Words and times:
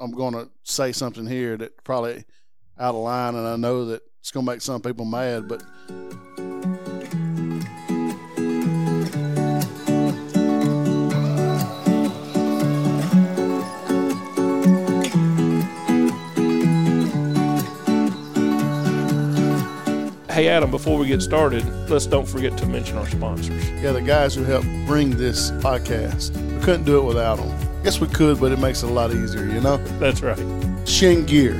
I'm 0.00 0.12
going 0.12 0.34
to 0.34 0.48
say 0.64 0.92
something 0.92 1.26
here 1.26 1.56
that 1.56 1.82
probably 1.84 2.24
out 2.78 2.94
of 2.94 3.00
line, 3.00 3.34
and 3.34 3.46
I 3.46 3.56
know 3.56 3.86
that 3.86 4.02
it's 4.20 4.30
going 4.30 4.46
to 4.46 4.52
make 4.52 4.60
some 4.62 4.80
people 4.80 5.04
mad, 5.04 5.48
but 5.48 5.62
Hey, 20.30 20.46
Adam, 20.46 20.70
before 20.70 20.96
we 20.98 21.08
get 21.08 21.20
started, 21.20 21.64
let's 21.90 22.06
don't 22.06 22.28
forget 22.28 22.56
to 22.58 22.66
mention 22.66 22.96
our 22.96 23.08
sponsors. 23.08 23.68
yeah, 23.70 23.90
the 23.90 24.00
guys 24.00 24.36
who 24.36 24.44
helped 24.44 24.68
bring 24.86 25.10
this 25.10 25.50
podcast, 25.50 26.30
we 26.54 26.62
couldn't 26.62 26.84
do 26.84 27.00
it 27.00 27.02
without 27.02 27.38
them. 27.38 27.67
Guess 27.88 28.00
we 28.00 28.08
could, 28.08 28.38
but 28.38 28.52
it 28.52 28.58
makes 28.58 28.82
it 28.82 28.90
a 28.90 28.92
lot 28.92 29.14
easier, 29.14 29.46
you 29.46 29.62
know? 29.62 29.78
That's 29.98 30.20
right. 30.20 30.36
Chene 30.84 31.26
Gear, 31.26 31.58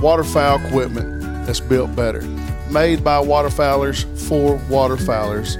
waterfowl 0.00 0.64
equipment 0.64 1.20
that's 1.44 1.58
built 1.58 1.96
better. 1.96 2.22
Made 2.70 3.02
by 3.02 3.18
waterfowlers 3.18 4.04
for 4.28 4.56
waterfowlers. 4.68 5.56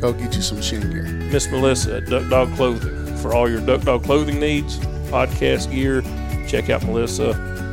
Go 0.00 0.12
get 0.12 0.36
you 0.36 0.42
some 0.42 0.58
Chene 0.58 0.92
Gear. 0.92 1.02
Miss 1.32 1.50
Melissa 1.50 1.96
at 1.96 2.06
Duck 2.06 2.30
Dog 2.30 2.54
Clothing. 2.54 3.16
For 3.16 3.34
all 3.34 3.50
your 3.50 3.60
Duck 3.60 3.80
Dog 3.80 4.04
clothing 4.04 4.38
needs, 4.38 4.78
podcast 5.10 5.72
gear, 5.72 6.02
check 6.46 6.70
out 6.70 6.84
Melissa, 6.84 7.30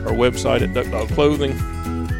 our 0.07 0.15
website 0.15 0.63
at 0.63 0.73
Duck 0.73 0.89
Dog 0.89 1.09
Clothing. 1.09 1.53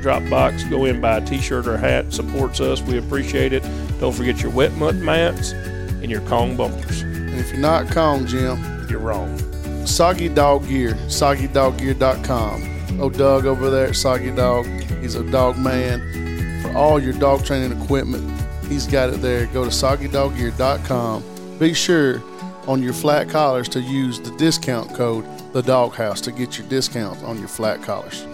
Dropbox, 0.03 0.69
go 0.69 0.85
in, 0.85 1.01
buy 1.01 1.17
a 1.17 1.25
t 1.25 1.39
shirt 1.39 1.65
or 1.65 1.73
a 1.73 1.79
hat, 1.79 2.13
supports 2.13 2.59
us. 2.59 2.83
We 2.83 2.99
appreciate 2.99 3.51
it. 3.51 3.63
Don't 3.99 4.13
forget 4.13 4.43
your 4.43 4.51
wet 4.51 4.73
mud 4.73 4.97
mats 4.97 5.53
and 5.53 6.11
your 6.11 6.21
Kong 6.21 6.55
bumpers. 6.55 7.01
And 7.01 7.33
if 7.39 7.49
you're 7.49 7.57
not 7.57 7.89
Kong, 7.89 8.27
Jim, 8.27 8.87
You're 8.87 8.99
wrong. 8.99 9.41
Soggy 9.85 10.29
Dog 10.29 10.67
Gear, 10.67 10.93
soggydoggear.com. 11.07 12.99
Oh, 12.99 13.09
Doug 13.09 13.45
over 13.45 13.69
there 13.69 13.87
at 13.87 13.95
Soggy 13.95 14.31
Dog, 14.31 14.65
he's 15.01 15.15
a 15.15 15.23
dog 15.31 15.57
man. 15.57 16.61
For 16.61 16.75
all 16.75 16.99
your 16.99 17.13
dog 17.13 17.45
training 17.45 17.81
equipment, 17.81 18.23
he's 18.67 18.87
got 18.87 19.09
it 19.09 19.21
there. 19.21 19.45
Go 19.47 19.63
to 19.63 19.69
soggydoggear.com. 19.69 21.23
Be 21.59 21.73
sure 21.73 22.21
on 22.67 22.81
your 22.81 22.93
flat 22.93 23.29
collars 23.29 23.69
to 23.69 23.81
use 23.81 24.19
the 24.19 24.31
discount 24.37 24.93
code 24.93 25.25
the 25.55 25.61
doghouse 25.61 26.19
to 26.19 26.33
get 26.33 26.57
your 26.57 26.67
discount 26.67 27.23
on 27.23 27.39
your 27.39 27.47
flat 27.47 27.81
collars. 27.81 28.27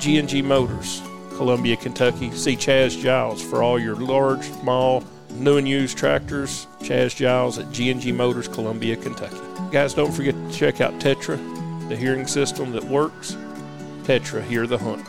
G&G 0.00 0.40
Motors, 0.40 1.02
Columbia, 1.36 1.76
Kentucky. 1.76 2.30
See 2.30 2.56
Chaz 2.56 2.98
Giles 2.98 3.42
for 3.42 3.62
all 3.62 3.78
your 3.78 3.94
large, 3.94 4.42
small, 4.42 5.04
new 5.32 5.58
and 5.58 5.68
used 5.68 5.98
tractors. 5.98 6.66
Chaz 6.80 7.14
Giles 7.14 7.58
at 7.58 7.70
G&G 7.72 8.10
Motors, 8.12 8.48
Columbia, 8.48 8.96
Kentucky. 8.96 9.51
Guys, 9.72 9.94
don't 9.94 10.12
forget 10.12 10.34
to 10.34 10.52
check 10.52 10.82
out 10.82 10.92
Tetra, 11.00 11.38
the 11.88 11.96
hearing 11.96 12.26
system 12.26 12.72
that 12.72 12.84
works. 12.84 13.38
Tetra, 14.02 14.42
hear 14.42 14.66
the 14.66 14.76
hunt. 14.76 15.08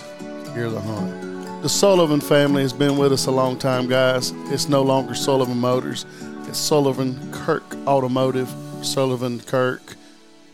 Hear 0.56 0.70
the 0.70 0.80
hunt. 0.80 1.62
The 1.62 1.68
Sullivan 1.68 2.22
family 2.22 2.62
has 2.62 2.72
been 2.72 2.98
with 2.98 3.12
us 3.12 3.26
a 3.26 3.32
long 3.32 3.60
time, 3.60 3.90
guys. 3.90 4.32
It's 4.54 4.70
no 4.70 4.82
longer 4.82 5.16
Sullivan 5.16 5.58
Motors. 5.58 6.06
It's 6.48 6.58
Sullivan 6.58 7.30
Kirk 7.34 7.76
Automotive, 7.86 8.50
Sullivan 8.82 9.42
Kirk 9.42 9.96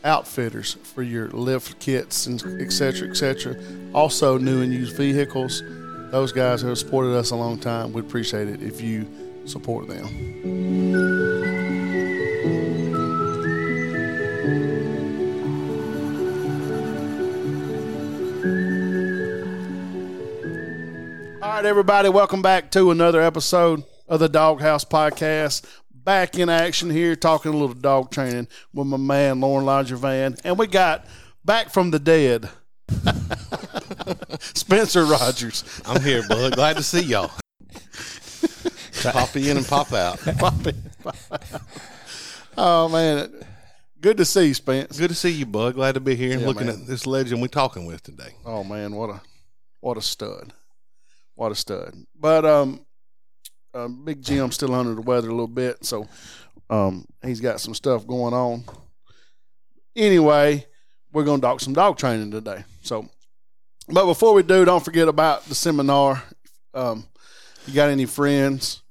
Outfitters 0.04 0.74
for 0.82 1.04
your 1.04 1.28
lift 1.30 1.80
kits 1.80 2.26
and 2.26 2.42
etc. 2.60 2.72
cetera, 2.72 3.10
et 3.10 3.16
cetera. 3.16 3.56
Also, 3.94 4.40
new 4.40 4.64
and 4.64 4.74
used 4.74 4.98
vehicles. 4.98 5.62
Those 6.10 6.32
guys 6.32 6.64
have 6.64 6.80
supported 6.80 7.16
us 7.16 7.30
a 7.30 7.36
long 7.36 7.60
time, 7.60 7.94
we'd 7.94 8.06
appreciate 8.06 8.48
it 8.48 8.64
if 8.64 8.82
you 8.82 9.08
support 9.46 9.88
them. 9.88 11.19
Everybody, 21.70 22.10
welcome 22.10 22.42
back 22.42 22.72
to 22.72 22.90
another 22.90 23.22
episode 23.22 23.84
of 24.08 24.20
the 24.20 24.28
Doghouse 24.28 24.84
Podcast. 24.84 25.64
Back 25.94 26.36
in 26.40 26.50
action 26.50 26.90
here, 26.90 27.16
talking 27.16 27.54
a 27.54 27.56
little 27.56 27.76
dog 27.76 28.10
training 28.10 28.48
with 28.74 28.88
my 28.88 28.98
man 28.98 29.40
Lorne 29.40 29.66
Langevin, 29.66 30.42
and 30.44 30.58
we 30.58 30.66
got 30.66 31.06
back 31.46 31.70
from 31.70 31.92
the 31.92 32.00
dead, 32.00 32.50
Spencer 34.40 35.06
Rogers. 35.06 35.64
I'm 35.86 36.02
here, 36.02 36.24
bud. 36.28 36.54
Glad 36.56 36.78
to 36.78 36.84
see 36.84 37.02
y'all. 37.04 37.30
pop 39.04 39.36
in 39.36 39.58
and 39.58 39.68
pop 39.68 39.94
out. 39.94 40.20
Oh 42.58 42.90
man, 42.90 43.32
good 44.02 44.18
to 44.18 44.26
see 44.26 44.48
you, 44.48 44.54
Spence. 44.56 44.98
Good 44.98 45.10
to 45.10 45.16
see 45.16 45.30
you, 45.30 45.46
bud. 45.46 45.76
Glad 45.76 45.94
to 45.94 46.00
be 46.00 46.16
here 46.16 46.32
and 46.32 46.42
Yeah, 46.42 46.48
looking 46.48 46.66
man. 46.66 46.82
at 46.82 46.88
this 46.88 47.06
legend 47.06 47.42
we're 47.44 47.48
talking 47.48 47.86
with 47.86 48.02
today. 48.02 48.34
Oh 48.44 48.64
man, 48.64 48.96
what 48.96 49.12
a 49.12 49.22
what 49.82 49.98
a 49.98 50.02
stud, 50.02 50.52
what 51.40 51.54
a 51.54 51.56
stud. 51.56 51.96
But 52.20 52.46
um, 52.46 52.86
uh, 53.74 53.88
Big 53.88 54.22
Jim's 54.22 54.56
still 54.56 54.76
under 54.76 54.94
the 54.94 55.02
weather 55.02 55.30
a 55.30 55.32
little 55.32 55.48
bit, 55.48 55.86
so 55.86 56.06
um, 56.70 57.06
he's 57.24 57.40
got 57.40 57.62
some 57.62 57.74
stuff 57.74 58.06
going 58.06 58.34
on. 58.34 58.66
Anyway, 59.96 60.66
we're 61.14 61.24
gonna 61.24 61.42
talk 61.42 61.62
some 61.62 61.74
dog 61.74 61.98
training 61.98 62.32
today. 62.32 62.66
So, 62.82 63.08
but 63.88 64.06
before 64.06 64.34
we 64.34 64.44
do, 64.44 64.66
don't 64.66 64.84
forget 64.84 65.08
about 65.08 65.46
the 65.46 65.56
seminar. 65.56 66.22
Um, 66.74 67.06
you 67.66 67.74
got 67.74 67.90
any 67.90 68.06
friends 68.06 68.84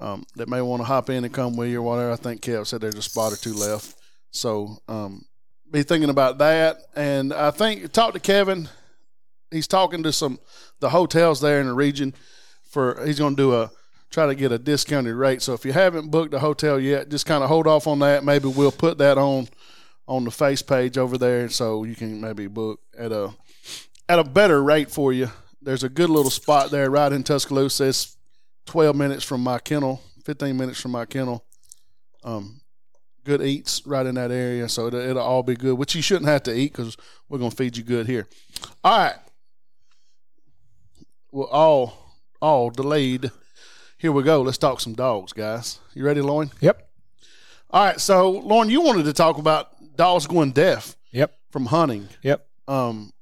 um, 0.00 0.24
that 0.36 0.48
may 0.48 0.62
want 0.62 0.80
to 0.80 0.86
hop 0.86 1.10
in 1.10 1.24
and 1.24 1.34
come 1.34 1.54
with 1.54 1.68
you 1.68 1.80
or 1.80 1.82
whatever? 1.82 2.12
I 2.12 2.16
think 2.16 2.40
Kev 2.40 2.66
said 2.66 2.80
there's 2.80 2.96
a 2.96 3.02
spot 3.02 3.34
or 3.34 3.36
two 3.36 3.52
left. 3.52 3.94
So, 4.30 4.78
um, 4.88 5.26
be 5.70 5.82
thinking 5.82 6.10
about 6.10 6.38
that. 6.38 6.78
And 6.96 7.32
I 7.32 7.50
think 7.50 7.92
talk 7.92 8.14
to 8.14 8.20
Kevin 8.20 8.70
he's 9.54 9.66
talking 9.66 10.02
to 10.02 10.12
some 10.12 10.38
the 10.80 10.90
hotels 10.90 11.40
there 11.40 11.60
in 11.60 11.66
the 11.66 11.72
region 11.72 12.14
for 12.64 13.00
he's 13.06 13.18
going 13.18 13.36
to 13.36 13.42
do 13.42 13.54
a 13.54 13.70
try 14.10 14.26
to 14.26 14.34
get 14.34 14.52
a 14.52 14.58
discounted 14.58 15.14
rate. 15.14 15.42
So 15.42 15.54
if 15.54 15.64
you 15.64 15.72
haven't 15.72 16.10
booked 16.10 16.34
a 16.34 16.38
hotel 16.38 16.78
yet, 16.78 17.08
just 17.08 17.26
kind 17.26 17.42
of 17.42 17.48
hold 17.48 17.66
off 17.66 17.86
on 17.86 17.98
that. 18.00 18.24
Maybe 18.24 18.48
we'll 18.48 18.72
put 18.72 18.98
that 18.98 19.18
on 19.18 19.48
on 20.06 20.24
the 20.24 20.30
face 20.30 20.60
page 20.60 20.98
over 20.98 21.16
there 21.16 21.48
so 21.48 21.84
you 21.84 21.94
can 21.94 22.20
maybe 22.20 22.46
book 22.46 22.80
at 22.96 23.10
a 23.10 23.34
at 24.08 24.18
a 24.18 24.24
better 24.24 24.62
rate 24.62 24.90
for 24.90 25.12
you. 25.12 25.30
There's 25.62 25.84
a 25.84 25.88
good 25.88 26.10
little 26.10 26.30
spot 26.30 26.70
there 26.70 26.90
right 26.90 27.10
in 27.12 27.22
Tuscaloosa. 27.22 27.84
It's 27.88 28.16
12 28.66 28.94
minutes 28.96 29.24
from 29.24 29.42
my 29.42 29.58
kennel, 29.58 30.02
15 30.24 30.56
minutes 30.56 30.80
from 30.80 30.90
my 30.90 31.06
kennel. 31.06 31.44
Um, 32.22 32.60
good 33.24 33.42
eats 33.42 33.86
right 33.86 34.04
in 34.04 34.14
that 34.16 34.30
area, 34.30 34.68
so 34.68 34.86
it'll, 34.86 35.00
it'll 35.00 35.22
all 35.22 35.42
be 35.42 35.56
good. 35.56 35.78
Which 35.78 35.94
you 35.94 36.02
shouldn't 36.02 36.28
have 36.28 36.42
to 36.44 36.54
eat 36.54 36.72
because 36.72 36.96
we're 37.28 37.38
gonna 37.38 37.50
feed 37.50 37.76
you 37.76 37.82
good 37.82 38.06
here. 38.06 38.28
All 38.82 38.98
right, 38.98 39.16
well, 41.34 41.48
all 41.48 42.14
all 42.40 42.70
delayed. 42.70 43.30
Here 43.98 44.12
we 44.12 44.22
go. 44.22 44.42
Let's 44.42 44.58
talk 44.58 44.80
some 44.80 44.94
dogs, 44.94 45.32
guys. 45.32 45.78
You 45.94 46.04
ready, 46.04 46.20
Lorne? 46.20 46.50
Yep. 46.60 46.88
All 47.70 47.84
right. 47.86 48.00
So, 48.00 48.30
Lorne, 48.30 48.68
you 48.70 48.82
wanted 48.82 49.04
to 49.06 49.12
talk 49.12 49.38
about 49.38 49.68
dogs 49.96 50.26
going 50.26 50.52
deaf 50.52 50.96
Yep. 51.12 51.34
from 51.50 51.66
hunting. 51.66 52.08
Yep. 52.22 52.46
Um, 52.68 53.12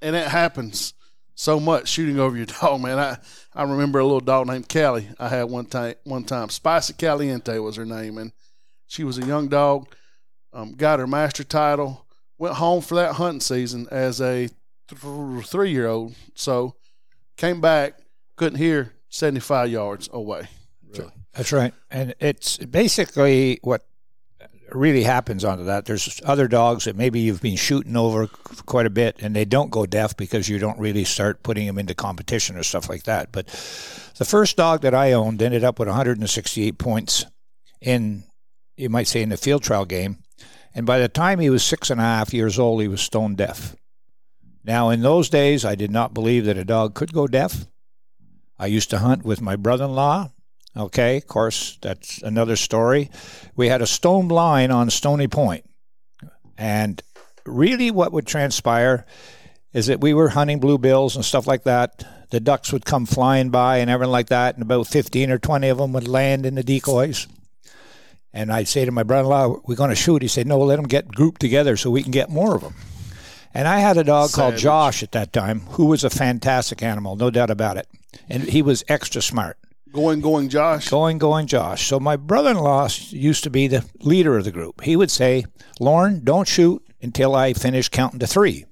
and 0.00 0.14
it 0.14 0.28
happens 0.28 0.94
so 1.34 1.58
much 1.58 1.88
shooting 1.88 2.18
over 2.20 2.36
your 2.36 2.46
dog, 2.60 2.80
man. 2.80 2.98
I, 2.98 3.18
I 3.54 3.64
remember 3.64 3.98
a 3.98 4.04
little 4.04 4.20
dog 4.20 4.46
named 4.46 4.68
Callie 4.68 5.08
I 5.18 5.28
had 5.28 5.44
one 5.44 5.66
time. 5.66 5.94
One 6.04 6.24
time, 6.24 6.48
Spicy 6.50 6.94
Caliente 6.94 7.58
was 7.58 7.76
her 7.76 7.84
name, 7.86 8.16
and 8.18 8.32
she 8.86 9.02
was 9.04 9.18
a 9.18 9.26
young 9.26 9.48
dog. 9.48 9.92
Um, 10.52 10.74
got 10.74 11.00
her 11.00 11.06
master 11.06 11.44
title. 11.44 12.06
Went 12.38 12.54
home 12.54 12.80
for 12.80 12.94
that 12.94 13.14
hunting 13.16 13.40
season 13.40 13.88
as 13.90 14.20
a 14.20 14.48
th- 14.88 15.46
three 15.46 15.70
year 15.72 15.88
old. 15.88 16.14
So 16.34 16.76
came 17.38 17.62
back, 17.62 17.94
couldn't 18.36 18.58
hear 18.58 18.92
seventy 19.08 19.40
five 19.40 19.70
yards 19.70 20.10
away. 20.12 20.48
That's 21.32 21.52
right. 21.52 21.72
And 21.90 22.14
it's 22.18 22.58
basically 22.58 23.60
what 23.62 23.86
really 24.72 25.02
happens 25.02 25.44
onto 25.44 25.64
that. 25.64 25.86
There's 25.86 26.20
other 26.24 26.48
dogs 26.48 26.84
that 26.84 26.96
maybe 26.96 27.20
you've 27.20 27.40
been 27.40 27.56
shooting 27.56 27.96
over 27.96 28.26
quite 28.66 28.86
a 28.86 28.90
bit 28.90 29.16
and 29.20 29.34
they 29.34 29.44
don't 29.44 29.70
go 29.70 29.86
deaf 29.86 30.16
because 30.16 30.48
you 30.48 30.58
don't 30.58 30.78
really 30.78 31.04
start 31.04 31.42
putting 31.42 31.66
them 31.66 31.78
into 31.78 31.94
competition 31.94 32.56
or 32.56 32.62
stuff 32.62 32.88
like 32.88 33.04
that. 33.04 33.32
But 33.32 33.46
the 34.18 34.24
first 34.24 34.56
dog 34.56 34.82
that 34.82 34.94
I 34.94 35.12
owned 35.12 35.40
ended 35.40 35.64
up 35.64 35.78
with 35.78 35.88
168 35.88 36.78
points 36.78 37.24
in, 37.80 38.24
you 38.76 38.90
might 38.90 39.06
say, 39.06 39.22
in 39.22 39.28
the 39.28 39.36
field 39.36 39.62
trial 39.62 39.84
game. 39.84 40.18
And 40.74 40.86
by 40.86 40.98
the 40.98 41.08
time 41.08 41.38
he 41.38 41.50
was 41.50 41.64
six 41.64 41.90
and 41.90 42.00
a 42.00 42.04
half 42.04 42.34
years 42.34 42.58
old, 42.58 42.82
he 42.82 42.88
was 42.88 43.00
stone 43.00 43.34
deaf. 43.36 43.74
Now, 44.68 44.90
in 44.90 45.00
those 45.00 45.30
days, 45.30 45.64
I 45.64 45.76
did 45.76 45.90
not 45.90 46.12
believe 46.12 46.44
that 46.44 46.58
a 46.58 46.64
dog 46.64 46.92
could 46.92 47.14
go 47.14 47.26
deaf. 47.26 47.64
I 48.58 48.66
used 48.66 48.90
to 48.90 48.98
hunt 48.98 49.24
with 49.24 49.40
my 49.40 49.56
brother 49.56 49.86
in 49.86 49.94
law. 49.94 50.30
Okay, 50.76 51.16
of 51.16 51.26
course, 51.26 51.78
that's 51.80 52.20
another 52.20 52.54
story. 52.54 53.10
We 53.56 53.68
had 53.68 53.80
a 53.80 53.86
stone 53.86 54.28
blind 54.28 54.70
on 54.70 54.90
Stony 54.90 55.26
Point. 55.26 55.64
And 56.58 57.02
really, 57.46 57.90
what 57.90 58.12
would 58.12 58.26
transpire 58.26 59.06
is 59.72 59.86
that 59.86 60.02
we 60.02 60.12
were 60.12 60.28
hunting 60.28 60.60
bluebills 60.60 61.16
and 61.16 61.24
stuff 61.24 61.46
like 61.46 61.64
that. 61.64 62.04
The 62.28 62.38
ducks 62.38 62.70
would 62.70 62.84
come 62.84 63.06
flying 63.06 63.48
by 63.48 63.78
and 63.78 63.88
everything 63.88 64.12
like 64.12 64.28
that, 64.28 64.56
and 64.56 64.62
about 64.62 64.86
15 64.86 65.30
or 65.30 65.38
20 65.38 65.66
of 65.70 65.78
them 65.78 65.94
would 65.94 66.06
land 66.06 66.44
in 66.44 66.56
the 66.56 66.62
decoys. 66.62 67.26
And 68.34 68.52
I'd 68.52 68.68
say 68.68 68.84
to 68.84 68.92
my 68.92 69.02
brother 69.02 69.22
in 69.22 69.30
law, 69.30 69.60
We're 69.64 69.76
going 69.76 69.88
to 69.88 69.96
shoot. 69.96 70.20
He 70.20 70.28
said, 70.28 70.46
No, 70.46 70.58
let 70.58 70.76
them 70.76 70.88
get 70.88 71.08
grouped 71.08 71.40
together 71.40 71.78
so 71.78 71.90
we 71.90 72.02
can 72.02 72.12
get 72.12 72.28
more 72.28 72.54
of 72.54 72.60
them. 72.60 72.74
And 73.54 73.66
I 73.66 73.80
had 73.80 73.96
a 73.96 74.04
dog 74.04 74.32
called 74.32 74.56
Josh 74.56 75.02
at 75.02 75.12
that 75.12 75.32
time, 75.32 75.60
who 75.70 75.86
was 75.86 76.04
a 76.04 76.10
fantastic 76.10 76.82
animal, 76.82 77.16
no 77.16 77.30
doubt 77.30 77.50
about 77.50 77.76
it. 77.76 77.88
And 78.28 78.44
he 78.44 78.62
was 78.62 78.84
extra 78.88 79.22
smart. 79.22 79.58
Going, 79.92 80.20
going, 80.20 80.48
Josh. 80.50 80.90
Going, 80.90 81.16
going, 81.18 81.46
Josh. 81.46 81.86
So 81.86 81.98
my 81.98 82.16
brother-in-law 82.16 82.88
used 83.08 83.42
to 83.44 83.50
be 83.50 83.68
the 83.68 83.84
leader 84.00 84.36
of 84.36 84.44
the 84.44 84.52
group. 84.52 84.82
He 84.82 84.96
would 84.96 85.10
say, 85.10 85.46
"Lorne, 85.80 86.20
don't 86.24 86.46
shoot 86.46 86.82
until 87.00 87.34
I 87.34 87.52
finish 87.52 87.88
counting 87.88 88.18
to 88.20 88.26
three. 88.26 88.66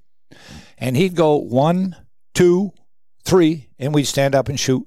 And 0.78 0.96
he'd 0.96 1.14
go 1.14 1.36
one, 1.36 1.96
two, 2.34 2.72
three, 3.24 3.68
and 3.78 3.94
we'd 3.94 4.04
stand 4.04 4.34
up 4.34 4.48
and 4.48 4.60
shoot. 4.60 4.86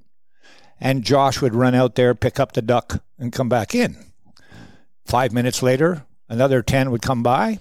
And 0.79 1.03
Josh 1.03 1.41
would 1.41 1.55
run 1.55 1.75
out 1.75 1.95
there, 1.95 2.15
pick 2.15 2.39
up 2.39 2.53
the 2.53 2.61
duck, 2.61 3.03
and 3.17 3.33
come 3.33 3.49
back 3.49 3.73
in. 3.73 3.97
Five 5.05 5.33
minutes 5.33 5.63
later, 5.63 6.05
another 6.29 6.61
ten 6.61 6.91
would 6.91 7.01
come 7.01 7.23
by. 7.23 7.59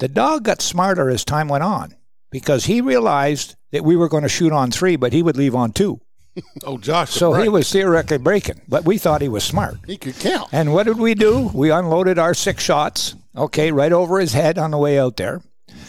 The 0.00 0.08
dog 0.08 0.44
got 0.44 0.62
smarter 0.62 1.10
as 1.10 1.26
time 1.26 1.48
went 1.48 1.62
on 1.62 1.94
because 2.30 2.64
he 2.64 2.80
realized 2.80 3.54
that 3.70 3.84
we 3.84 3.96
were 3.96 4.08
going 4.08 4.22
to 4.22 4.30
shoot 4.30 4.50
on 4.50 4.70
three, 4.70 4.96
but 4.96 5.12
he 5.12 5.22
would 5.22 5.36
leave 5.36 5.54
on 5.54 5.72
two. 5.72 6.00
Oh, 6.64 6.78
Josh. 6.78 7.10
So 7.10 7.34
right. 7.34 7.42
he 7.42 7.48
was 7.48 7.70
theoretically 7.70 8.16
breaking, 8.18 8.62
but 8.66 8.84
we 8.84 8.96
thought 8.98 9.20
he 9.20 9.28
was 9.28 9.44
smart. 9.44 9.74
He 9.86 9.98
could 9.98 10.18
count. 10.18 10.48
And 10.52 10.72
what 10.72 10.86
did 10.86 10.98
we 10.98 11.14
do? 11.14 11.50
We 11.52 11.70
unloaded 11.70 12.18
our 12.18 12.34
six 12.34 12.62
shots, 12.62 13.14
okay, 13.36 13.72
right 13.72 13.92
over 13.92 14.18
his 14.20 14.32
head 14.32 14.56
on 14.56 14.70
the 14.70 14.78
way 14.78 14.98
out 14.98 15.16
there. 15.16 15.42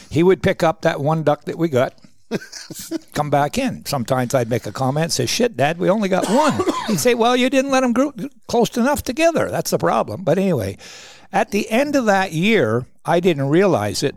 He 0.09 0.23
would 0.23 0.43
pick 0.43 0.61
up 0.63 0.81
that 0.81 0.99
one 0.99 1.23
duck 1.23 1.45
that 1.45 1.57
we 1.57 1.69
got, 1.69 1.93
come 3.13 3.29
back 3.29 3.57
in. 3.57 3.85
Sometimes 3.85 4.33
I'd 4.33 4.49
make 4.49 4.65
a 4.65 4.71
comment, 4.73 5.11
say, 5.13 5.25
shit, 5.25 5.55
Dad, 5.55 5.77
we 5.77 5.89
only 5.89 6.09
got 6.09 6.27
one. 6.27 6.59
He'd 6.87 6.99
say, 6.99 7.13
well, 7.13 7.35
you 7.35 7.49
didn't 7.49 7.71
let 7.71 7.81
them 7.81 7.93
group 7.93 8.19
close 8.47 8.75
enough 8.75 9.03
together. 9.03 9.49
That's 9.49 9.71
the 9.71 9.77
problem. 9.77 10.23
But 10.23 10.37
anyway, 10.37 10.77
at 11.31 11.51
the 11.51 11.69
end 11.69 11.95
of 11.95 12.05
that 12.07 12.33
year, 12.33 12.87
I 13.05 13.19
didn't 13.19 13.49
realize 13.49 14.03
it, 14.03 14.15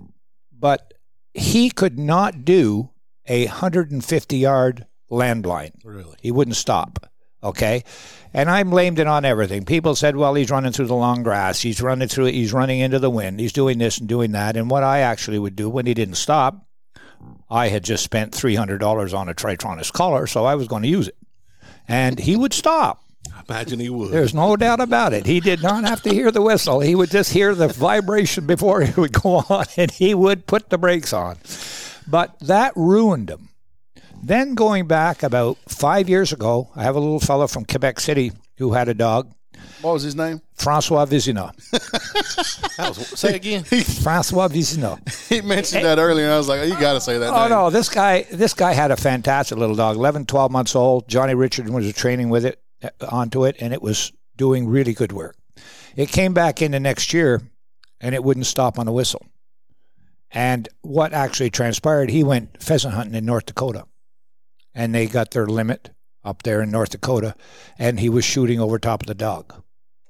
but 0.53 0.95
he 1.33 1.71
could 1.71 1.99
not 1.99 2.45
do 2.45 2.91
a 3.27 3.47
150 3.47 4.37
yard 4.37 4.87
landline. 5.11 5.73
Really? 5.85 6.17
He 6.21 6.31
wouldn't 6.31 6.57
stop. 6.57 7.11
Okay. 7.43 7.85
And 8.33 8.51
I 8.51 8.63
blamed 8.63 8.99
it 8.99 9.07
on 9.07 9.25
everything. 9.25 9.65
People 9.65 9.95
said, 9.95 10.17
well, 10.17 10.35
he's 10.35 10.51
running 10.51 10.73
through 10.73 10.87
the 10.87 10.95
long 10.95 11.23
grass. 11.23 11.61
He's 11.61 11.83
running 11.83 12.09
through 12.09 12.27
it. 12.27 12.35
He's 12.35 12.53
running 12.53 12.81
into 12.81 12.99
the 12.99 13.11
wind. 13.11 13.39
He's 13.39 13.53
doing 13.53 13.79
this 13.79 13.99
and 13.99 14.09
doing 14.09 14.33
that. 14.33 14.57
And 14.57 14.71
what 14.71 14.83
I 14.83 15.01
actually 15.01 15.39
would 15.39 15.55
do 15.55 15.69
when 15.69 15.87
he 15.87 15.95
didn't 15.95 16.15
stop, 16.15 16.67
I 17.51 17.69
had 17.69 17.85
just 17.85 18.03
spent 18.03 18.33
$300 18.33 19.17
on 19.17 19.29
a 19.29 19.35
Tri-Tronics 19.35 19.93
collar, 19.93 20.27
so 20.27 20.45
I 20.45 20.55
was 20.55 20.69
going 20.69 20.83
to 20.83 20.89
use 20.89 21.09
it. 21.09 21.17
And 21.87 22.19
he 22.19 22.37
would 22.37 22.55
stop. 22.55 23.04
I 23.33 23.43
imagine 23.49 23.81
he 23.81 23.91
would. 23.91 24.11
There's 24.11 24.35
no 24.35 24.57
doubt 24.57 24.81
about 24.81 25.13
it. 25.13 25.27
He 25.27 25.41
did 25.41 25.63
not 25.63 25.85
have 25.85 26.03
to 26.03 26.11
hear 26.11 26.31
the 26.31 26.43
whistle. 26.43 26.81
He 26.81 26.95
would 26.95 27.11
just 27.11 27.33
hear 27.33 27.55
the 27.55 27.69
vibration 27.69 28.47
before 28.47 28.81
he 28.83 29.01
would 29.01 29.13
go 29.13 29.45
on, 29.49 29.67
and 29.77 29.91
he 29.91 30.15
would 30.15 30.47
put 30.47 30.71
the 30.71 30.79
brakes 30.79 31.13
on. 31.13 31.39
But 32.07 32.39
that 32.41 32.73
ruined 32.77 33.31
him. 33.31 33.51
Then 34.23 34.55
going 34.55 34.87
back 34.87 35.23
about 35.23 35.59
five 35.69 36.09
years 36.09 36.33
ago, 36.33 36.71
I 36.75 36.83
have 36.83 36.97
a 36.97 37.01
little 37.01 37.21
fellow 37.21 37.47
from 37.47 37.65
Quebec 37.65 38.01
City 38.01 38.33
who 38.57 38.73
had 38.73 38.89
a 38.89 38.95
dog, 38.95 39.31
What 39.83 39.93
was 39.93 40.03
his 40.03 40.17
name? 40.17 40.41
Francois 40.55 41.07
Vizina. 41.07 41.53
That 42.77 42.89
was, 42.89 43.07
say 43.07 43.37
again. 43.37 43.63
Francois 43.63 44.49
Vizina. 44.49 44.99
He 45.29 45.41
mentioned 45.41 45.85
that 45.85 45.99
earlier, 45.99 46.25
and 46.25 46.35
I 46.35 46.39
was 46.39 46.49
like, 46.49 46.61
oh, 46.61 46.65
you 46.65 46.79
got 46.81 46.95
to 46.95 47.01
say 47.01 47.19
that. 47.19 47.33
Oh 47.33 47.43
name. 47.43 47.51
no, 47.51 47.71
this 47.71 47.89
guy 47.89 48.27
this 48.33 48.53
guy 48.53 48.73
had 48.73 48.91
a 48.91 48.97
fantastic 48.97 49.57
little 49.59 49.77
dog, 49.77 49.95
11, 49.97 50.27
12 50.27 50.51
months 50.51 50.75
old. 50.75 51.07
Johnny 51.07 51.35
Richard 51.35 51.69
was 51.69 51.93
training 51.95 52.31
with 52.31 52.45
it 52.45 52.64
Uh, 52.85 53.07
onto 53.09 53.45
it, 53.45 53.57
and 53.61 53.73
it 53.73 53.83
was 53.83 54.13
doing 54.37 54.67
really 54.67 54.93
good 54.93 55.13
work. 55.13 55.37
It 55.97 56.11
came 56.11 56.35
back 56.35 56.61
in 56.61 56.73
the 56.73 56.81
next 56.81 57.13
year, 57.13 57.41
and 58.01 58.15
it 58.15 58.25
wouldn't 58.25 58.47
stop 58.47 58.79
on 58.79 58.89
a 58.89 58.93
whistle. 58.93 59.25
And 60.31 60.69
what 60.83 61.13
actually 61.13 61.51
transpired, 61.51 62.11
he 62.11 62.25
went 62.25 62.63
pheasant 62.63 62.95
hunting 62.95 63.15
in 63.15 63.25
North 63.25 63.47
Dakota, 63.47 63.87
and 64.75 64.95
they 64.95 65.07
got 65.07 65.31
their 65.31 65.47
limit 65.47 65.91
up 66.25 66.43
there 66.43 66.61
in 66.61 66.71
North 66.71 66.91
Dakota, 66.91 67.35
and 67.79 68.01
he 68.01 68.09
was 68.09 68.25
shooting 68.25 68.61
over 68.61 68.79
top 68.79 69.03
of 69.03 69.07
the 69.07 69.15
dog. 69.15 69.63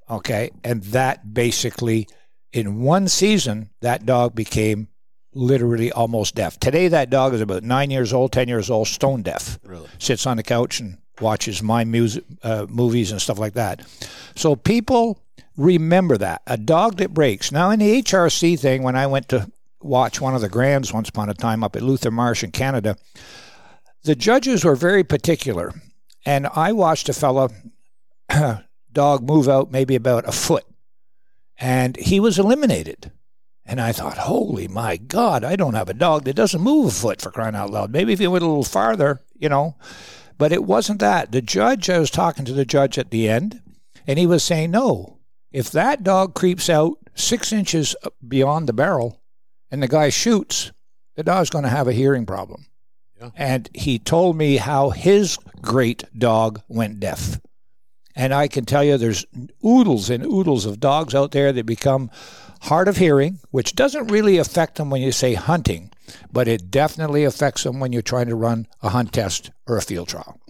Okay, 0.09 0.51
and 0.63 0.83
that 0.85 1.35
basically, 1.35 2.09
in 2.53 2.81
one 2.83 3.09
season, 3.09 3.71
that 3.83 4.07
dog 4.07 4.35
became 4.35 4.89
literally 5.35 5.93
almost 5.93 6.35
deaf. 6.35 6.59
Today, 6.59 6.89
that 6.89 7.11
dog 7.11 7.35
is 7.35 7.41
about 7.41 7.63
nine 7.63 7.91
years 7.91 8.13
old, 8.13 8.33
ten 8.33 8.49
years 8.49 8.71
old, 8.71 8.89
stone 8.89 9.23
deaf. 9.23 9.59
Really? 9.65 9.89
Sits 9.99 10.27
on 10.27 10.37
the 10.37 10.43
couch 10.43 10.81
and 10.81 10.99
watches 11.21 11.63
my 11.63 11.85
music, 11.85 12.25
uh, 12.43 12.67
movies 12.69 13.13
and 13.13 13.21
stuff 13.21 13.39
like 13.39 13.55
that. 13.55 13.87
So 14.35 14.57
people 14.57 15.21
remember 15.57 16.17
that 16.19 16.43
a 16.47 16.57
dog 16.57 16.97
that 16.97 17.15
breaks. 17.15 17.53
Now, 17.53 17.71
in 17.71 17.81
the 17.81 18.03
HRC 18.03 18.59
thing, 18.59 18.83
when 18.83 18.97
I 18.97 19.07
went 19.07 19.29
to 19.29 19.51
watch 19.81 20.21
one 20.21 20.35
of 20.35 20.41
the 20.41 20.49
grands 20.49 20.93
once 20.93 21.09
upon 21.09 21.29
a 21.29 21.35
time 21.35 21.63
up 21.63 21.77
at 21.77 21.83
Luther 21.83 22.11
Marsh 22.11 22.43
in 22.43 22.51
Canada, 22.51 22.97
the 24.03 24.15
judges 24.15 24.65
were 24.65 24.77
very 24.77 25.05
particular, 25.05 25.73
and 26.27 26.47
I 26.55 26.73
watched 26.73 27.09
a 27.09 27.13
fella 27.13 27.51
dog 28.93 29.23
move 29.23 29.49
out 29.49 29.71
maybe 29.71 29.95
about 29.95 30.29
a 30.29 30.33
foot, 30.33 30.65
and 31.59 31.97
he 31.97 32.21
was 32.21 32.39
eliminated. 32.39 33.13
And 33.67 33.81
I 33.81 33.93
thought, 33.93 34.19
holy 34.19 34.69
my 34.69 34.99
God, 34.99 35.43
I 35.43 35.57
don't 35.57 35.73
have 35.73 35.89
a 35.89 35.95
dog 35.95 36.25
that 36.25 36.37
doesn't 36.37 36.61
move 36.61 36.89
a 36.89 36.91
foot 36.91 37.23
for 37.23 37.31
crying 37.31 37.55
out 37.55 37.71
loud. 37.71 37.91
Maybe 37.91 38.13
if 38.13 38.19
he 38.19 38.27
went 38.27 38.45
a 38.45 38.47
little 38.47 38.63
farther, 38.63 39.23
you 39.39 39.49
know. 39.49 39.77
But 40.37 40.53
it 40.53 40.65
wasn't 40.65 41.01
that. 41.01 41.33
The 41.33 41.43
judge, 41.43 41.89
I 41.89 41.99
was 41.99 42.11
talking 42.11 42.45
to 42.45 42.53
the 42.53 42.65
judge 42.65 42.99
at 42.99 43.11
the 43.11 43.29
end, 43.29 43.61
and 44.07 44.19
he 44.19 44.27
was 44.27 44.43
saying, 44.43 44.71
no, 44.73 45.19
if 45.53 45.71
that 45.71 46.03
dog 46.03 46.35
creeps 46.35 46.69
out 46.69 46.99
six 47.15 47.53
inches 47.53 47.95
beyond 48.27 48.69
the 48.69 48.73
barrel 48.73 49.23
and 49.71 49.83
the 49.83 49.89
guy 49.89 50.09
shoots, 50.09 50.73
the 51.15 51.23
dog's 51.23 51.51
going 51.51 51.65
to 51.65 51.71
have 51.71 51.87
a 51.87 51.93
hearing 51.93 52.27
problem. 52.27 52.67
Yeah. 53.21 53.31
And 53.37 53.71
he 53.73 53.99
told 54.01 54.37
me 54.37 54.57
how 54.57 54.91
his 54.91 55.39
great 55.63 56.05
dog 56.19 56.61
went 56.69 56.99
deaf. 56.99 57.41
And 58.17 58.35
I 58.35 58.49
can 58.49 58.65
tell 58.65 58.83
you 58.85 58.99
there's 58.99 59.25
oodles 59.65 60.11
and 60.11 60.25
oodles 60.25 60.67
of 60.67 60.81
dogs 60.81 61.15
out 61.15 61.31
there 61.33 61.53
that 61.53 61.67
become 61.67 62.11
hard 62.63 62.89
of 62.89 62.97
hearing, 62.97 63.39
which 63.51 63.75
doesn't 63.75 64.09
really 64.09 64.39
affect 64.39 64.77
them 64.77 64.91
when 64.91 65.03
you 65.03 65.13
say 65.13 65.35
hunting, 65.35 65.91
but 66.33 66.49
it 66.49 66.71
definitely 66.71 67.25
affects 67.25 67.63
them 67.63 67.81
when 67.81 67.93
you're 67.93 68.03
trying 68.03 68.29
to 68.29 68.35
run 68.35 68.67
a 68.83 68.91
hunt 68.91 69.13
test 69.13 69.51
or 69.67 69.77
a 69.77 69.83
field 69.83 70.09
trial. 70.09 70.41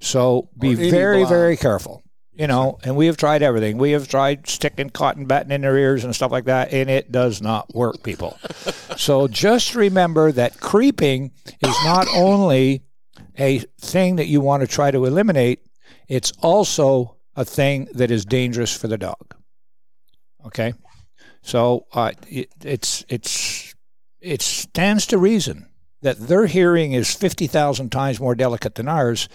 So 0.00 0.50
be 0.58 0.74
very, 0.74 1.18
blind. 1.18 1.28
very 1.28 1.56
careful. 1.56 2.02
You 2.32 2.48
know, 2.48 2.78
and 2.82 2.96
we 2.96 3.06
have 3.06 3.16
tried 3.16 3.42
everything. 3.42 3.78
We 3.78 3.92
have 3.92 4.08
tried 4.08 4.48
sticking 4.48 4.90
cotton 4.90 5.26
batting 5.26 5.52
in 5.52 5.60
their 5.60 5.78
ears 5.78 6.02
and 6.02 6.12
stuff 6.12 6.32
like 6.32 6.46
that, 6.46 6.72
and 6.72 6.90
it 6.90 7.12
does 7.12 7.40
not 7.40 7.72
work, 7.72 8.02
people. 8.02 8.36
so 8.96 9.28
just 9.28 9.76
remember 9.76 10.32
that 10.32 10.58
creeping 10.58 11.30
is 11.62 11.76
not 11.84 12.08
only 12.12 12.82
a 13.38 13.60
thing 13.80 14.16
that 14.16 14.26
you 14.26 14.40
want 14.40 14.62
to 14.62 14.66
try 14.66 14.90
to 14.90 15.04
eliminate, 15.04 15.60
it's 16.08 16.32
also 16.42 17.16
a 17.36 17.44
thing 17.44 17.88
that 17.94 18.10
is 18.10 18.24
dangerous 18.24 18.76
for 18.76 18.88
the 18.88 18.98
dog. 18.98 19.34
Okay, 20.46 20.74
so 21.42 21.86
uh, 21.92 22.12
it, 22.28 22.48
it's 22.62 23.04
it's 23.08 23.73
it 24.24 24.42
stands 24.42 25.06
to 25.06 25.18
reason 25.18 25.68
that 26.02 26.18
their 26.18 26.46
hearing 26.46 26.92
is 26.92 27.14
fifty 27.14 27.46
thousand 27.46 27.90
times 27.90 28.20
more 28.20 28.34
delicate 28.34 28.74
than 28.74 28.88
ours, 28.88 29.28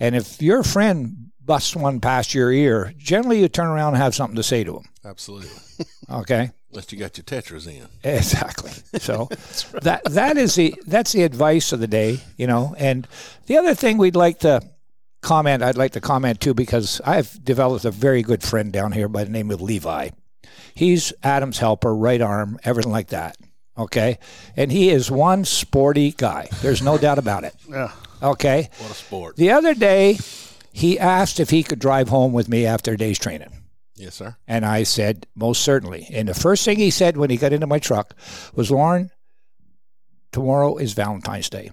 and 0.00 0.14
if 0.16 0.40
your 0.40 0.62
friend 0.62 1.30
busts 1.44 1.74
one 1.74 2.00
past 2.00 2.34
your 2.34 2.52
ear, 2.52 2.92
generally 2.96 3.40
you 3.40 3.48
turn 3.48 3.68
around 3.68 3.94
and 3.94 4.02
have 4.02 4.14
something 4.14 4.36
to 4.36 4.42
say 4.42 4.62
to 4.64 4.76
him. 4.76 4.84
Absolutely. 5.04 5.50
Okay. 6.10 6.50
Unless 6.70 6.90
you 6.90 6.98
got 6.98 7.18
your 7.18 7.24
tetras 7.24 7.66
in. 7.66 7.86
Exactly. 8.02 8.70
So 8.98 9.26
that 9.82 10.02
that 10.04 10.38
is 10.38 10.54
the 10.54 10.74
that's 10.86 11.12
the 11.12 11.22
advice 11.22 11.72
of 11.72 11.80
the 11.80 11.86
day, 11.86 12.20
you 12.36 12.46
know. 12.46 12.74
And 12.78 13.06
the 13.46 13.58
other 13.58 13.74
thing 13.74 13.98
we'd 13.98 14.16
like 14.16 14.38
to 14.40 14.62
comment, 15.20 15.62
I'd 15.62 15.76
like 15.76 15.92
to 15.92 16.00
comment 16.00 16.40
too, 16.40 16.54
because 16.54 17.00
I've 17.04 17.42
developed 17.44 17.84
a 17.84 17.90
very 17.90 18.22
good 18.22 18.42
friend 18.42 18.72
down 18.72 18.92
here 18.92 19.08
by 19.08 19.24
the 19.24 19.30
name 19.30 19.50
of 19.50 19.60
Levi. 19.60 20.10
He's 20.74 21.12
Adam's 21.22 21.58
helper, 21.58 21.94
right 21.94 22.20
arm, 22.20 22.58
everything 22.64 22.92
like 22.92 23.08
that. 23.08 23.36
Okay, 23.78 24.18
and 24.56 24.72
he 24.72 24.90
is 24.90 25.10
one 25.10 25.44
sporty 25.44 26.10
guy. 26.10 26.48
There's 26.62 26.82
no 26.82 26.98
doubt 26.98 27.18
about 27.18 27.44
it. 27.44 27.54
Yeah. 27.68 27.92
Okay. 28.20 28.68
What 28.78 28.90
a 28.90 28.94
sport. 28.94 29.36
The 29.36 29.52
other 29.52 29.74
day, 29.74 30.18
he 30.72 30.98
asked 30.98 31.38
if 31.38 31.50
he 31.50 31.62
could 31.62 31.78
drive 31.78 32.08
home 32.08 32.32
with 32.32 32.48
me 32.48 32.66
after 32.66 32.92
a 32.92 32.96
day's 32.96 33.18
training. 33.18 33.50
Yes, 33.94 34.16
sir. 34.16 34.36
And 34.48 34.64
I 34.66 34.82
said, 34.82 35.26
most 35.36 35.62
certainly. 35.62 36.08
And 36.12 36.28
the 36.28 36.34
first 36.34 36.64
thing 36.64 36.78
he 36.78 36.90
said 36.90 37.16
when 37.16 37.30
he 37.30 37.36
got 37.36 37.52
into 37.52 37.66
my 37.68 37.78
truck 37.78 38.14
was, 38.54 38.70
Lorne, 38.72 39.10
tomorrow 40.32 40.76
is 40.78 40.92
Valentine's 40.94 41.48
Day. 41.50 41.70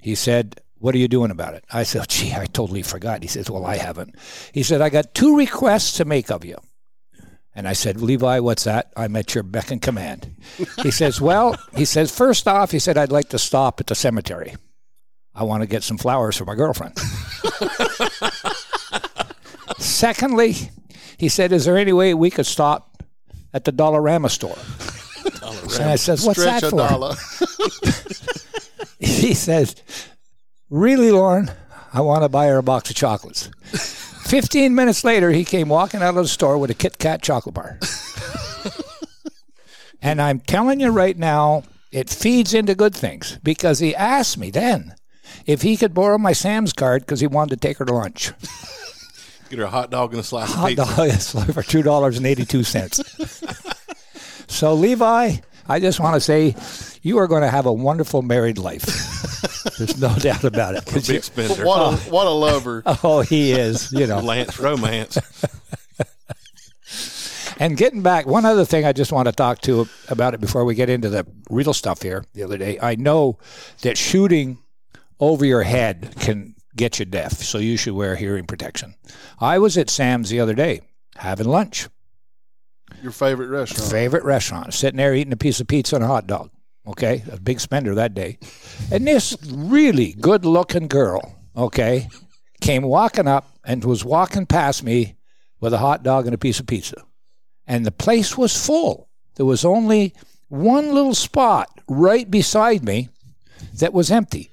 He 0.00 0.14
said, 0.14 0.60
What 0.78 0.94
are 0.94 0.98
you 0.98 1.08
doing 1.08 1.30
about 1.30 1.54
it? 1.54 1.64
I 1.72 1.82
said, 1.82 2.08
Gee, 2.08 2.32
I 2.34 2.46
totally 2.46 2.82
forgot. 2.82 3.22
He 3.22 3.28
says, 3.28 3.50
Well, 3.50 3.66
I 3.66 3.76
haven't. 3.76 4.14
He 4.52 4.62
said, 4.62 4.80
I 4.80 4.88
got 4.88 5.14
two 5.14 5.36
requests 5.36 5.92
to 5.98 6.04
make 6.04 6.30
of 6.30 6.44
you. 6.44 6.56
And 7.54 7.68
I 7.68 7.74
said, 7.74 8.00
Levi, 8.00 8.38
what's 8.40 8.64
that? 8.64 8.90
I'm 8.96 9.14
at 9.16 9.34
your 9.34 9.44
beck 9.44 9.70
and 9.70 9.82
command. 9.82 10.34
He 10.82 10.90
says, 10.90 11.20
Well, 11.20 11.56
he 11.76 11.84
says, 11.84 12.10
first 12.14 12.48
off, 12.48 12.70
he 12.70 12.78
said, 12.78 12.96
I'd 12.96 13.12
like 13.12 13.28
to 13.30 13.38
stop 13.38 13.80
at 13.80 13.88
the 13.88 13.94
cemetery. 13.94 14.54
I 15.34 15.44
want 15.44 15.62
to 15.62 15.66
get 15.66 15.82
some 15.82 15.96
flowers 15.98 16.36
for 16.36 16.44
my 16.44 16.54
girlfriend. 16.54 16.98
Secondly, 19.78 20.54
he 21.18 21.28
said, 21.28 21.52
Is 21.52 21.64
there 21.66 21.76
any 21.76 21.92
way 21.92 22.14
we 22.14 22.30
could 22.30 22.46
stop 22.46 23.02
at 23.52 23.64
the 23.64 23.72
Dollarama 23.72 24.30
store? 24.30 24.56
And 25.80 25.90
I 25.90 25.96
says, 25.96 26.26
"What's 26.26 26.40
Stretch 26.40 26.62
that 26.62 26.70
for?" 26.70 26.76
dollar. 26.76 27.14
he 28.98 29.34
says, 29.34 29.76
Really, 30.70 31.10
Lorne? 31.10 31.50
I 31.92 32.00
want 32.00 32.22
to 32.22 32.28
buy 32.28 32.46
her 32.46 32.58
a 32.58 32.62
box 32.62 32.90
of 32.90 32.96
chocolates. 32.96 33.50
15 34.24 34.74
minutes 34.74 35.04
later, 35.04 35.30
he 35.30 35.44
came 35.44 35.68
walking 35.68 36.02
out 36.02 36.10
of 36.10 36.14
the 36.24 36.28
store 36.28 36.58
with 36.58 36.70
a 36.70 36.74
Kit 36.74 36.98
Kat 36.98 37.22
chocolate 37.22 37.54
bar. 37.54 37.78
and 40.02 40.20
I'm 40.22 40.40
telling 40.40 40.80
you 40.80 40.90
right 40.90 41.16
now, 41.16 41.62
it 41.90 42.08
feeds 42.08 42.54
into 42.54 42.74
good 42.74 42.94
things 42.94 43.38
because 43.42 43.78
he 43.78 43.94
asked 43.94 44.38
me 44.38 44.50
then 44.50 44.94
if 45.46 45.62
he 45.62 45.76
could 45.76 45.94
borrow 45.94 46.18
my 46.18 46.32
Sam's 46.32 46.72
card 46.72 47.02
because 47.02 47.20
he 47.20 47.26
wanted 47.26 47.60
to 47.60 47.68
take 47.68 47.78
her 47.78 47.84
to 47.84 47.92
lunch. 47.92 48.32
Get 49.50 49.58
her 49.58 49.64
a 49.66 49.70
hot 49.70 49.90
dog 49.90 50.12
and 50.12 50.20
a 50.20 50.22
slice 50.22 50.50
Hot 50.52 50.78
of 50.78 50.88
pizza. 50.88 51.36
dog 51.36 51.52
for 51.52 51.62
$2.82. 51.62 54.46
so, 54.50 54.74
Levi, 54.74 55.36
I 55.68 55.80
just 55.80 56.00
want 56.00 56.14
to 56.14 56.20
say 56.20 56.54
you 57.02 57.18
are 57.18 57.26
going 57.26 57.42
to 57.42 57.50
have 57.50 57.66
a 57.66 57.72
wonderful 57.72 58.22
married 58.22 58.58
life. 58.58 58.84
There's 59.78 60.00
no 60.00 60.14
doubt 60.16 60.44
about 60.44 60.74
it. 60.74 61.06
Big 61.06 61.22
spender. 61.24 61.64
what 61.66 61.80
a 61.80 61.84
oh. 61.84 61.96
what 62.10 62.26
a 62.26 62.30
lover. 62.30 62.82
Oh, 63.04 63.20
he 63.20 63.52
is, 63.52 63.92
you 63.92 64.06
know. 64.06 64.20
Lance 64.20 64.58
romance. 64.58 65.18
And 67.58 67.76
getting 67.76 68.02
back, 68.02 68.26
one 68.26 68.44
other 68.44 68.64
thing 68.64 68.84
I 68.84 68.92
just 68.92 69.12
want 69.12 69.26
to 69.26 69.32
talk 69.32 69.60
to 69.60 69.86
about 70.08 70.34
it 70.34 70.40
before 70.40 70.64
we 70.64 70.74
get 70.74 70.88
into 70.90 71.08
the 71.08 71.24
real 71.48 71.72
stuff 71.72 72.02
here. 72.02 72.24
The 72.34 72.42
other 72.42 72.58
day, 72.58 72.76
I 72.82 72.96
know 72.96 73.38
that 73.82 73.96
shooting 73.96 74.58
over 75.20 75.44
your 75.44 75.62
head 75.62 76.12
can 76.18 76.56
get 76.74 76.98
you 76.98 77.04
deaf, 77.04 77.34
so 77.34 77.58
you 77.58 77.76
should 77.76 77.92
wear 77.92 78.16
hearing 78.16 78.46
protection. 78.46 78.94
I 79.38 79.58
was 79.58 79.78
at 79.78 79.90
Sam's 79.90 80.28
the 80.30 80.40
other 80.40 80.54
day 80.54 80.80
having 81.16 81.46
lunch, 81.46 81.88
Your 83.00 83.12
favorite 83.12 83.48
restaurant. 83.48 83.92
favorite 83.92 84.24
restaurant, 84.24 84.74
sitting 84.74 84.96
there 84.96 85.14
eating 85.14 85.32
a 85.32 85.36
piece 85.36 85.60
of 85.60 85.68
pizza 85.68 85.94
and 85.94 86.04
a 86.04 86.08
hot 86.08 86.26
dog. 86.26 86.50
Okay, 86.86 87.22
a 87.30 87.38
big 87.38 87.60
spender 87.60 87.94
that 87.94 88.14
day. 88.14 88.38
And 88.90 89.06
this 89.06 89.36
really 89.46 90.14
good 90.14 90.44
looking 90.44 90.88
girl, 90.88 91.36
okay, 91.56 92.08
came 92.60 92.82
walking 92.82 93.28
up 93.28 93.48
and 93.64 93.84
was 93.84 94.04
walking 94.04 94.46
past 94.46 94.82
me 94.82 95.14
with 95.60 95.72
a 95.72 95.78
hot 95.78 96.02
dog 96.02 96.26
and 96.26 96.34
a 96.34 96.38
piece 96.38 96.58
of 96.58 96.66
pizza. 96.66 96.96
And 97.66 97.86
the 97.86 97.92
place 97.92 98.36
was 98.36 98.66
full. 98.66 99.08
There 99.36 99.46
was 99.46 99.64
only 99.64 100.12
one 100.48 100.92
little 100.92 101.14
spot 101.14 101.68
right 101.88 102.28
beside 102.28 102.84
me 102.84 103.08
that 103.74 103.92
was 103.92 104.10
empty. 104.10 104.50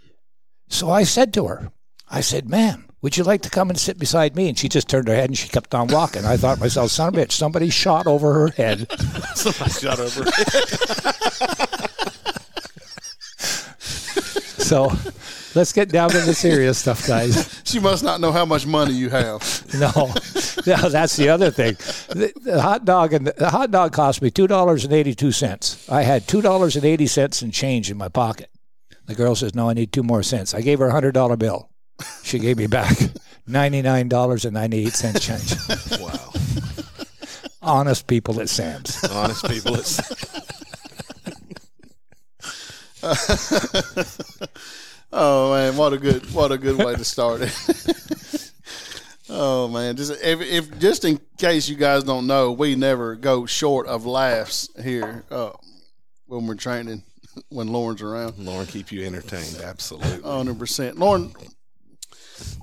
So 0.68 0.92
I 0.92 1.04
said 1.04 1.34
to 1.34 1.48
her, 1.48 1.72
I 2.10 2.22
said, 2.22 2.48
ma'am, 2.48 2.86
would 3.02 3.18
you 3.18 3.24
like 3.24 3.42
to 3.44 3.50
come 3.50 3.70
and 3.70 3.80
sit 3.80 3.98
beside 3.98 4.36
me? 4.36 4.50
And 4.50 4.58
she 4.58 4.70
just 4.70 4.88
turned 4.88 5.08
her 5.08 5.16
head 5.16 5.30
and 5.30 5.38
she 5.38 5.50
kept 5.50 5.74
on 5.74 5.88
walking. 5.88 6.26
I 6.26 6.38
thought 6.38 6.56
to 6.56 6.62
myself, 6.62 6.92
son 6.92 7.10
of 7.10 7.16
a 7.16 7.26
bitch, 7.26 7.32
somebody 7.32 7.70
shot 7.70 8.08
over 8.08 8.34
her 8.34 8.50
head. 8.50 8.88
Somebody 9.36 9.72
shot 9.72 10.00
over. 10.00 10.26
So 14.70 14.92
let's 15.56 15.74
get 15.74 15.90
down 15.90 16.12
to 16.12 16.20
the 16.20 16.36
serious 16.36 16.78
stuff, 16.78 17.08
guys. 17.08 17.60
She 17.70 17.80
must 17.80 18.04
not 18.04 18.22
know 18.22 18.32
how 18.32 18.46
much 18.46 18.68
money 18.68 18.94
you 18.94 19.10
have. 19.10 19.42
No, 19.80 20.14
no, 20.68 20.90
that's 20.90 21.16
the 21.16 21.30
other 21.30 21.50
thing. 21.52 21.74
The, 22.10 22.32
the 22.42 22.62
hot 22.62 22.86
dog 22.86 23.14
and 23.14 23.26
the 23.28 23.50
hot 23.50 23.72
dog 23.72 23.94
cost 23.94 24.22
me 24.22 24.30
two 24.30 24.46
dollars 24.46 24.84
and 24.86 24.94
eighty 24.94 25.16
two 25.16 25.32
cents. 25.32 25.90
I 25.90 26.04
had 26.04 26.28
two 26.28 26.42
dollars 26.42 26.76
and 26.76 26.86
eighty 26.86 27.08
cents 27.08 27.42
in 27.42 27.50
change 27.52 27.90
in 27.90 27.98
my 27.98 28.10
pocket. 28.10 28.50
The 29.08 29.16
girl 29.16 29.34
says, 29.36 29.56
"No, 29.56 29.70
I 29.70 29.74
need 29.74 29.92
two 29.92 30.04
more 30.04 30.22
cents." 30.22 30.54
I 30.54 30.62
gave 30.62 30.78
her 30.80 30.88
a 30.88 30.92
hundred 30.92 31.14
dollar 31.14 31.38
bill. 31.38 31.70
She 32.24 32.38
gave 32.40 32.58
me 32.58 32.68
back 32.68 32.96
ninety 33.48 33.82
nine 33.82 34.08
dollars 34.08 34.46
and 34.46 34.54
ninety 34.54 34.86
eight 34.86 34.94
cents 34.94 35.26
change. 35.26 35.56
wow. 36.00 36.32
Honest 37.62 38.06
people 38.08 38.40
at 38.42 38.50
Sam's. 38.50 39.04
Honest 39.06 39.46
people. 39.46 39.76
It's, 39.76 40.00
Oh 45.12 45.52
man, 45.54 45.76
what 45.76 45.94
a 45.94 45.98
good 45.98 46.32
what 46.34 46.52
a 46.52 46.58
good 46.58 46.78
way 46.78 46.96
to 46.96 47.04
start 47.04 47.42
it. 47.42 48.52
oh 49.30 49.68
man, 49.68 49.96
just 49.96 50.12
if, 50.24 50.40
if 50.42 50.80
just 50.80 51.04
in 51.04 51.20
case 51.38 51.68
you 51.68 51.76
guys 51.76 52.04
don't 52.04 52.28
know, 52.28 52.52
we 52.52 52.76
never 52.76 53.16
go 53.16 53.48
short 53.48 53.88
of 53.88 54.06
laughs 54.06 54.70
here 54.84 55.24
uh, 55.32 55.52
when 56.28 56.46
we're 56.46 56.56
training 56.56 57.02
when 57.50 57.70
Lorne's 57.70 58.04
around. 58.04 58.38
Lorne, 58.38 58.68
keep 58.68 58.92
you 58.92 59.04
entertained. 59.04 59.60
Absolutely. 59.64 60.22
Hundred 60.22 60.60
percent, 60.60 61.00
Lorne. 61.00 61.34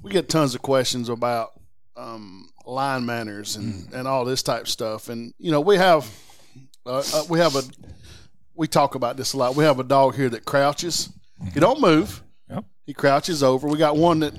We 0.05 0.13
get 0.13 0.29
tons 0.29 0.55
of 0.55 0.63
questions 0.63 1.09
about 1.09 1.51
um, 1.97 2.49
line 2.65 3.05
manners 3.05 3.57
and, 3.57 3.93
and 3.93 4.07
all 4.07 4.25
this 4.25 4.43
type 4.43 4.63
of 4.63 4.69
stuff, 4.69 5.09
and 5.09 5.35
you 5.39 5.51
know 5.51 5.61
we 5.61 5.79
have 5.79 6.09
uh, 6.87 7.03
uh, 7.13 7.25
we 7.29 7.41
have 7.41 7.57
a 7.57 7.63
we 8.57 8.67
talk 8.67 8.95
about 8.95 9.17
this 9.17 9.33
a 9.33 9.37
lot. 9.37 9.55
We 9.55 9.65
have 9.65 9.79
a 9.79 9.85
dog 9.85 10.15
here 10.15 10.29
that 10.31 10.45
crouches. 10.45 11.11
He 11.53 11.61
don't 11.61 11.81
move. 11.81 12.23
Yep. 12.51 12.65
He 12.87 12.95
crouches 12.95 13.43
over. 13.43 13.69
We 13.69 13.79
got 13.79 13.97
one 13.97 14.21
that 14.21 14.35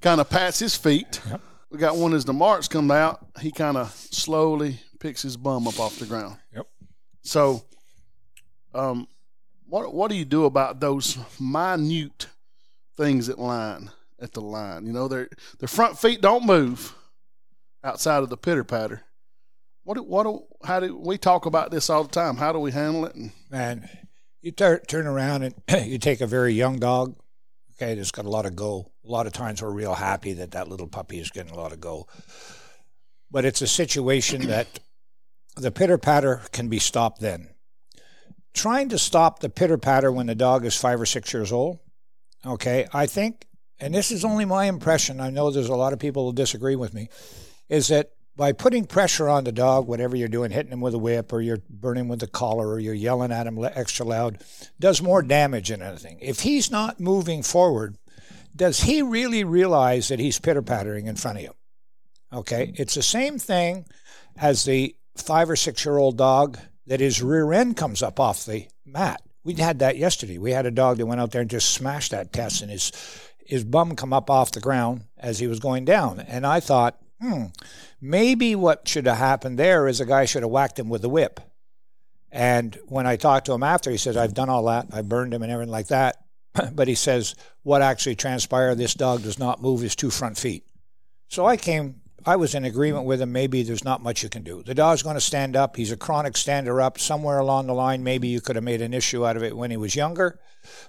kind 0.00 0.20
of 0.20 0.30
pats 0.30 0.58
his 0.58 0.76
feet. 0.76 1.20
Yep. 1.28 1.40
We 1.70 1.78
got 1.78 1.96
one 1.96 2.14
as 2.14 2.24
the 2.24 2.32
marks 2.32 2.66
come 2.66 2.90
out. 2.90 3.26
He 3.40 3.50
kind 3.50 3.76
of 3.76 3.90
slowly 3.94 4.80
picks 5.00 5.22
his 5.22 5.36
bum 5.36 5.68
up 5.68 5.78
off 5.78 5.98
the 5.98 6.06
ground. 6.06 6.38
Yep. 6.54 6.66
So, 7.22 7.62
um, 8.74 9.06
what 9.66 9.92
what 9.92 10.10
do 10.10 10.16
you 10.16 10.24
do 10.24 10.46
about 10.46 10.80
those 10.80 11.18
minute 11.38 12.28
things 12.96 13.28
at 13.28 13.38
line 13.38 13.90
at 14.18 14.32
the 14.32 14.40
line? 14.40 14.86
You 14.86 14.92
know, 14.92 15.08
their 15.08 15.28
their 15.58 15.68
front 15.68 15.98
feet 15.98 16.22
don't 16.22 16.46
move 16.46 16.94
outside 17.84 18.22
of 18.22 18.30
the 18.30 18.36
pitter 18.38 18.64
patter. 18.64 19.02
What 19.88 19.96
do, 19.96 20.02
what 20.02 20.24
do, 20.24 20.42
how 20.64 20.80
do 20.80 20.98
we 20.98 21.16
talk 21.16 21.46
about 21.46 21.70
this 21.70 21.88
all 21.88 22.02
the 22.02 22.10
time? 22.10 22.36
How 22.36 22.52
do 22.52 22.58
we 22.58 22.72
handle 22.72 23.06
it? 23.06 23.16
And 23.50 23.88
you 24.42 24.52
tur 24.52 24.80
turn 24.80 25.06
around 25.06 25.44
and 25.44 25.54
you 25.90 25.96
take 25.96 26.20
a 26.20 26.26
very 26.26 26.52
young 26.52 26.78
dog, 26.78 27.16
okay, 27.72 27.94
that's 27.94 28.10
got 28.10 28.26
a 28.26 28.28
lot 28.28 28.44
of 28.44 28.54
go. 28.54 28.92
A 29.02 29.10
lot 29.10 29.26
of 29.26 29.32
times 29.32 29.62
we're 29.62 29.70
real 29.70 29.94
happy 29.94 30.34
that 30.34 30.50
that 30.50 30.68
little 30.68 30.88
puppy 30.88 31.18
is 31.18 31.30
getting 31.30 31.52
a 31.52 31.56
lot 31.56 31.72
of 31.72 31.80
go. 31.80 32.06
But 33.30 33.46
it's 33.46 33.62
a 33.62 33.66
situation 33.66 34.48
that 34.48 34.78
the 35.56 35.70
pitter 35.70 35.96
patter 35.96 36.42
can 36.52 36.68
be 36.68 36.80
stopped 36.80 37.22
then. 37.22 37.48
Trying 38.52 38.90
to 38.90 38.98
stop 38.98 39.38
the 39.38 39.48
pitter 39.48 39.78
patter 39.78 40.12
when 40.12 40.26
the 40.26 40.34
dog 40.34 40.66
is 40.66 40.76
five 40.76 41.00
or 41.00 41.06
six 41.06 41.32
years 41.32 41.50
old, 41.50 41.78
okay, 42.44 42.86
I 42.92 43.06
think, 43.06 43.46
and 43.80 43.94
this 43.94 44.10
is 44.10 44.22
only 44.22 44.44
my 44.44 44.66
impression, 44.66 45.18
I 45.18 45.30
know 45.30 45.50
there's 45.50 45.70
a 45.70 45.74
lot 45.74 45.94
of 45.94 45.98
people 45.98 46.26
who 46.26 46.34
disagree 46.34 46.76
with 46.76 46.92
me, 46.92 47.08
is 47.70 47.88
that 47.88 48.10
by 48.38 48.52
putting 48.52 48.84
pressure 48.84 49.28
on 49.28 49.42
the 49.42 49.50
dog, 49.50 49.88
whatever 49.88 50.14
you're 50.14 50.28
doing, 50.28 50.52
hitting 50.52 50.70
him 50.70 50.80
with 50.80 50.94
a 50.94 50.98
whip 50.98 51.32
or 51.32 51.40
you're 51.40 51.58
burning 51.68 52.06
with 52.06 52.20
the 52.20 52.28
collar 52.28 52.68
or 52.68 52.78
you're 52.78 52.94
yelling 52.94 53.32
at 53.32 53.48
him 53.48 53.58
extra 53.64 54.06
loud, 54.06 54.38
does 54.78 55.02
more 55.02 55.22
damage 55.22 55.70
than 55.70 55.82
anything. 55.82 56.18
If 56.20 56.40
he's 56.40 56.70
not 56.70 57.00
moving 57.00 57.42
forward, 57.42 57.98
does 58.54 58.80
he 58.80 59.02
really 59.02 59.42
realize 59.42 60.06
that 60.06 60.20
he's 60.20 60.38
pitter 60.38 60.62
pattering 60.62 61.08
in 61.08 61.16
front 61.16 61.38
of 61.38 61.42
you? 61.42 61.54
Okay, 62.32 62.66
hmm. 62.66 62.72
it's 62.76 62.94
the 62.94 63.02
same 63.02 63.40
thing 63.40 63.86
as 64.36 64.64
the 64.64 64.94
five 65.16 65.50
or 65.50 65.56
six 65.56 65.84
year 65.84 65.98
old 65.98 66.16
dog 66.16 66.58
that 66.86 67.00
his 67.00 67.20
rear 67.20 67.52
end 67.52 67.76
comes 67.76 68.04
up 68.04 68.20
off 68.20 68.46
the 68.46 68.68
mat. 68.86 69.20
We 69.42 69.54
had 69.54 69.80
that 69.80 69.96
yesterday. 69.96 70.38
We 70.38 70.52
had 70.52 70.64
a 70.64 70.70
dog 70.70 70.98
that 70.98 71.06
went 71.06 71.20
out 71.20 71.32
there 71.32 71.40
and 71.40 71.50
just 71.50 71.70
smashed 71.70 72.12
that 72.12 72.32
test, 72.32 72.62
and 72.62 72.70
his 72.70 72.92
his 73.44 73.64
bum 73.64 73.96
come 73.96 74.12
up 74.12 74.30
off 74.30 74.52
the 74.52 74.60
ground 74.60 75.06
as 75.16 75.40
he 75.40 75.48
was 75.48 75.58
going 75.58 75.84
down. 75.84 76.20
And 76.20 76.46
I 76.46 76.60
thought, 76.60 77.00
hmm, 77.20 77.44
maybe 78.00 78.54
what 78.54 78.86
should 78.88 79.06
have 79.06 79.18
happened 79.18 79.58
there 79.58 79.88
is 79.88 80.00
a 80.00 80.06
guy 80.06 80.24
should 80.24 80.42
have 80.42 80.50
whacked 80.50 80.78
him 80.78 80.88
with 80.88 81.02
the 81.02 81.08
whip. 81.08 81.40
And 82.30 82.78
when 82.86 83.06
I 83.06 83.16
talked 83.16 83.46
to 83.46 83.52
him 83.52 83.62
after, 83.62 83.90
he 83.90 83.96
says, 83.96 84.16
I've 84.16 84.34
done 84.34 84.48
all 84.48 84.64
that. 84.66 84.86
I 84.92 85.02
burned 85.02 85.32
him 85.32 85.42
and 85.42 85.50
everything 85.50 85.72
like 85.72 85.88
that. 85.88 86.16
but 86.72 86.88
he 86.88 86.94
says, 86.94 87.34
what 87.62 87.82
actually 87.82 88.16
transpired, 88.16 88.76
this 88.76 88.94
dog 88.94 89.22
does 89.22 89.38
not 89.38 89.62
move 89.62 89.80
his 89.80 89.96
two 89.96 90.10
front 90.10 90.36
feet. 90.36 90.64
So 91.28 91.46
I 91.46 91.56
came, 91.56 92.00
I 92.24 92.36
was 92.36 92.54
in 92.54 92.64
agreement 92.64 93.06
with 93.06 93.20
him. 93.20 93.32
Maybe 93.32 93.62
there's 93.62 93.84
not 93.84 94.02
much 94.02 94.22
you 94.22 94.28
can 94.28 94.42
do. 94.42 94.62
The 94.62 94.74
dog's 94.74 95.02
going 95.02 95.16
to 95.16 95.20
stand 95.20 95.56
up. 95.56 95.76
He's 95.76 95.92
a 95.92 95.96
chronic 95.96 96.36
stander 96.36 96.80
up. 96.80 96.98
Somewhere 96.98 97.38
along 97.38 97.66
the 97.66 97.74
line, 97.74 98.02
maybe 98.02 98.28
you 98.28 98.40
could 98.40 98.56
have 98.56 98.64
made 98.64 98.82
an 98.82 98.94
issue 98.94 99.26
out 99.26 99.36
of 99.36 99.42
it 99.42 99.56
when 99.56 99.70
he 99.70 99.76
was 99.76 99.96
younger. 99.96 100.38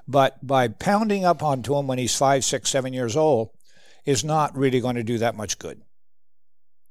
But 0.07 0.45
by 0.45 0.67
pounding 0.67 1.25
up 1.25 1.43
onto 1.43 1.75
him 1.77 1.87
when 1.87 1.99
he's 1.99 2.17
five, 2.17 2.43
six, 2.43 2.69
seven 2.69 2.93
years 2.93 3.15
old 3.15 3.51
is 4.05 4.23
not 4.23 4.57
really 4.57 4.79
going 4.79 4.95
to 4.95 5.03
do 5.03 5.17
that 5.19 5.35
much 5.35 5.59
good. 5.59 5.81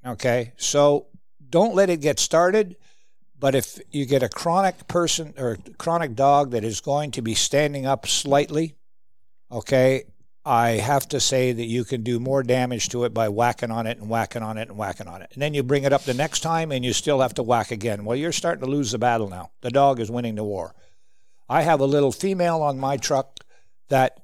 Okay, 0.07 0.53
so 0.57 1.07
don't 1.51 1.75
let 1.75 1.91
it 1.91 2.01
get 2.01 2.19
started. 2.19 2.77
But 3.41 3.55
if 3.55 3.79
you 3.91 4.05
get 4.05 4.23
a 4.23 4.29
chronic 4.29 4.89
person 4.89 5.35
or 5.39 5.59
chronic 5.79 6.17
dog 6.17 6.51
that 6.51 6.65
is 6.65 6.81
going 6.81 7.13
to 7.13 7.23
be 7.23 7.35
standing 7.35 7.87
up 7.87 8.07
slightly, 8.07 8.75
okay, 9.51 10.05
I 10.45 10.71
have 10.71 11.07
to 11.11 11.21
say 11.21 11.53
that 11.53 11.65
you 11.67 11.85
can 11.85 12.03
do 12.03 12.19
more 12.19 12.43
damage 12.43 12.89
to 12.89 13.05
it 13.05 13.15
by 13.15 13.29
whacking 13.29 13.71
on 13.71 13.87
it 13.87 13.99
and 13.99 14.09
whacking 14.09 14.43
on 14.43 14.59
it 14.59 14.69
and 14.69 14.79
whacking 14.79 15.07
on 15.07 15.23
it. 15.23 15.31
And 15.35 15.43
then 15.43 15.55
you 15.55 15.63
bring 15.63 15.85
it 15.85 15.93
up 15.93 16.03
the 16.03 16.15
next 16.15 16.41
time 16.41 16.73
and 16.73 16.85
you 16.85 16.93
still 16.93 17.21
have 17.21 17.35
to 17.35 17.43
whack 17.43 17.71
again. 17.71 18.05
Well, 18.05 18.17
you're 18.17 18.33
starting 18.33 18.65
to 18.65 18.71
lose 18.71 18.91
the 18.91 18.99
battle 18.99 19.29
now. 19.29 19.51
The 19.61 19.71
dog 19.71 20.01
is 20.01 20.11
winning 20.11 20.35
the 20.35 20.45
war. 20.45 20.75
I 21.49 21.63
have 21.63 21.81
a 21.81 21.87
little 21.87 22.13
female 22.13 22.63
on 22.63 22.79
my 22.79 22.97
truck 22.97 23.39
that 23.89 24.21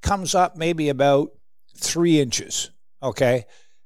comes 0.00 0.34
up 0.34 0.56
maybe 0.56 0.88
about 0.88 1.32
three 1.76 2.20
inches, 2.20 2.70
okay? 3.02 3.44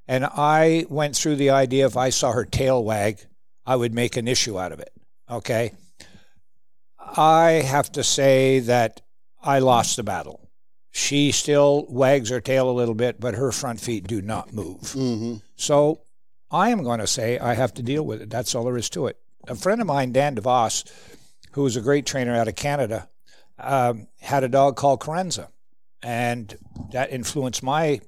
And 0.08 0.24
I 0.24 0.86
went 0.88 1.16
through 1.16 1.36
the 1.36 1.50
idea 1.50 1.86
if 1.86 1.96
I 1.96 2.10
saw 2.10 2.32
her 2.32 2.44
tail 2.44 2.82
wag, 2.84 3.20
I 3.64 3.76
would 3.76 3.94
make 3.94 4.16
an 4.16 4.28
issue 4.28 4.58
out 4.58 4.72
of 4.72 4.80
it. 4.80 4.92
Okay. 5.30 5.72
I 6.98 7.62
have 7.64 7.92
to 7.92 8.04
say 8.04 8.60
that 8.60 9.00
I 9.42 9.58
lost 9.58 9.96
the 9.96 10.02
battle. 10.02 10.50
She 10.90 11.32
still 11.32 11.86
wags 11.88 12.30
her 12.30 12.40
tail 12.40 12.68
a 12.68 12.72
little 12.72 12.94
bit, 12.94 13.18
but 13.18 13.34
her 13.34 13.50
front 13.52 13.80
feet 13.80 14.06
do 14.06 14.20
not 14.20 14.52
move. 14.52 14.80
Mm-hmm. 14.80 15.36
So 15.56 16.02
I 16.50 16.70
am 16.70 16.82
going 16.82 17.00
to 17.00 17.06
say 17.06 17.38
I 17.38 17.54
have 17.54 17.72
to 17.74 17.82
deal 17.82 18.04
with 18.04 18.20
it. 18.20 18.30
That's 18.30 18.54
all 18.54 18.64
there 18.64 18.76
is 18.76 18.90
to 18.90 19.06
it. 19.06 19.16
A 19.48 19.54
friend 19.54 19.80
of 19.80 19.86
mine, 19.86 20.12
Dan 20.12 20.36
DeVos, 20.36 20.84
who 21.52 21.62
was 21.62 21.76
a 21.76 21.80
great 21.80 22.06
trainer 22.06 22.34
out 22.34 22.48
of 22.48 22.56
Canada, 22.56 23.08
um, 23.58 24.08
had 24.20 24.44
a 24.44 24.48
dog 24.48 24.76
called 24.76 25.00
Carenza. 25.00 25.48
And 26.02 26.56
that 26.92 27.12
influenced 27.12 27.62
my, 27.62 28.00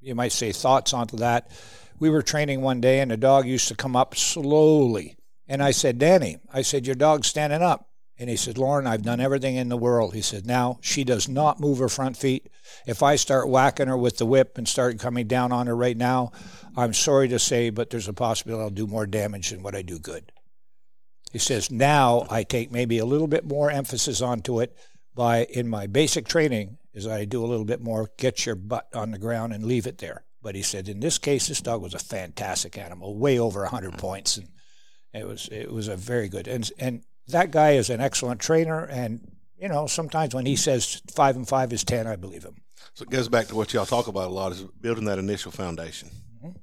you 0.00 0.14
might 0.14 0.32
say, 0.32 0.52
thoughts 0.52 0.92
onto 0.92 1.16
that. 1.18 1.50
We 1.98 2.10
were 2.10 2.22
training 2.22 2.62
one 2.62 2.80
day, 2.80 3.00
and 3.00 3.10
the 3.10 3.16
dog 3.16 3.46
used 3.46 3.68
to 3.68 3.74
come 3.74 3.94
up 3.94 4.16
slowly. 4.16 5.16
And 5.46 5.62
I 5.62 5.70
said, 5.72 5.98
Danny, 5.98 6.38
I 6.52 6.62
said, 6.62 6.86
your 6.86 6.96
dog's 6.96 7.28
standing 7.28 7.62
up. 7.62 7.88
And 8.18 8.28
he 8.28 8.36
said, 8.36 8.58
Lorne, 8.58 8.86
I've 8.86 9.02
done 9.02 9.18
everything 9.18 9.56
in 9.56 9.70
the 9.70 9.78
world. 9.78 10.14
He 10.14 10.20
said, 10.20 10.46
now 10.46 10.78
she 10.82 11.04
does 11.04 11.26
not 11.26 11.58
move 11.58 11.78
her 11.78 11.88
front 11.88 12.18
feet. 12.18 12.50
If 12.86 13.02
I 13.02 13.16
start 13.16 13.48
whacking 13.48 13.88
her 13.88 13.96
with 13.96 14.18
the 14.18 14.26
whip 14.26 14.58
and 14.58 14.68
start 14.68 14.98
coming 14.98 15.26
down 15.26 15.52
on 15.52 15.66
her 15.66 15.74
right 15.74 15.96
now, 15.96 16.32
I'm 16.76 16.92
sorry 16.92 17.28
to 17.28 17.38
say, 17.38 17.70
but 17.70 17.88
there's 17.88 18.08
a 18.08 18.12
possibility 18.12 18.62
I'll 18.62 18.70
do 18.70 18.86
more 18.86 19.06
damage 19.06 19.50
than 19.50 19.62
what 19.62 19.74
I 19.74 19.80
do 19.80 19.98
good. 19.98 20.32
He 21.32 21.38
says, 21.38 21.70
now 21.70 22.26
I 22.28 22.42
take 22.42 22.70
maybe 22.70 22.98
a 22.98 23.06
little 23.06 23.26
bit 23.26 23.46
more 23.46 23.70
emphasis 23.70 24.20
onto 24.20 24.60
it 24.60 24.76
by 25.14 25.44
in 25.44 25.68
my 25.68 25.86
basic 25.86 26.28
training 26.28 26.76
is 26.92 27.06
I 27.06 27.24
do 27.24 27.44
a 27.44 27.46
little 27.46 27.64
bit 27.64 27.80
more 27.80 28.10
get 28.18 28.46
your 28.46 28.54
butt 28.54 28.88
on 28.94 29.10
the 29.10 29.18
ground 29.18 29.52
and 29.52 29.64
leave 29.64 29.86
it 29.86 29.98
there. 29.98 30.24
But 30.42 30.54
he 30.54 30.62
said, 30.62 30.88
in 30.88 31.00
this 31.00 31.18
case, 31.18 31.46
this 31.46 31.60
dog 31.60 31.82
was 31.82 31.94
a 31.94 31.98
fantastic 31.98 32.78
animal, 32.78 33.16
way 33.16 33.38
over 33.38 33.60
100 33.60 33.90
mm-hmm. 33.90 33.98
points. 33.98 34.38
And 34.38 34.48
it 35.12 35.26
was, 35.26 35.48
it 35.52 35.70
was 35.70 35.88
a 35.88 35.96
very 35.96 36.28
good. 36.28 36.48
And, 36.48 36.70
and 36.78 37.02
that 37.28 37.50
guy 37.50 37.72
is 37.72 37.90
an 37.90 38.00
excellent 38.00 38.40
trainer. 38.40 38.84
And, 38.84 39.20
you 39.58 39.68
know, 39.68 39.86
sometimes 39.86 40.34
when 40.34 40.46
he 40.46 40.56
says 40.56 41.02
five 41.14 41.36
and 41.36 41.46
five 41.46 41.72
is 41.72 41.84
10, 41.84 42.06
I 42.06 42.16
believe 42.16 42.44
him. 42.44 42.56
So 42.94 43.02
it 43.02 43.10
goes 43.10 43.28
back 43.28 43.48
to 43.48 43.54
what 43.54 43.72
y'all 43.74 43.86
talk 43.86 44.08
about 44.08 44.28
a 44.28 44.32
lot 44.34 44.52
is 44.52 44.62
building 44.80 45.04
that 45.04 45.18
initial 45.18 45.52
foundation. 45.52 46.08
Mm-hmm. 46.36 46.56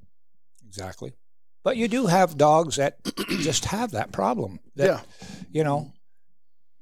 Exactly. 0.66 1.12
But 1.62 1.76
you 1.76 1.86
do 1.86 2.06
have 2.06 2.36
dogs 2.36 2.76
that 2.76 2.98
just 3.40 3.66
have 3.66 3.92
that 3.92 4.12
problem. 4.12 4.58
That, 4.76 4.86
Yeah. 4.86 5.00
You 5.50 5.64
know, 5.64 5.92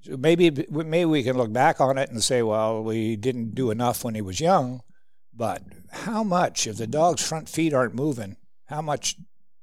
so 0.07 0.17
maybe 0.17 0.67
maybe 0.71 1.05
we 1.05 1.23
can 1.23 1.37
look 1.37 1.53
back 1.53 1.81
on 1.81 1.99
it 1.99 2.11
and 2.11 2.23
say, 2.23 2.43
well, 2.43 2.83
we 2.83 3.17
didn't 3.17 3.55
do 3.55 3.71
enough 3.71 4.05
when 4.05 4.15
he 4.15 4.23
was 4.23 4.41
young. 4.41 4.83
But 5.35 5.63
how 5.91 6.23
much, 6.23 6.67
if 6.67 6.77
the 6.77 6.87
dog's 6.87 7.27
front 7.27 7.49
feet 7.49 7.75
aren't 7.75 7.95
moving, 7.95 8.37
how 8.67 8.83
much 8.83 9.17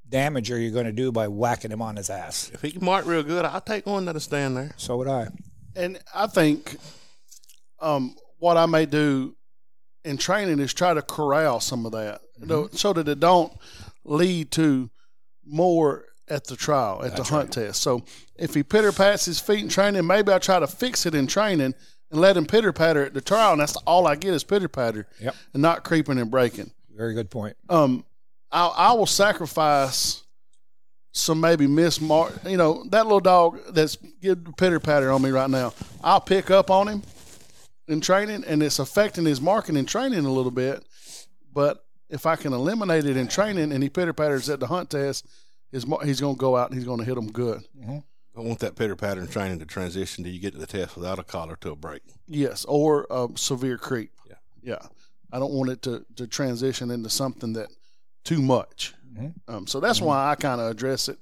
damage 0.08 0.50
are 0.50 0.58
you 0.58 0.70
going 0.70 0.86
to 0.86 0.92
do 0.92 1.10
by 1.10 1.28
whacking 1.28 1.72
him 1.72 1.82
on 1.82 1.96
his 1.96 2.10
ass? 2.10 2.50
If 2.52 2.62
he 2.62 2.72
can 2.72 2.84
mark 2.84 3.06
real 3.06 3.22
good, 3.22 3.44
I'll 3.44 3.60
take 3.60 3.86
one 3.86 4.04
that'll 4.04 4.20
stand 4.20 4.56
there. 4.56 4.72
So 4.76 4.96
would 4.98 5.08
I. 5.08 5.28
And 5.74 5.98
I 6.14 6.26
think 6.26 6.76
um, 7.80 8.14
what 8.38 8.56
I 8.56 8.66
may 8.66 8.86
do 8.86 9.36
in 10.04 10.16
training 10.16 10.60
is 10.60 10.74
try 10.74 10.94
to 10.94 11.02
corral 11.02 11.58
some 11.60 11.86
of 11.86 11.92
that, 11.92 12.20
you 12.38 12.46
know, 12.46 12.68
so 12.70 12.92
that 12.92 13.08
it 13.08 13.18
don't 13.18 13.52
lead 14.04 14.50
to 14.52 14.90
more 15.44 16.04
at 16.28 16.44
the 16.46 16.56
trial, 16.56 17.02
at 17.04 17.16
the 17.16 17.22
hunt 17.24 17.52
test. 17.52 17.82
So 17.82 18.02
if 18.36 18.54
he 18.54 18.62
pitter 18.62 18.92
pats 18.92 19.26
his 19.26 19.40
feet 19.40 19.60
in 19.60 19.68
training, 19.68 20.06
maybe 20.06 20.32
I 20.32 20.38
try 20.38 20.58
to 20.58 20.66
fix 20.66 21.04
it 21.06 21.14
in 21.14 21.26
training 21.26 21.74
and 22.10 22.20
let 22.20 22.36
him 22.36 22.46
pitter 22.46 22.72
patter 22.72 23.04
at 23.04 23.12
the 23.14 23.20
trial, 23.20 23.52
and 23.52 23.60
that's 23.60 23.76
all 23.86 24.06
I 24.06 24.14
get 24.16 24.32
is 24.34 24.44
pitter 24.44 24.68
patter, 24.68 25.06
Yep. 25.20 25.34
and 25.52 25.62
not 25.62 25.84
creeping 25.84 26.18
and 26.18 26.30
breaking. 26.30 26.70
Very 26.94 27.12
good 27.14 27.30
point. 27.30 27.56
um, 27.68 28.04
I, 28.52 28.66
I 28.66 28.92
will 28.92 29.06
sacrifice 29.06 30.22
some 31.12 31.40
maybe 31.40 31.66
miss 31.66 32.00
mark. 32.00 32.32
You 32.46 32.56
know, 32.56 32.84
that 32.90 33.04
little 33.04 33.20
dog 33.20 33.58
that's 33.70 33.96
getting 34.22 34.52
pitter 34.56 34.78
patter 34.80 35.10
on 35.10 35.22
me 35.22 35.30
right 35.30 35.50
now. 35.50 35.72
I'll 36.04 36.20
pick 36.20 36.50
up 36.52 36.70
on 36.70 36.86
him 36.88 37.02
in 37.88 38.00
training, 38.00 38.44
and 38.46 38.62
it's 38.62 38.78
affecting 38.78 39.24
his 39.24 39.40
marking 39.40 39.76
in 39.76 39.86
training 39.86 40.24
a 40.24 40.32
little 40.32 40.50
bit. 40.52 40.84
But 41.52 41.84
if 42.08 42.26
I 42.26 42.36
can 42.36 42.52
eliminate 42.52 43.06
it 43.06 43.16
in 43.16 43.26
training, 43.28 43.72
and 43.72 43.82
he 43.82 43.88
pitter 43.88 44.12
patters 44.12 44.48
at 44.48 44.60
the 44.60 44.66
hunt 44.68 44.90
test, 44.90 45.26
his 45.74 45.84
he's 46.04 46.20
going 46.20 46.36
to 46.36 46.40
go 46.40 46.56
out 46.56 46.70
and 46.70 46.78
he's 46.78 46.86
going 46.86 46.98
to 47.00 47.04
hit 47.04 47.14
them 47.16 47.30
good. 47.30 47.62
I 48.36 48.40
want 48.40 48.58
that 48.60 48.74
pitter 48.76 48.96
pattern 48.96 49.28
training 49.28 49.58
to 49.60 49.66
transition 49.66 50.24
till 50.24 50.32
you 50.32 50.40
get 50.40 50.54
to 50.54 50.58
the 50.58 50.66
test 50.66 50.96
without 50.96 51.18
a 51.20 51.22
collar 51.24 51.56
to 51.60 51.70
a 51.70 51.76
break. 51.76 52.02
Yes, 52.26 52.64
or 52.66 53.06
a 53.10 53.28
severe 53.36 53.78
creep. 53.78 54.10
Yeah. 54.28 54.34
yeah. 54.62 54.86
I 55.32 55.38
don't 55.38 55.52
want 55.52 55.70
it 55.70 55.82
to 55.82 56.04
to 56.16 56.26
transition 56.26 56.90
into 56.90 57.10
something 57.10 57.52
that 57.54 57.68
too 58.24 58.40
much. 58.42 58.94
Um, 59.46 59.66
so 59.68 59.78
that's 59.78 60.00
why 60.00 60.30
I 60.30 60.34
kind 60.34 60.60
of 60.60 60.68
address 60.68 61.08
it. 61.08 61.18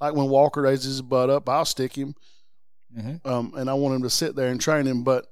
Like 0.00 0.14
when 0.14 0.28
Walker 0.28 0.62
raises 0.62 0.86
his 0.86 1.02
butt 1.02 1.30
up, 1.30 1.48
I'll 1.48 1.64
stick 1.64 1.94
him, 1.96 2.14
Mhm. 2.96 3.24
um, 3.26 3.52
and 3.56 3.68
I 3.70 3.74
want 3.74 3.94
him 3.96 4.02
to 4.02 4.10
sit 4.10 4.34
there 4.34 4.48
and 4.48 4.60
train 4.60 4.86
him. 4.86 5.04
But 5.04 5.26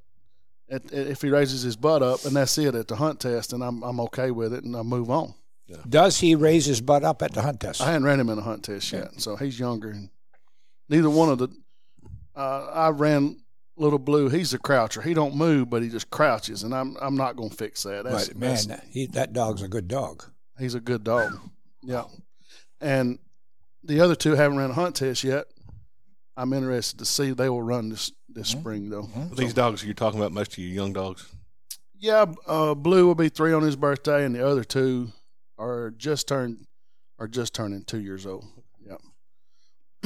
at, 0.70 0.84
at- 0.92 1.06
if 1.08 1.22
he 1.22 1.30
raises 1.30 1.62
his 1.62 1.74
butt 1.76 2.02
up 2.04 2.24
and 2.24 2.36
that's 2.36 2.58
it 2.58 2.74
at 2.76 2.86
the 2.88 2.96
hunt 2.96 3.18
test, 3.20 3.52
and 3.52 3.62
I'm 3.64 3.82
I'm 3.82 3.98
okay 4.00 4.30
with 4.30 4.52
it, 4.54 4.62
and 4.64 4.76
I 4.76 4.82
move 4.82 5.10
on. 5.10 5.34
Does 5.88 6.18
he 6.20 6.34
raise 6.34 6.66
his 6.66 6.80
butt 6.80 7.02
up 7.04 7.22
at 7.22 7.32
the 7.32 7.42
hunt 7.42 7.60
test? 7.60 7.80
I 7.80 7.86
hadn't 7.86 8.04
ran 8.04 8.20
him 8.20 8.28
in 8.28 8.38
a 8.38 8.42
hunt 8.42 8.64
test 8.64 8.92
yet, 8.92 9.20
so 9.20 9.36
he's 9.36 9.58
younger, 9.58 9.90
and 9.90 10.10
neither 10.88 11.10
one 11.10 11.28
of 11.30 11.38
the. 11.38 11.48
Uh, 12.34 12.66
I 12.72 12.88
ran 12.90 13.38
little 13.76 13.98
blue. 13.98 14.28
He's 14.28 14.54
a 14.54 14.58
croucher. 14.58 15.02
He 15.02 15.12
don't 15.14 15.34
move, 15.34 15.68
but 15.70 15.82
he 15.82 15.88
just 15.88 16.10
crouches, 16.10 16.62
and 16.62 16.74
I'm 16.74 16.96
I'm 17.00 17.16
not 17.16 17.36
going 17.36 17.50
to 17.50 17.56
fix 17.56 17.82
that. 17.82 18.04
That's, 18.04 18.28
but 18.28 18.36
man, 18.36 18.56
that's- 18.68 18.86
he, 18.90 19.06
that 19.08 19.32
dog's 19.32 19.62
a 19.62 19.68
good 19.68 19.88
dog. 19.88 20.24
he's 20.58 20.74
a 20.74 20.80
good 20.80 21.02
dog. 21.04 21.32
Yeah, 21.82 22.04
and 22.80 23.18
the 23.82 24.00
other 24.00 24.14
two 24.14 24.32
haven't 24.34 24.58
ran 24.58 24.70
a 24.70 24.74
hunt 24.74 24.96
test 24.96 25.24
yet. 25.24 25.46
I'm 26.36 26.52
interested 26.52 26.98
to 26.98 27.04
see 27.04 27.30
they 27.32 27.48
will 27.48 27.62
run 27.62 27.88
this 27.88 28.12
this 28.28 28.48
spring 28.48 28.90
though. 28.90 29.08
These 29.36 29.54
dogs 29.54 29.82
you're 29.84 29.94
talking 29.94 30.20
about, 30.20 30.32
most 30.32 30.52
of 30.52 30.58
you 30.58 30.68
young 30.68 30.92
dogs. 30.92 31.26
Yeah, 31.98 32.26
uh, 32.46 32.74
Blue 32.74 33.06
will 33.06 33.14
be 33.14 33.30
three 33.30 33.54
on 33.54 33.62
his 33.62 33.74
birthday, 33.74 34.24
and 34.26 34.34
the 34.34 34.46
other 34.46 34.62
two 34.64 35.12
are 35.86 35.90
just 35.90 36.28
turned 36.28 36.66
are 37.18 37.28
just 37.28 37.54
turning 37.54 37.84
two 37.84 38.00
years 38.00 38.26
old. 38.26 38.44
Yep, 38.86 39.00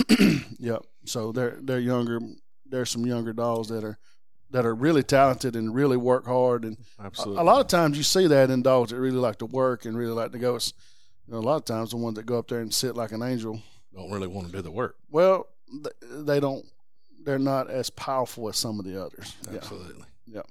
yep. 0.59 0.83
So 1.05 1.33
they're 1.33 1.59
they're 1.61 1.81
younger. 1.81 2.21
There's 2.67 2.91
some 2.91 3.07
younger 3.07 3.33
dogs 3.33 3.69
that 3.69 3.85
are 3.85 3.99
that 4.51 4.67
are 4.67 4.75
really 4.75 5.03
talented 5.03 5.55
and 5.57 5.75
really 5.75 5.97
work 5.97 6.27
hard, 6.27 6.65
and 6.65 6.77
a, 6.99 7.05
Absolutely. 7.05 7.41
a 7.41 7.45
lot 7.45 7.61
of 7.61 7.67
times 7.69 7.97
you 7.97 8.03
see 8.03 8.27
that 8.27 8.51
in 8.51 8.63
dogs 8.63 8.91
that 8.91 8.99
really 9.01 9.17
like 9.17 9.39
to 9.39 9.47
work 9.47 9.85
and 9.85 9.97
really 9.97 10.13
like 10.13 10.33
to 10.33 10.39
go. 10.39 10.57
It's, 10.57 10.73
you 11.27 11.33
know, 11.35 11.39
a 11.39 11.41
lot 11.41 11.57
of 11.57 11.65
times 11.65 11.91
the 11.91 11.97
ones 11.97 12.17
that 12.17 12.27
go 12.27 12.39
up 12.39 12.49
there 12.49 12.61
and 12.61 12.73
sit 12.73 12.97
like 12.97 13.13
an 13.13 13.23
angel, 13.23 13.61
don't 13.95 14.11
really 14.11 14.27
want 14.27 14.47
to 14.47 14.53
do 14.53 14.63
the 14.63 14.71
work. 14.71 14.97
well, 15.11 15.47
they 16.03 16.41
don't. 16.41 16.65
They're 17.25 17.39
not 17.39 17.69
as 17.71 17.91
powerful 17.91 18.49
as 18.49 18.57
some 18.57 18.79
of 18.79 18.85
the 18.87 19.01
others. 19.03 19.37
Yeah, 19.51 19.59
Absolutely. 19.59 20.05
yeah. 20.27 20.43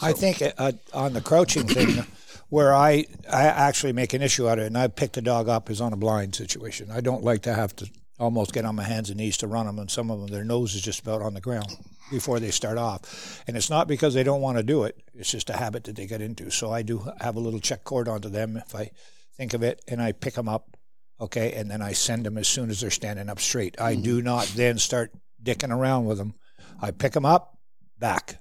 I 0.00 0.12
think 0.12 0.42
uh, 0.58 0.72
on 0.92 1.12
the 1.12 1.20
crouching 1.20 1.66
thing, 1.66 2.04
where 2.48 2.74
I 2.74 3.06
I 3.30 3.44
actually 3.44 3.92
make 3.92 4.12
an 4.14 4.22
issue 4.22 4.48
out 4.48 4.58
of 4.58 4.64
it, 4.64 4.68
and 4.68 4.78
I 4.78 4.88
pick 4.88 5.12
the 5.12 5.22
dog 5.22 5.48
up 5.48 5.70
is 5.70 5.80
on 5.80 5.92
a 5.92 5.96
blind 5.96 6.34
situation. 6.34 6.90
I 6.90 7.00
don't 7.00 7.24
like 7.24 7.42
to 7.42 7.54
have 7.54 7.74
to 7.76 7.90
almost 8.18 8.52
get 8.52 8.64
on 8.64 8.76
my 8.76 8.84
hands 8.84 9.10
and 9.10 9.18
knees 9.18 9.36
to 9.38 9.46
run 9.46 9.66
them, 9.66 9.78
and 9.78 9.90
some 9.90 10.10
of 10.10 10.20
them 10.20 10.28
their 10.28 10.44
nose 10.44 10.74
is 10.74 10.82
just 10.82 11.00
about 11.00 11.22
on 11.22 11.34
the 11.34 11.40
ground 11.40 11.76
before 12.10 12.38
they 12.38 12.50
start 12.50 12.78
off, 12.78 13.42
and 13.46 13.56
it's 13.56 13.70
not 13.70 13.88
because 13.88 14.14
they 14.14 14.22
don't 14.22 14.40
want 14.40 14.56
to 14.58 14.62
do 14.62 14.84
it. 14.84 14.96
It's 15.14 15.30
just 15.30 15.50
a 15.50 15.56
habit 15.56 15.84
that 15.84 15.96
they 15.96 16.06
get 16.06 16.20
into. 16.20 16.50
So 16.50 16.72
I 16.72 16.82
do 16.82 17.10
have 17.20 17.36
a 17.36 17.40
little 17.40 17.60
check 17.60 17.84
cord 17.84 18.08
onto 18.08 18.28
them 18.28 18.56
if 18.56 18.74
I 18.74 18.90
think 19.36 19.54
of 19.54 19.62
it, 19.62 19.82
and 19.88 20.00
I 20.00 20.12
pick 20.12 20.34
them 20.34 20.48
up, 20.48 20.76
okay, 21.20 21.52
and 21.52 21.70
then 21.70 21.82
I 21.82 21.92
send 21.92 22.24
them 22.24 22.38
as 22.38 22.48
soon 22.48 22.70
as 22.70 22.80
they're 22.80 22.90
standing 22.90 23.28
up 23.28 23.40
straight. 23.40 23.80
I 23.80 23.96
do 23.96 24.18
mm-hmm. 24.18 24.26
not 24.26 24.46
then 24.54 24.78
start 24.78 25.10
dicking 25.42 25.76
around 25.76 26.06
with 26.06 26.18
them. 26.18 26.34
I 26.80 26.90
pick 26.90 27.12
them 27.12 27.26
up, 27.26 27.58
back, 27.98 28.40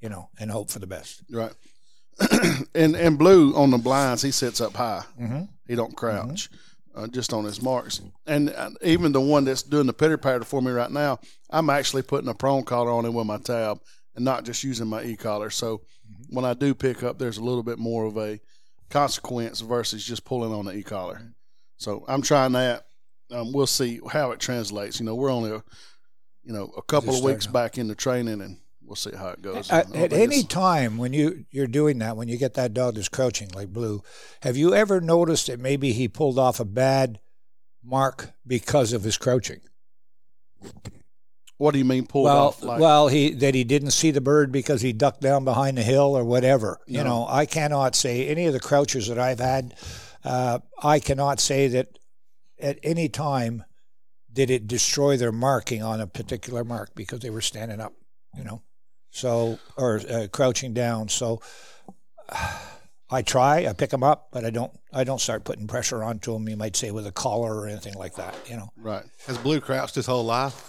you 0.00 0.08
know, 0.08 0.30
and 0.38 0.50
hope 0.50 0.70
for 0.70 0.78
the 0.78 0.86
best. 0.86 1.22
Right. 1.30 1.52
and 2.74 2.94
and 2.94 3.18
blue 3.18 3.54
on 3.54 3.70
the 3.70 3.78
blinds, 3.78 4.22
he 4.22 4.30
sits 4.30 4.60
up 4.60 4.74
high. 4.74 5.04
Mm-hmm. 5.20 5.42
He 5.66 5.74
don't 5.74 5.96
crouch, 5.96 6.50
uh, 6.94 7.06
just 7.06 7.32
on 7.32 7.44
his 7.44 7.62
marks. 7.62 8.00
And 8.26 8.50
uh, 8.50 8.70
even 8.82 9.12
the 9.12 9.20
one 9.20 9.44
that's 9.44 9.62
doing 9.62 9.86
the 9.86 9.92
pitter 9.92 10.18
patter 10.18 10.44
for 10.44 10.60
me 10.60 10.70
right 10.72 10.90
now, 10.90 11.20
I'm 11.48 11.70
actually 11.70 12.02
putting 12.02 12.28
a 12.28 12.34
prone 12.34 12.64
collar 12.64 12.90
on 12.90 13.04
him 13.04 13.14
with 13.14 13.26
my 13.26 13.38
tab, 13.38 13.80
and 14.14 14.24
not 14.24 14.44
just 14.44 14.64
using 14.64 14.88
my 14.88 15.02
e 15.02 15.16
collar. 15.16 15.50
So 15.50 15.82
when 16.28 16.44
I 16.44 16.54
do 16.54 16.74
pick 16.74 17.02
up, 17.02 17.18
there's 17.18 17.38
a 17.38 17.44
little 17.44 17.62
bit 17.62 17.78
more 17.78 18.04
of 18.04 18.16
a 18.16 18.40
consequence 18.90 19.60
versus 19.60 20.04
just 20.04 20.24
pulling 20.24 20.52
on 20.52 20.66
the 20.66 20.74
e 20.74 20.82
collar. 20.82 21.22
So 21.76 22.04
I'm 22.08 22.22
trying 22.22 22.52
that. 22.52 22.86
Um, 23.30 23.52
we'll 23.52 23.66
see 23.66 24.00
how 24.10 24.32
it 24.32 24.40
translates. 24.40 24.98
You 24.98 25.06
know, 25.06 25.14
we're 25.14 25.30
only 25.30 25.52
a, 25.52 25.62
you 26.42 26.52
know 26.52 26.72
a 26.76 26.82
couple 26.82 27.12
Just 27.12 27.24
of 27.24 27.30
weeks 27.30 27.46
back 27.46 27.78
into 27.78 27.94
training, 27.94 28.40
and 28.40 28.58
we'll 28.90 28.96
see 28.96 29.14
how 29.16 29.28
it 29.28 29.40
goes. 29.40 29.70
At, 29.70 29.94
at 29.94 30.12
any 30.12 30.42
time 30.42 30.98
when 30.98 31.12
you 31.12 31.44
you're 31.52 31.68
doing 31.68 31.98
that, 32.00 32.16
when 32.16 32.26
you 32.26 32.36
get 32.36 32.54
that 32.54 32.74
dog 32.74 32.96
that's 32.96 33.08
crouching 33.08 33.48
like 33.50 33.68
Blue, 33.68 34.02
have 34.42 34.56
you 34.56 34.74
ever 34.74 35.00
noticed 35.00 35.46
that 35.46 35.60
maybe 35.60 35.92
he 35.92 36.08
pulled 36.08 36.40
off 36.40 36.58
a 36.58 36.64
bad 36.64 37.20
mark 37.84 38.32
because 38.44 38.92
of 38.92 39.04
his 39.04 39.16
crouching? 39.16 39.60
what 41.56 41.72
do 41.72 41.78
you 41.78 41.84
mean 41.84 42.04
pulled 42.04 42.24
well, 42.24 42.48
off? 42.48 42.62
Like, 42.64 42.80
well, 42.80 43.06
he 43.06 43.30
that 43.34 43.54
he 43.54 43.62
didn't 43.62 43.92
see 43.92 44.10
the 44.10 44.20
bird 44.20 44.50
because 44.50 44.82
he 44.82 44.92
ducked 44.92 45.20
down 45.20 45.44
behind 45.44 45.78
the 45.78 45.82
hill 45.82 46.18
or 46.18 46.24
whatever. 46.24 46.80
You 46.86 47.04
know, 47.04 47.26
I 47.28 47.46
cannot 47.46 47.94
say 47.94 48.26
any 48.26 48.46
of 48.46 48.52
the 48.52 48.60
crouchers 48.60 49.08
that 49.08 49.20
I've 49.20 49.38
had. 49.38 49.74
Uh, 50.24 50.58
I 50.82 50.98
cannot 50.98 51.38
say 51.38 51.68
that 51.68 51.96
at 52.58 52.78
any 52.82 53.08
time 53.08 53.64
did 54.32 54.50
it 54.50 54.66
destroy 54.66 55.16
their 55.16 55.32
marking 55.32 55.82
on 55.82 56.00
a 56.00 56.06
particular 56.08 56.64
mark 56.64 56.90
because 56.96 57.20
they 57.20 57.30
were 57.30 57.40
standing 57.40 57.80
up. 57.80 57.94
you 58.36 58.42
know. 58.42 58.62
So 59.10 59.58
or 59.76 60.00
uh, 60.08 60.26
crouching 60.32 60.72
down. 60.72 61.08
So 61.08 61.40
I 63.12 63.22
try, 63.22 63.66
I 63.66 63.72
pick 63.72 63.90
them 63.90 64.04
up, 64.04 64.28
but 64.30 64.44
I 64.44 64.50
don't 64.50 64.72
I 64.92 65.04
don't 65.04 65.20
start 65.20 65.44
putting 65.44 65.66
pressure 65.66 66.02
onto 66.02 66.32
them. 66.32 66.48
You 66.48 66.56
might 66.56 66.76
say 66.76 66.90
with 66.90 67.06
a 67.06 67.12
collar 67.12 67.54
or 67.56 67.66
anything 67.66 67.94
like 67.94 68.14
that, 68.14 68.34
you 68.48 68.56
know. 68.56 68.70
Right. 68.76 69.04
Has 69.26 69.36
Blue 69.38 69.60
crouched 69.60 69.96
his 69.96 70.06
whole 70.06 70.24
life? 70.24 70.68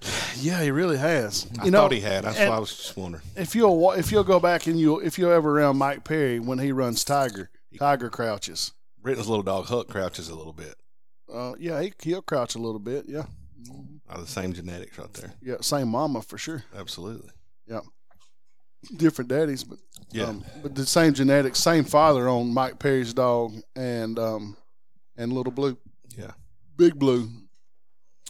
Yeah, 0.40 0.62
he 0.62 0.70
really 0.70 0.98
has. 0.98 1.48
I 1.60 1.64
you 1.64 1.72
know, 1.72 1.80
thought 1.80 1.90
he 1.90 1.98
had. 2.00 2.22
That's 2.22 2.38
why 2.38 2.44
I 2.46 2.58
was 2.60 2.70
just 2.70 2.96
wondering. 2.96 3.24
if 3.34 3.56
you'll 3.56 3.90
if 3.92 4.12
you'll 4.12 4.22
go 4.22 4.38
back 4.38 4.68
and 4.68 4.78
you'll 4.78 5.00
if 5.00 5.18
you're 5.18 5.32
ever 5.32 5.58
around 5.58 5.76
Mike 5.78 6.04
Perry 6.04 6.38
when 6.38 6.60
he 6.60 6.70
runs 6.70 7.02
Tiger, 7.02 7.50
Tiger 7.76 8.08
crouches. 8.08 8.72
Britain's 9.02 9.26
little 9.26 9.42
dog 9.42 9.66
Huck 9.66 9.88
crouches 9.88 10.28
a 10.28 10.36
little 10.36 10.52
bit. 10.52 10.76
Uh, 11.32 11.54
yeah, 11.58 11.82
he, 11.82 11.92
he'll 12.02 12.22
crouch 12.22 12.54
a 12.54 12.58
little 12.58 12.78
bit. 12.78 13.06
Yeah, 13.08 13.24
Out 14.10 14.18
of 14.20 14.26
the 14.26 14.30
same 14.30 14.52
genetics 14.52 14.96
right 14.98 15.12
there. 15.14 15.32
yeah, 15.42 15.56
same 15.60 15.88
mama 15.88 16.22
for 16.22 16.38
sure. 16.38 16.64
Absolutely. 16.76 17.30
Yeah, 17.66 17.80
different 18.96 19.28
daddies, 19.28 19.64
but 19.64 19.78
Yeah. 20.12 20.24
um, 20.26 20.44
but 20.62 20.74
the 20.74 20.86
same 20.86 21.12
genetics, 21.14 21.58
same 21.58 21.84
father 21.84 22.28
on 22.28 22.52
Mike 22.54 22.78
Perry's 22.78 23.12
dog 23.12 23.54
and 23.76 24.18
um 24.18 24.56
and 25.16 25.32
Little 25.32 25.52
Blue, 25.52 25.76
Yeah. 26.16 26.32
Big 26.76 26.98
Blue. 26.98 27.28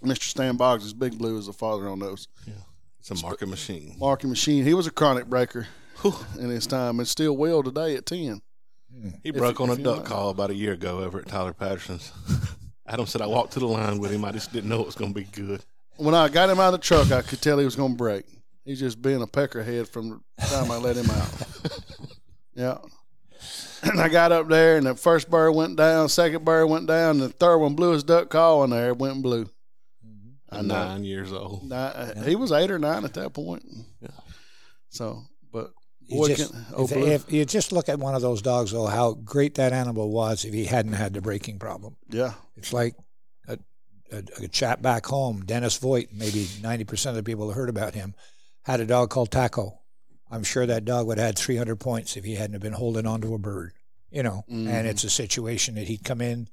Mr. 0.03 0.23
Stan 0.23 0.57
Boggs 0.57 0.85
is 0.85 0.95
Big 0.95 1.19
Blue 1.19 1.37
is 1.38 1.47
the 1.47 1.53
father 1.53 1.88
on 1.88 1.99
those. 1.99 2.29
Yeah. 2.47 2.55
It's 3.01 3.11
a 3.11 3.17
market 3.17 3.49
machine. 3.49 3.97
Marking 3.99 4.31
machine. 4.31 4.64
He 4.64 4.73
was 4.75 4.87
a 4.87 4.91
chronic 4.93 5.27
breaker 5.27 5.67
in 6.38 6.49
his 6.51 6.67
time, 6.67 6.99
and 7.01 7.09
still 7.09 7.37
will 7.37 7.62
today 7.62 7.97
at 7.97 8.07
ten. 8.07 8.41
He 9.23 9.31
broke 9.31 9.61
on 9.61 9.71
a 9.71 9.77
duck 9.77 9.99
like. 9.99 10.07
call 10.07 10.31
about 10.31 10.51
a 10.51 10.55
year 10.55 10.73
ago 10.73 11.01
over 11.01 11.19
at 11.21 11.27
Tyler 11.29 11.53
Patterson's. 11.53 12.12
Adam 12.88 13.07
said 13.07 13.20
I 13.20 13.27
walked 13.27 13.53
to 13.53 13.61
the 13.61 13.66
line 13.66 13.98
with 13.98 14.11
him. 14.11 14.24
I 14.24 14.33
just 14.33 14.53
didn't 14.53 14.70
know 14.70 14.81
it 14.81 14.87
was 14.87 14.94
going 14.94 15.12
to 15.12 15.20
be 15.20 15.27
good. 15.27 15.64
When 15.96 16.14
I 16.14 16.29
got 16.29 16.48
him 16.48 16.59
out 16.59 16.72
of 16.72 16.81
the 16.81 16.87
truck, 16.87 17.12
I 17.12 17.22
could 17.22 17.40
tell 17.42 17.59
he 17.59 17.64
was 17.64 17.77
going 17.77 17.92
to 17.92 17.96
break. 17.98 18.24
He's 18.64 18.81
just 18.81 19.03
being 19.03 19.22
a 19.22 19.27
peckerhead 19.27 19.88
from 19.88 20.22
the 20.38 20.46
time 20.46 20.70
I 20.70 20.77
let 20.77 20.96
him 20.96 21.11
out. 21.11 21.33
yeah. 22.55 22.79
And 23.83 24.01
I 24.01 24.09
got 24.09 24.33
up 24.33 24.48
there, 24.48 24.77
and 24.77 24.87
the 24.87 24.94
first 24.94 25.31
bird 25.31 25.53
went 25.53 25.77
down, 25.77 26.09
second 26.09 26.44
bird 26.44 26.66
went 26.66 26.87
down, 26.87 27.12
and 27.12 27.20
the 27.20 27.29
third 27.29 27.59
one 27.59 27.74
blew 27.74 27.92
his 27.92 28.05
duck 28.05 28.29
call, 28.31 28.64
and 28.64 28.72
there 28.72 28.88
it 28.88 28.98
went 28.98 29.14
and 29.14 29.22
blew. 29.22 29.44
Mm-hmm. 29.44 30.29
I 30.51 30.61
know. 30.62 30.74
Nine 30.74 31.05
years 31.05 31.33
old. 31.33 31.68
Nine, 31.68 32.22
He 32.24 32.37
was 32.37 32.53
eight 32.53 32.70
or 32.70 32.79
nine 32.79 33.05
at 33.05 33.14
that 33.14 33.33
point. 33.33 33.64
Yeah. 34.01 34.09
So, 34.90 35.22
You 36.09 36.27
just, 36.29 36.55
oh, 36.75 36.85
if, 36.85 37.27
if 37.27 37.33
you 37.33 37.44
just 37.44 37.71
look 37.73 37.88
at 37.88 37.99
one 37.99 38.14
of 38.14 38.23
those 38.23 38.40
dogs, 38.42 38.73
though, 38.73 38.87
how 38.87 39.12
great 39.14 39.55
that 39.57 39.73
animal 39.73 40.11
was 40.11 40.44
if 40.44 40.55
he 40.55 40.64
hadn't 40.64 40.94
had 40.94 41.12
the 41.14 41.21
breaking 41.21 41.59
problem. 41.59 41.97
yeah, 42.09 42.33
It's 42.57 42.73
like 42.73 42.94
a, 43.47 43.59
a, 44.11 44.23
a 44.42 44.49
chat 44.49 44.81
back 44.81 45.07
home. 45.07 45.44
Dennis 45.44 45.77
Voigt, 45.77 46.09
maybe 46.12 46.44
90% 46.44 47.11
of 47.11 47.14
the 47.14 47.23
people 47.23 47.51
heard 47.53 47.68
about 47.68 47.94
him, 47.94 48.14
had 48.62 48.81
a 48.81 48.87
dog 48.87 49.11
called 49.11 49.31
Taco. 49.31 49.81
I'm 50.31 50.44
sure 50.44 50.66
that 50.66 50.85
dog 50.85 51.07
would 51.07 51.18
have 51.18 51.27
had 51.27 51.38
300 51.38 51.77
points 51.77 52.16
if 52.16 52.25
he 52.25 52.35
hadn't 52.35 52.55
have 52.55 52.62
been 52.62 52.73
holding 52.73 53.07
onto 53.07 53.35
a 53.35 53.38
bird, 53.38 53.73
you 54.11 54.23
know. 54.23 54.44
Mhm. 54.51 54.68
And 54.68 54.87
it's 54.87 55.05
a 55.05 55.11
situation 55.11 55.75
that 55.77 55.88
he'd 55.88 56.05
come 56.05 56.21
in, 56.21 56.49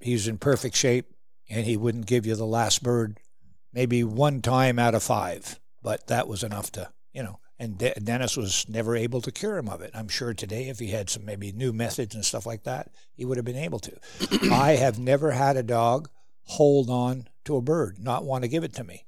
he's 0.00 0.26
in 0.28 0.38
perfect 0.38 0.76
shape, 0.76 1.06
and 1.48 1.66
he 1.66 1.76
wouldn't 1.76 2.06
give 2.06 2.26
you 2.26 2.34
the 2.36 2.46
last 2.46 2.82
bird 2.82 3.18
maybe 3.72 4.04
one 4.04 4.42
time 4.42 4.78
out 4.78 4.94
of 4.94 5.02
five, 5.02 5.58
but 5.82 6.06
that 6.08 6.28
was 6.28 6.42
enough 6.42 6.70
to, 6.72 6.90
you 7.12 7.22
know. 7.22 7.38
And 7.58 7.78
De- 7.78 7.94
Dennis 8.02 8.36
was 8.36 8.68
never 8.68 8.96
able 8.96 9.20
to 9.20 9.30
cure 9.30 9.58
him 9.58 9.68
of 9.68 9.82
it. 9.82 9.92
I'm 9.94 10.08
sure 10.08 10.34
today, 10.34 10.68
if 10.68 10.78
he 10.78 10.88
had 10.88 11.10
some 11.10 11.24
maybe 11.24 11.52
new 11.52 11.72
methods 11.72 12.14
and 12.14 12.24
stuff 12.24 12.46
like 12.46 12.64
that, 12.64 12.90
he 13.14 13.24
would 13.24 13.36
have 13.36 13.46
been 13.46 13.56
able 13.56 13.78
to. 13.80 13.92
I 14.52 14.72
have 14.72 14.98
never 14.98 15.30
had 15.32 15.56
a 15.56 15.62
dog 15.62 16.08
hold 16.44 16.90
on 16.90 17.28
to 17.44 17.56
a 17.56 17.62
bird, 17.62 17.98
not 18.00 18.24
want 18.24 18.42
to 18.42 18.48
give 18.48 18.64
it 18.64 18.74
to 18.74 18.84
me. 18.84 19.04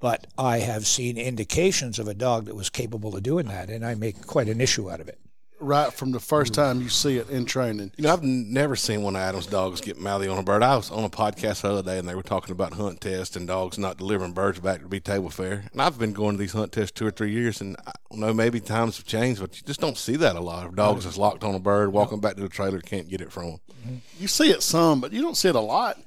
But 0.00 0.26
I 0.38 0.58
have 0.58 0.86
seen 0.86 1.18
indications 1.18 1.98
of 1.98 2.08
a 2.08 2.14
dog 2.14 2.46
that 2.46 2.54
was 2.54 2.70
capable 2.70 3.14
of 3.16 3.22
doing 3.22 3.46
that, 3.48 3.68
and 3.68 3.84
I 3.84 3.94
make 3.94 4.26
quite 4.26 4.48
an 4.48 4.60
issue 4.60 4.90
out 4.90 5.00
of 5.00 5.08
it. 5.08 5.18
Right 5.60 5.92
from 5.92 6.12
the 6.12 6.20
first 6.20 6.52
mm. 6.52 6.56
time 6.56 6.80
you 6.80 6.88
see 6.88 7.18
it 7.18 7.28
in 7.28 7.44
training. 7.44 7.92
You 7.96 8.04
know, 8.04 8.12
I've 8.12 8.22
never 8.22 8.76
seen 8.76 9.02
one 9.02 9.14
of 9.14 9.20
Adam's 9.20 9.46
dogs 9.46 9.80
get 9.82 9.98
mouthy 9.98 10.26
on 10.26 10.38
a 10.38 10.42
bird. 10.42 10.62
I 10.62 10.76
was 10.76 10.90
on 10.90 11.04
a 11.04 11.10
podcast 11.10 11.60
the 11.60 11.70
other 11.70 11.82
day, 11.82 11.98
and 11.98 12.08
they 12.08 12.14
were 12.14 12.22
talking 12.22 12.52
about 12.52 12.72
hunt 12.72 13.00
tests 13.00 13.36
and 13.36 13.46
dogs 13.46 13.78
not 13.78 13.98
delivering 13.98 14.32
birds 14.32 14.58
back 14.58 14.80
to 14.80 14.88
be 14.88 15.00
table 15.00 15.28
fare. 15.28 15.64
And 15.72 15.82
I've 15.82 15.98
been 15.98 16.12
going 16.12 16.36
to 16.36 16.40
these 16.40 16.52
hunt 16.52 16.72
tests 16.72 16.92
two 16.92 17.06
or 17.06 17.10
three 17.10 17.32
years, 17.32 17.60
and 17.60 17.76
I 17.86 17.92
don't 18.10 18.20
know, 18.20 18.32
maybe 18.32 18.60
times 18.60 18.96
have 18.96 19.06
changed, 19.06 19.40
but 19.40 19.56
you 19.56 19.62
just 19.66 19.80
don't 19.80 19.98
see 19.98 20.16
that 20.16 20.36
a 20.36 20.40
lot. 20.40 20.66
Of 20.66 20.76
dogs 20.76 21.04
that's 21.04 21.18
locked 21.18 21.44
on 21.44 21.54
a 21.54 21.60
bird, 21.60 21.92
walking 21.92 22.20
back 22.20 22.36
to 22.36 22.42
the 22.42 22.48
trailer, 22.48 22.80
can't 22.80 23.08
get 23.08 23.20
it 23.20 23.30
from 23.30 23.58
them. 23.84 24.02
You 24.18 24.28
see 24.28 24.50
it 24.50 24.62
some, 24.62 25.00
but 25.00 25.12
you 25.12 25.20
don't 25.22 25.36
see 25.36 25.48
it 25.48 25.54
a 25.54 25.60
lot. 25.60 25.98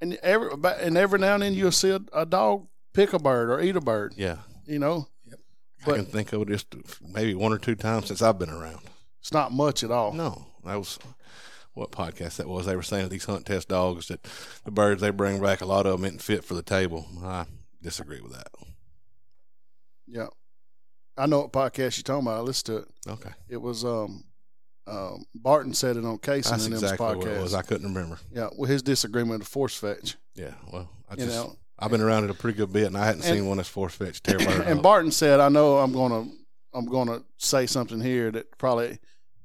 and 0.00 0.14
every 0.22 0.50
and 0.80 0.96
every 0.96 1.18
now 1.18 1.34
and 1.34 1.42
then 1.42 1.54
you'll 1.54 1.72
see 1.72 1.90
a, 1.90 2.00
a 2.12 2.26
dog 2.26 2.66
pick 2.92 3.12
a 3.12 3.18
bird 3.18 3.50
or 3.50 3.60
eat 3.60 3.76
a 3.76 3.80
bird. 3.80 4.14
Yeah, 4.16 4.38
You 4.66 4.78
know, 4.78 5.08
I 5.86 5.92
can 5.96 6.04
think 6.06 6.32
of 6.32 6.42
it 6.42 6.48
just 6.48 6.74
maybe 7.02 7.34
one 7.34 7.52
or 7.52 7.58
two 7.58 7.74
times 7.74 8.06
since 8.08 8.22
I've 8.22 8.38
been 8.38 8.50
around. 8.50 8.80
it's 9.20 9.32
not 9.32 9.52
much 9.52 9.82
at 9.84 9.90
all. 9.90 10.12
No, 10.12 10.46
that 10.64 10.76
was 10.76 10.98
what 11.74 11.90
podcast 11.92 12.36
that 12.36 12.48
was. 12.48 12.66
They 12.66 12.76
were 12.76 12.82
saying 12.82 13.08
these 13.08 13.24
hunt 13.24 13.46
test 13.46 13.68
dogs 13.68 14.08
that 14.08 14.22
the 14.64 14.70
birds 14.70 15.00
they 15.00 15.10
bring 15.10 15.40
back, 15.40 15.60
a 15.60 15.66
lot 15.66 15.86
of 15.86 15.92
them 15.92 16.04
isn't 16.04 16.22
fit 16.22 16.44
for 16.44 16.54
the 16.54 16.62
table. 16.62 17.06
I 17.22 17.46
disagree 17.82 18.20
with 18.20 18.32
that. 18.32 18.48
Yeah, 20.06 20.26
I 21.16 21.26
know 21.26 21.40
what 21.40 21.52
podcast 21.52 21.96
you're 21.96 22.02
talking 22.02 22.26
about. 22.26 22.38
I 22.38 22.42
listened 22.42 22.66
to 22.66 22.76
it. 22.82 22.88
Okay, 23.12 23.30
It 23.48 23.58
was 23.58 23.84
um, 23.84 24.24
um 24.86 25.24
Barton 25.34 25.72
said 25.72 25.96
it 25.96 26.04
on 26.04 26.18
Casey 26.18 26.52
and 26.52 26.60
them's 26.60 26.82
exactly 26.82 27.06
podcast. 27.06 27.16
what 27.18 27.26
it 27.28 27.40
was. 27.42 27.54
I 27.54 27.62
couldn't 27.62 27.86
remember. 27.94 28.18
yeah, 28.32 28.48
well, 28.56 28.68
his 28.68 28.82
disagreement 28.82 29.42
of 29.42 29.48
force 29.48 29.76
fetch. 29.76 30.16
Yeah, 30.34 30.54
well, 30.72 30.90
I 31.08 31.14
You 31.14 31.24
just 31.26 31.36
know. 31.36 31.56
I've 31.80 31.90
been 31.90 32.00
around 32.02 32.24
it 32.24 32.30
a 32.30 32.34
pretty 32.34 32.56
good 32.58 32.72
bit, 32.72 32.86
and 32.86 32.96
I 32.96 33.04
hadn't 33.06 33.24
And- 33.24 33.36
seen 33.38 33.46
one 33.46 33.56
that's 33.56 33.68
force 33.68 33.94
fetched 33.94 34.24
tear 34.24 34.38
bird 34.38 34.48
and 34.66 34.78
up. 34.78 34.82
Barton 34.82 35.10
said, 35.10 35.40
"I 35.40 35.48
know 35.48 35.78
I'm 35.78 35.92
gonna 35.92 36.30
I'm 36.74 36.86
gonna 36.86 37.22
say 37.38 37.66
something 37.66 38.00
here 38.00 38.30
that 38.30 38.56
probably 38.58 38.98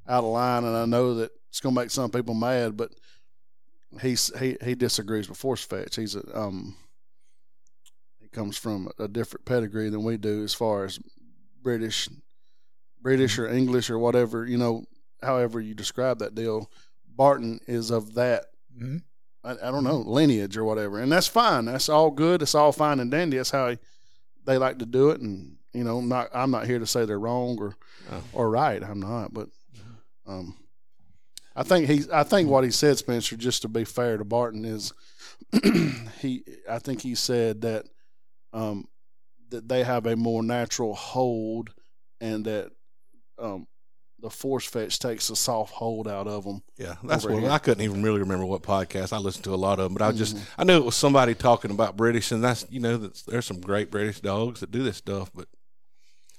out 0.07 0.23
of 0.23 0.29
line, 0.31 0.63
and 0.65 0.75
I 0.75 0.85
know 0.85 1.15
that 1.15 1.31
it's 1.49 1.59
gonna 1.59 1.75
make 1.75 1.89
some 1.91 2.11
people 2.11 2.33
mad, 2.35 2.75
but 2.77 2.91
he's 4.01 4.31
he 4.39 4.57
he 4.63 4.75
disagrees 4.75 5.29
with 5.29 5.37
force 5.37 5.63
fetch. 5.63 5.95
He's 5.95 6.15
a 6.15 6.37
um 6.39 6.75
he 8.19 8.27
comes 8.27 8.57
from 8.57 8.89
a 8.99 9.07
different 9.07 9.45
pedigree 9.45 9.89
than 9.89 10.03
we 10.03 10.17
do 10.17 10.43
as 10.43 10.53
far 10.53 10.85
as 10.85 10.99
British 11.61 12.09
British 13.01 13.39
or 13.39 13.47
English 13.47 13.89
or 13.89 13.97
whatever 13.99 14.45
you 14.45 14.57
know, 14.57 14.83
however 15.23 15.61
you 15.61 15.73
describe 15.73 16.19
that 16.19 16.35
deal. 16.35 16.69
Barton 17.07 17.59
is 17.67 17.91
of 17.91 18.15
that 18.15 18.47
Mhm. 18.77 19.03
I, 19.45 19.51
I 19.67 19.71
don't 19.71 19.83
know 19.83 19.97
lineage 19.97 20.57
or 20.57 20.65
whatever, 20.65 20.99
and 20.99 21.11
that's 21.11 21.27
fine. 21.27 21.65
That's 21.65 21.87
all 21.89 22.09
good. 22.11 22.41
It's 22.41 22.55
all 22.55 22.71
fine 22.71 22.99
and 22.99 23.11
dandy. 23.11 23.37
That's 23.37 23.51
how 23.51 23.75
they 24.45 24.57
like 24.57 24.79
to 24.79 24.85
do 24.85 25.11
it, 25.11 25.21
and 25.21 25.57
you 25.73 25.83
know, 25.83 26.01
not 26.01 26.29
I'm 26.33 26.51
not 26.51 26.65
here 26.67 26.79
to 26.79 26.87
say 26.87 27.05
they're 27.05 27.19
wrong 27.19 27.57
or 27.59 27.75
Oh. 28.11 28.21
or 28.33 28.49
right. 28.51 28.83
I'm 28.83 28.99
not, 28.99 29.33
but 29.33 29.49
um, 30.27 30.55
I 31.55 31.63
think 31.63 31.87
he's. 31.87 32.07
I 32.09 32.23
think 32.23 32.49
what 32.49 32.63
he 32.63 32.69
said, 32.71 32.97
Spencer, 32.99 33.35
just 33.35 33.63
to 33.63 33.67
be 33.67 33.83
fair 33.83 34.17
to 34.17 34.23
Barton, 34.23 34.63
is 34.63 34.93
he. 36.19 36.43
I 36.69 36.79
think 36.79 37.01
he 37.01 37.15
said 37.15 37.61
that 37.61 37.85
um, 38.53 38.87
that 39.49 39.67
they 39.67 39.83
have 39.83 40.05
a 40.05 40.15
more 40.15 40.43
natural 40.43 40.93
hold, 40.93 41.71
and 42.21 42.45
that 42.45 42.69
um, 43.39 43.65
the 44.19 44.29
force 44.29 44.65
fetch 44.65 44.99
takes 44.99 45.29
a 45.29 45.35
soft 45.35 45.73
hold 45.73 46.07
out 46.07 46.27
of 46.27 46.43
them. 46.45 46.63
Yeah, 46.77 46.95
that's 47.03 47.25
what. 47.25 47.43
I 47.43 47.57
couldn't 47.57 47.83
even 47.83 48.01
really 48.01 48.19
remember 48.19 48.45
what 48.45 48.63
podcast 48.63 49.13
I 49.13 49.17
listened 49.17 49.43
to 49.45 49.53
a 49.53 49.55
lot 49.55 49.79
of 49.79 49.85
them, 49.85 49.93
but 49.93 50.01
I 50.01 50.11
just 50.11 50.35
Mm-hmm. 50.35 50.61
I 50.61 50.63
knew 50.63 50.77
it 50.77 50.85
was 50.85 50.95
somebody 50.95 51.35
talking 51.35 51.71
about 51.71 51.95
British, 51.97 52.31
and 52.31 52.43
that's 52.43 52.65
you 52.69 52.79
know 52.79 52.97
that's, 52.97 53.23
there's 53.23 53.45
some 53.45 53.59
great 53.61 53.91
British 53.91 54.21
dogs 54.21 54.61
that 54.61 54.71
do 54.71 54.83
this 54.83 54.97
stuff, 54.97 55.31
but 55.33 55.47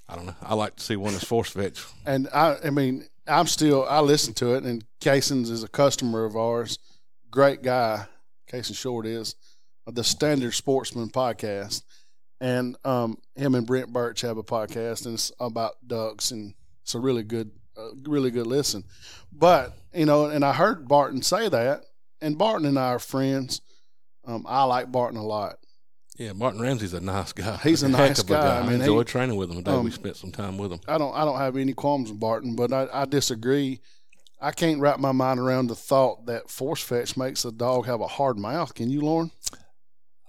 I 0.09 0.17
don't 0.17 0.27
know. 0.27 0.37
I 0.43 0.55
like 0.55 0.77
to 0.77 0.83
see 0.83 0.97
one 0.97 1.13
that's 1.13 1.25
force 1.25 1.51
fetch. 1.51 1.85
and 2.07 2.29
I, 2.33 2.57
I 2.65 2.71
mean, 2.71 3.07
I'm 3.27 3.47
still, 3.47 3.87
I 3.89 4.01
listen 4.01 4.35
to 4.35 4.55
it, 4.55 4.65
and 4.65 4.85
Cason's 5.01 5.51
is 5.51 5.63
a 5.65 5.69
customer 5.69 6.25
of 6.25 6.37
ours, 6.37 6.79
great 7.31 7.63
guy. 7.63 8.07
Cason 8.51 8.77
Short 8.77 9.07
is 9.07 9.35
the 9.87 10.05
Standard 10.05 10.55
Sportsman 10.55 11.09
podcast, 11.09 11.83
and 12.41 12.77
um, 12.85 13.19
him 13.35 13.55
and 13.55 13.67
Brent 13.67 13.93
Birch 13.93 14.21
have 14.21 14.39
a 14.39 14.45
podcast, 14.45 15.07
and 15.07 15.15
it's 15.15 15.33
about 15.41 15.75
ducks, 15.87 16.31
and 16.31 16.55
it's 16.83 16.95
a 16.95 17.01
really 17.01 17.25
good, 17.25 17.51
uh, 17.77 17.89
really 18.07 18.31
good 18.31 18.47
listen. 18.47 18.85
But 19.33 19.73
you 19.95 20.07
know, 20.07 20.27
and 20.27 20.45
I 20.45 20.53
heard 20.53 20.89
Barton 20.89 21.23
say 21.23 21.49
that, 21.49 21.83
and 22.21 22.39
Barton 22.39 22.67
and 22.67 22.79
I 22.79 22.89
are 22.89 22.99
friends. 22.99 23.61
Um, 24.25 24.45
I 24.49 24.65
like 24.65 24.91
Barton 24.91 25.19
a 25.19 25.25
lot. 25.25 25.57
Yeah, 26.19 26.33
Martin 26.33 26.61
Ramsey's 26.61 26.95
a 26.95 27.01
nice 27.01 27.33
guy. 27.33 27.59
He's 27.59 27.83
a 27.83 27.89
Heck 27.91 27.99
nice 27.99 28.19
of 28.21 28.31
a 28.31 28.33
guy. 28.33 28.57
I 28.59 28.61
I, 28.61 28.67
mean, 28.69 28.81
he- 28.81 29.05
training 29.05 29.37
with 29.37 29.51
him 29.51 29.59
today. 29.59 29.73
um, 29.73 29.85
we 29.85 29.91
spent 29.91 30.17
some 30.17 30.33
time 30.33 30.57
with 30.59 30.73
him. 30.73 30.81
I 30.89 30.97
don't 30.99 31.15
I 31.15 31.25
don't 31.25 31.39
have 31.39 31.57
any 31.57 31.75
qualms 31.75 32.11
with 32.11 32.19
Barton, 32.21 32.57
but 32.57 32.73
I, 32.73 32.89
I 32.93 33.05
disagree. 33.05 33.81
I 34.41 34.51
can't 34.51 34.81
wrap 34.81 34.99
my 34.99 35.13
mind 35.13 35.41
around 35.41 35.69
the 35.69 35.75
thought 35.75 36.27
that 36.27 36.51
force 36.51 36.83
fetch 36.83 37.17
makes 37.17 37.45
a 37.45 37.53
dog 37.53 37.87
have 37.87 38.01
a 38.01 38.07
hard 38.07 38.39
mouth. 38.39 38.75
Can 38.75 38.91
you, 38.91 39.01
Lorne? 39.01 39.31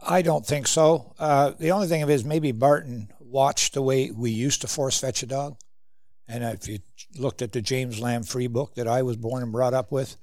I 0.02 0.22
don't 0.22 0.46
think 0.46 0.68
so. 0.68 1.14
Uh, 1.20 1.52
the 1.60 1.72
only 1.72 1.88
thing 1.88 2.04
of 2.04 2.10
it 2.10 2.14
is 2.14 2.24
maybe 2.24 2.52
Barton 2.52 3.10
watched 3.20 3.74
the 3.74 3.82
way 3.82 4.12
we 4.12 4.32
used 4.32 4.62
to 4.62 4.68
force 4.68 5.00
fetch 5.00 5.24
a 5.24 5.26
dog. 5.26 5.58
And 6.28 6.44
if 6.44 6.68
you 6.68 6.80
looked 7.20 7.42
at 7.42 7.52
the 7.52 7.62
James 7.62 8.00
Lamb 8.00 8.24
free 8.24 8.48
book 8.48 8.76
that 8.76 8.88
I 8.88 9.02
was 9.04 9.18
born 9.18 9.44
and 9.44 9.52
brought 9.52 9.74
up 9.74 9.92
with, 9.92 10.18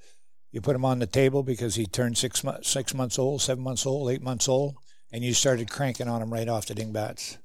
you 0.50 0.60
put 0.60 0.76
him 0.76 0.84
on 0.84 1.00
the 1.00 1.06
table 1.06 1.42
because 1.42 1.74
he 1.74 1.86
turned 1.86 2.16
six, 2.16 2.44
months, 2.44 2.68
six 2.68 2.94
months 2.94 3.18
old, 3.18 3.42
seven 3.42 3.64
months 3.64 3.84
old, 3.84 4.10
eight 4.10 4.22
months 4.22 4.48
old, 4.48 4.76
and 5.12 5.24
you 5.24 5.34
started 5.34 5.70
cranking 5.70 6.08
on 6.08 6.22
him 6.22 6.32
right 6.32 6.48
off 6.48 6.66
the 6.66 6.74
dingbats. 6.74 7.38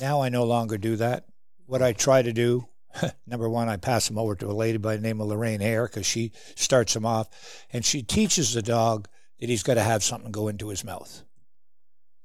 Now 0.00 0.20
I 0.20 0.28
no 0.28 0.44
longer 0.44 0.76
do 0.76 0.96
that. 0.96 1.24
What 1.66 1.82
I 1.82 1.92
try 1.92 2.20
to 2.20 2.32
do, 2.32 2.68
number 3.26 3.48
one, 3.48 3.68
I 3.68 3.78
pass 3.78 4.10
him 4.10 4.18
over 4.18 4.34
to 4.36 4.50
a 4.50 4.52
lady 4.52 4.78
by 4.78 4.96
the 4.96 5.02
name 5.02 5.20
of 5.20 5.28
Lorraine 5.28 5.60
Hare 5.60 5.86
because 5.86 6.06
she 6.06 6.32
starts 6.54 6.94
him 6.94 7.06
off, 7.06 7.64
and 7.72 7.84
she 7.84 8.02
teaches 8.02 8.52
the 8.52 8.62
dog 8.62 9.08
that 9.40 9.48
he's 9.48 9.62
got 9.62 9.74
to 9.74 9.82
have 9.82 10.04
something 10.04 10.30
go 10.30 10.48
into 10.48 10.68
his 10.68 10.84
mouth. 10.84 11.22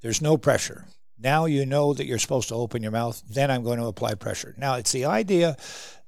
There's 0.02 0.22
no 0.22 0.36
pressure. 0.36 0.86
Now 1.18 1.44
you 1.44 1.66
know 1.66 1.92
that 1.92 2.06
you're 2.06 2.18
supposed 2.18 2.48
to 2.48 2.54
open 2.54 2.82
your 2.82 2.92
mouth. 2.92 3.22
Then 3.28 3.50
I'm 3.50 3.62
going 3.62 3.78
to 3.78 3.86
apply 3.86 4.14
pressure. 4.14 4.54
Now 4.56 4.76
it's 4.76 4.92
the 4.92 5.04
idea 5.04 5.56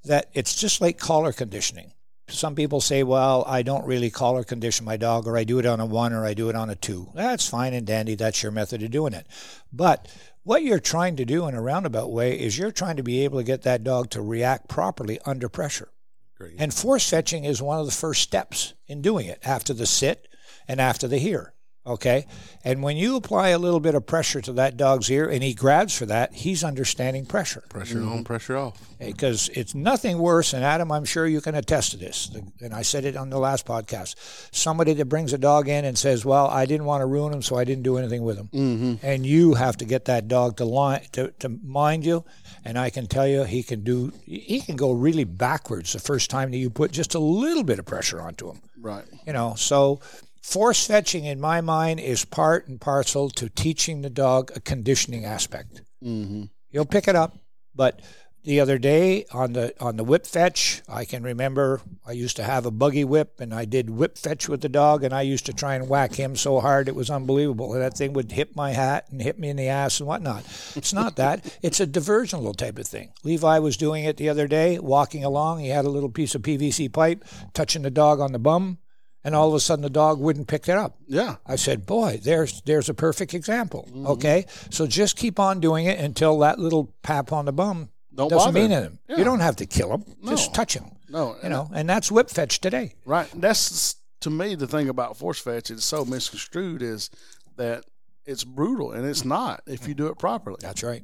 that 0.05 0.31
it's 0.35 0.55
just 0.55 0.81
like 0.81 0.99
collar 0.99 1.33
conditioning. 1.33 1.93
Some 2.29 2.55
people 2.55 2.81
say, 2.81 3.03
well, 3.03 3.45
I 3.47 3.63
don't 3.63 3.87
really 3.87 4.11
collar 4.11 4.45
condition 4.45 4.87
my 4.87 4.97
dog, 4.97 5.27
or 5.27 5.37
I 5.37 5.45
do 5.45 5.59
it 5.59 5.67
on 5.67 5.81
a 5.81 5.87
one, 5.87 6.13
or 6.13 6.25
I 6.25 6.35
do 6.35 6.49
it 6.49 6.57
on 6.57 6.71
a 6.71 6.75
two. 6.75 7.11
That's 7.15 7.49
fine 7.49 7.75
and 7.75 7.87
dandy. 7.87 8.15
That's 8.15 8.43
your 8.43 8.53
method 8.53 8.83
of 8.83 8.91
doing 8.91 9.13
it. 9.13 9.27
But 9.73 10.09
what 10.45 10.63
you're 10.63 10.81
trying 10.81 11.17
to 11.17 11.25
do 11.25 11.47
in 11.47 11.55
a 11.55 11.63
roundabout 11.63 12.11
way 12.11 12.39
is 12.39 12.57
you're 12.57 12.73
trying 12.73 12.97
to 12.97 13.03
be 13.03 13.25
able 13.25 13.39
to 13.39 13.45
get 13.45 13.63
that 13.63 13.85
dog 13.85 14.11
to 14.11 14.23
react 14.23 14.69
properly 14.69 15.19
under 15.27 15.49
pressure. 15.49 15.89
Great. 16.37 16.57
And 16.59 16.73
force 16.73 17.09
fetching 17.09 17.45
is 17.45 17.61
one 17.61 17.79
of 17.79 17.87
the 17.87 17.93
first 17.93 18.23
steps 18.23 18.75
in 18.87 19.03
doing 19.03 19.27
it 19.27 19.41
after 19.45 19.73
the 19.75 19.87
sit 19.87 20.27
and 20.67 20.81
after 20.81 21.07
the 21.07 21.19
hear. 21.19 21.55
Okay. 21.85 22.27
And 22.65 22.81
when 22.81 22.97
you 22.97 23.17
apply 23.17 23.49
a 23.49 23.59
little 23.59 23.81
bit 23.81 23.97
of 23.97 24.07
pressure 24.07 24.41
to 24.43 24.53
that 24.53 24.77
dog's 24.77 25.11
ear 25.11 25.29
and 25.29 25.43
he 25.43 25.53
grabs 25.53 25.97
for 25.97 26.07
that, 26.07 26.33
he's 26.33 26.63
understanding 26.63 27.27
pressure. 27.27 27.65
Pressure 27.69 28.01
on, 28.03 28.23
pressure 28.23 28.57
off. 28.57 28.81
Because 29.01 29.49
it's 29.49 29.75
nothing 29.75 30.19
worse, 30.19 30.53
and 30.53 30.63
Adam, 30.63 30.93
I'm 30.93 31.05
sure 31.05 31.27
you 31.27 31.41
can 31.41 31.57
attest 31.57 31.91
to 31.91 31.97
this. 31.97 32.31
And 32.61 32.73
I 32.73 32.83
said 32.83 33.05
it 33.05 33.17
on 33.17 33.31
the 33.31 33.39
last 33.39 33.67
podcast. 33.67 34.15
Somebody 34.55 34.93
that 34.95 35.07
brings 35.07 35.33
a 35.33 35.39
dog 35.39 35.69
in 35.69 35.85
and 35.85 35.99
says, 35.99 36.25
Well, 36.25 36.47
I 36.47 36.67
didn't 36.67 36.87
want 36.87 37.01
to 37.01 37.07
ruin 37.07 37.33
him, 37.33 37.43
so 37.43 37.57
I 37.57 37.65
didn't 37.65 37.83
do 37.83 37.99
anything 37.99 38.23
with 38.23 38.39
him. 38.39 38.49
Mm-hmm. 38.53 39.05
And 39.05 39.27
you 39.27 39.55
have 39.55 39.77
to 39.79 39.85
get 39.85 40.05
that 40.05 40.29
dog 40.29 40.59
to, 40.59 40.65
line, 40.65 41.03
to, 41.13 41.33
to 41.41 41.49
mind 41.49 42.07
you. 42.07 42.25
And 42.65 42.79
I 42.79 42.91
can 42.91 43.09
tell 43.09 43.27
you, 43.27 43.43
he 43.43 43.65
can 43.65 43.83
do, 43.83 44.13
he 44.25 44.61
can 44.61 44.77
go 44.77 44.93
really 44.93 45.25
backwards 45.25 45.95
the 45.95 45.99
first 45.99 46.31
time 46.31 46.53
that 46.53 46.59
you 46.59 46.71
put 46.71 46.93
just 46.93 47.17
a 47.17 47.19
little 47.19 47.65
bit 47.65 47.81
of 47.81 47.87
pressure 47.87 48.21
onto 48.21 48.49
him. 48.49 48.61
Right. 48.81 49.05
You 49.27 49.33
know, 49.33 49.55
so 49.57 50.01
force 50.43 50.87
fetching 50.87 51.25
in 51.25 51.41
my 51.41 51.61
mind 51.61 52.01
is 52.01 52.25
part 52.25 52.69
and 52.69 52.81
parcel 52.81 53.31
to 53.31 53.49
teaching 53.49 54.03
the 54.03 54.11
dog 54.11 54.51
a 54.55 54.61
conditioning 54.61 55.25
aspect. 55.25 55.83
Mm-hmm. 56.05 56.45
You'll 56.71 56.85
pick 56.87 57.09
it 57.09 57.17
up, 57.17 57.39
but 57.75 58.01
the 58.45 58.59
other 58.59 58.77
day 58.77 59.25
on 59.33 59.53
the 59.53 59.73
on 59.81 59.97
the 59.97 60.05
whip 60.05 60.27
fetch, 60.27 60.83
I 60.89 61.05
can 61.05 61.23
remember 61.23 61.81
I 62.05 62.13
used 62.13 62.37
to 62.37 62.43
have 62.43 62.67
a 62.67 62.73
buggy 62.73 63.05
whip 63.05 63.41
and 63.41 63.55
I 63.55 63.65
did 63.65 63.89
whip 63.89 64.19
fetch 64.19 64.49
with 64.49 64.63
the 64.63 64.69
dog 64.69 65.05
and 65.05 65.15
I 65.15 65.23
used 65.23 65.47
to 65.47 65.53
try 65.53 65.77
and 65.77 65.89
whack 65.89 66.15
him 66.15 66.35
so 66.35 66.59
hard 66.59 66.89
it 66.89 66.97
was 66.97 67.09
unbelievable. 67.09 67.73
And 67.73 67.83
That 67.83 67.97
thing 67.97 68.13
would 68.15 68.33
hit 68.33 68.57
my 68.57 68.73
hat 68.73 69.07
and 69.11 69.23
hit 69.23 69.39
me 69.39 69.49
in 69.49 69.57
the 69.57 69.69
ass 69.69 70.01
and 70.01 70.09
whatnot. 70.09 70.45
It's 70.75 70.93
not 70.93 71.17
that. 71.17 71.59
It's 71.63 71.81
a 71.81 71.87
diversional 71.87 72.57
type 72.57 72.79
of 72.79 72.89
thing. 72.89 73.13
Levi 73.23 73.59
was 73.61 73.77
doing 73.77 74.05
it 74.05 74.17
the 74.17 74.29
other 74.29 74.49
day, 74.49 74.79
walking 74.81 75.25
along. 75.25 75.61
He 75.61 75.69
had 75.69 75.85
a 75.85 75.91
little 75.91 76.09
piece 76.09 76.35
of 76.35 76.43
PVC 76.43 76.93
pipe, 76.93 77.25
touching 77.55 77.83
the 77.83 77.91
dog 77.91 78.19
on 78.21 78.33
the 78.33 78.39
bum 78.39 78.79
and 79.25 79.35
all 79.35 79.49
of 79.49 79.55
a 79.55 79.61
sudden 79.61 79.83
the 79.83 79.91
dog 79.91 80.19
wouldn't 80.19 80.49
pick 80.49 80.69
it 80.69 80.77
up. 80.77 80.97
Yeah. 81.07 81.37
I 81.47 81.57
said, 81.57 81.87
"Boy, 81.87 82.21
there's 82.23 82.61
there's 82.63 82.89
a 82.89 82.95
perfect 82.95 83.35
example." 83.35 83.87
Mm-hmm. 83.89 84.07
Okay, 84.09 84.47
so 84.71 84.87
just 84.87 85.17
keep 85.17 85.39
on 85.39 85.61
doing 85.61 85.87
it 85.87 85.99
until 85.99 86.39
that 86.41 86.59
little 86.59 86.93
pap 87.03 87.33
on 87.33 87.45
the 87.45 87.53
bum 87.53 87.91
Don't 88.15 88.29
doesn't 88.29 88.53
bother 88.53 88.61
mean 88.61 88.73
anything. 88.73 88.99
Yeah. 89.09 89.17
You 89.19 89.25
don't 89.25 89.41
have 89.41 89.57
to 89.57 89.67
kill 89.67 89.93
him; 89.93 90.05
No. 90.21 90.31
just 90.33 90.55
touch 90.55 90.75
him. 90.75 90.85
No. 91.09 91.37
You 91.43 91.49
know, 91.51 91.71
and 91.75 91.89
that's 91.89 92.11
whip 92.11 92.31
fetch 92.31 92.61
today. 92.61 92.95
Right. 93.05 93.29
That's 93.35 93.97
to 94.21 94.31
me 94.31 94.55
the 94.55 94.67
thing 94.69 94.89
about 94.89 95.17
force 95.17 95.39
fetch 95.41 95.71
is 95.71 95.85
so 95.85 96.05
misconstrued 96.05 96.81
is 96.83 97.11
that 97.57 97.85
it's 98.25 98.45
brutal 98.45 98.93
and 98.93 99.05
it's 99.05 99.25
not 99.25 99.63
if 99.67 99.87
you 99.89 99.95
do 99.95 100.07
it 100.07 100.19
properly. 100.19 100.59
That's 100.61 100.83
right. 100.83 101.03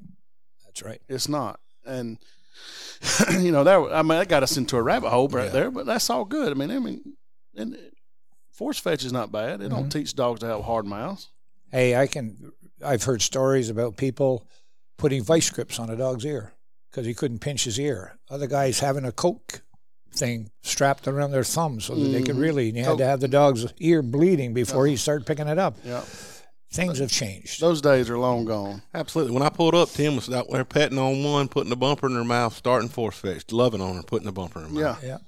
That's 0.64 0.82
right. 0.82 1.00
It's 1.08 1.28
not. 1.28 1.58
And 1.84 2.18
you 3.40 3.50
know 3.52 3.64
that 3.64 3.78
I 3.92 4.02
mean 4.02 4.18
that 4.18 4.28
got 4.28 4.42
us 4.42 4.56
into 4.56 4.76
a 4.76 4.82
rabbit 4.82 5.10
hole 5.10 5.28
right 5.28 5.46
Yeah. 5.46 5.50
there, 5.50 5.70
but 5.70 5.86
that's 5.86 6.08
all 6.10 6.24
good. 6.24 6.50
I 6.50 6.54
mean, 6.54 6.70
I 6.70 6.78
mean, 6.78 7.00
and 7.56 7.76
force 8.58 8.78
fetch 8.78 9.04
is 9.04 9.12
not 9.12 9.32
bad. 9.32 9.60
It 9.60 9.64
Mm-hmm. 9.70 9.74
don't 9.76 9.90
teach 9.90 10.14
dogs 10.14 10.40
to 10.40 10.46
have 10.46 10.64
hard 10.64 10.84
mouths. 10.86 11.30
Hey, 11.70 11.96
I 11.96 12.06
can. 12.06 12.52
I've 12.84 13.04
heard 13.04 13.22
stories 13.22 13.70
about 13.70 13.96
people 13.96 14.46
putting 14.98 15.22
vice 15.22 15.48
grips 15.50 15.78
on 15.78 15.88
a 15.90 15.96
dog's 15.96 16.24
ear 16.26 16.52
because 16.90 17.06
he 17.06 17.14
couldn't 17.14 17.38
pinch 17.40 17.64
his 17.64 17.78
ear. 17.78 18.18
Other 18.30 18.46
guys 18.46 18.80
having 18.80 19.04
a 19.04 19.12
coke 19.12 19.62
thing 20.12 20.50
strapped 20.62 21.06
around 21.06 21.30
their 21.30 21.44
thumb 21.44 21.80
so 21.80 21.94
that 21.94 22.08
they 22.08 22.22
could 22.22 22.36
really. 22.36 22.68
And 22.68 22.76
you 22.78 22.84
had 22.84 22.98
to 22.98 23.04
have 23.06 23.20
the 23.20 23.28
dog's 23.28 23.66
ear 23.78 24.02
bleeding 24.02 24.54
before 24.54 24.86
he 24.86 24.96
started 24.96 25.26
picking 25.26 25.46
it 25.48 25.58
up. 25.58 25.76
Yeah, 25.84 26.02
Things 26.72 26.98
have 26.98 27.10
changed. 27.10 27.60
those 27.60 27.80
days 27.80 28.08
are 28.10 28.18
long 28.18 28.44
gone. 28.44 28.82
Absolutely. 28.94 29.32
When 29.34 29.42
I 29.42 29.48
pulled 29.50 29.74
up, 29.74 29.90
Tim 29.90 30.16
was 30.16 30.28
out 30.30 30.46
there 30.50 30.64
petting 30.64 30.98
on 30.98 31.22
one, 31.24 31.48
putting 31.48 31.70
the 31.70 31.76
bumper 31.76 32.06
in 32.06 32.14
her 32.14 32.24
mouth, 32.24 32.54
starting 32.54 32.88
force 32.88 33.16
fetch, 33.18 33.50
loving 33.52 33.80
on 33.80 33.96
her, 33.96 34.02
putting 34.02 34.26
the 34.26 34.32
bumper 34.32 34.60
in 34.60 34.66
her 34.66 34.72
mouth. 34.72 35.02
Yeah, 35.02 35.08
Yeah. 35.08 35.18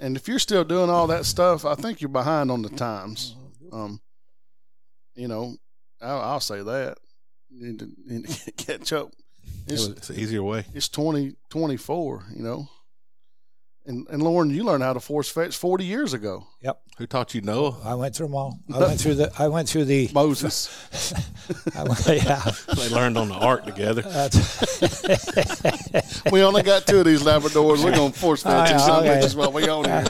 And 0.00 0.16
if 0.16 0.28
you're 0.28 0.38
still 0.38 0.64
doing 0.64 0.90
all 0.90 1.06
that 1.08 1.24
stuff, 1.26 1.64
I 1.64 1.74
think 1.74 2.00
you're 2.00 2.08
behind 2.08 2.50
on 2.50 2.62
the 2.62 2.68
times. 2.68 3.36
Um, 3.72 4.00
you 5.14 5.28
know, 5.28 5.56
I'll, 6.00 6.20
I'll 6.20 6.40
say 6.40 6.62
that. 6.62 6.98
You 7.50 7.66
need 7.66 7.78
to, 7.80 7.86
you 8.06 8.18
need 8.20 8.28
to 8.28 8.52
catch 8.52 8.92
up. 8.92 9.10
It's, 9.66 9.86
It's 9.86 10.10
an 10.10 10.18
easier 10.18 10.42
way. 10.42 10.64
it's 10.74 10.88
20, 10.88 11.34
24, 11.50 12.24
you 12.36 12.42
know. 12.42 12.68
And 13.86 14.06
and 14.08 14.22
Lorne, 14.22 14.48
you 14.48 14.64
learned 14.64 14.82
how 14.82 14.94
to 14.94 15.00
force 15.00 15.28
fetch 15.28 15.56
forty 15.56 15.84
years 15.84 16.14
ago. 16.14 16.46
Yep. 16.62 16.80
Who 16.96 17.06
taught 17.06 17.34
you 17.34 17.42
Noah? 17.42 17.76
I 17.84 17.94
went 17.94 18.16
through 18.16 18.28
them 18.28 18.34
all. 18.34 18.58
I 18.72 18.78
went 18.78 18.98
through 18.98 19.16
the. 19.16 19.30
I 19.38 19.48
went 19.48 19.68
through 19.68 19.84
the. 19.84 20.08
Moses. 20.14 20.70
I 21.76 21.82
went, 21.82 22.06
yeah. 22.24 22.50
They 22.76 22.88
learned 22.88 23.18
on 23.18 23.28
the 23.28 23.34
ark 23.34 23.66
together. 23.66 24.00
That's, 24.02 24.32
we 26.32 26.42
only 26.42 26.62
got 26.62 26.86
two 26.86 27.00
of 27.00 27.04
these 27.04 27.22
Labradors. 27.22 27.84
We're 27.84 27.90
gonna 27.90 28.12
force 28.12 28.46
oh, 28.46 28.50
fetch 28.50 28.70
Oh, 28.70 28.72
and 28.72 28.80
yeah, 28.80 28.86
some 28.86 29.04
okay. 29.04 29.20
bitches 29.20 29.34
while 29.36 29.52
we 29.52 29.68
on 29.68 29.84
here. 29.84 30.04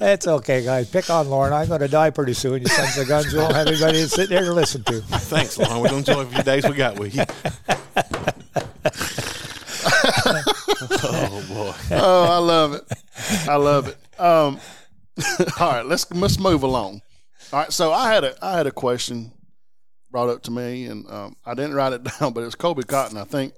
it's 0.00 0.26
okay, 0.26 0.64
guys. 0.64 0.88
Pick 0.88 1.10
on 1.10 1.28
Lorne. 1.28 1.52
I'm 1.52 1.68
going 1.68 1.80
to 1.80 1.88
die 1.88 2.08
pretty 2.08 2.32
soon. 2.32 2.62
You 2.62 2.68
sons 2.68 2.96
of 2.96 3.06
guns. 3.06 3.34
You 3.34 3.40
won't 3.40 3.54
have 3.54 3.66
anybody 3.66 3.98
to 3.98 4.08
sit 4.08 4.30
there 4.30 4.44
to 4.44 4.54
listen 4.54 4.82
to. 4.84 5.02
Thanks, 5.02 5.58
Lorne. 5.58 5.82
We're 5.82 5.90
going 5.90 6.04
to 6.04 6.10
enjoy 6.12 6.22
a 6.22 6.26
few 6.26 6.42
days 6.42 6.66
we 6.66 6.74
got 6.74 6.98
with 6.98 7.14
you. 7.14 7.24
Oh, 10.82 11.44
boy. 11.48 11.96
Oh, 11.96 12.24
I 12.24 12.38
love 12.38 12.74
it. 12.74 12.84
I 13.48 13.56
love 13.56 13.88
it. 13.88 13.96
Um, 14.20 14.60
all 15.60 15.72
right, 15.72 15.86
let's 15.86 16.10
let's 16.12 16.38
move 16.38 16.62
along. 16.62 17.02
All 17.52 17.60
right, 17.60 17.72
so 17.72 17.92
I 17.92 18.12
had 18.12 18.24
a 18.24 18.34
I 18.44 18.56
had 18.56 18.66
a 18.66 18.72
question 18.72 19.32
brought 20.10 20.28
up 20.28 20.42
to 20.44 20.50
me, 20.50 20.86
and 20.86 21.08
um, 21.10 21.36
I 21.44 21.54
didn't 21.54 21.74
write 21.74 21.92
it 21.92 22.04
down, 22.20 22.32
but 22.32 22.42
it 22.42 22.46
was 22.46 22.54
Kobe 22.54 22.82
Cotton, 22.82 23.16
I 23.16 23.24
think, 23.24 23.52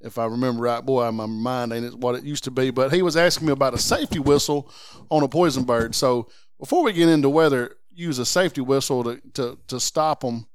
if 0.00 0.18
I 0.18 0.26
remember 0.26 0.62
right. 0.62 0.84
Boy, 0.84 1.10
my 1.10 1.26
mind 1.26 1.72
ain't 1.72 1.98
what 1.98 2.14
it 2.14 2.24
used 2.24 2.44
to 2.44 2.50
be. 2.50 2.70
But 2.70 2.92
he 2.92 3.02
was 3.02 3.16
asking 3.16 3.46
me 3.46 3.52
about 3.52 3.74
a 3.74 3.78
safety 3.78 4.18
whistle 4.18 4.70
on 5.10 5.22
a 5.22 5.28
poison 5.28 5.64
bird. 5.64 5.94
So 5.94 6.28
before 6.58 6.82
we 6.84 6.92
get 6.92 7.08
into 7.08 7.28
whether 7.28 7.76
use 7.90 8.18
a 8.18 8.26
safety 8.26 8.60
whistle 8.60 9.04
to 9.04 9.20
to, 9.34 9.58
to 9.68 9.80
stop 9.80 10.20
them 10.20 10.46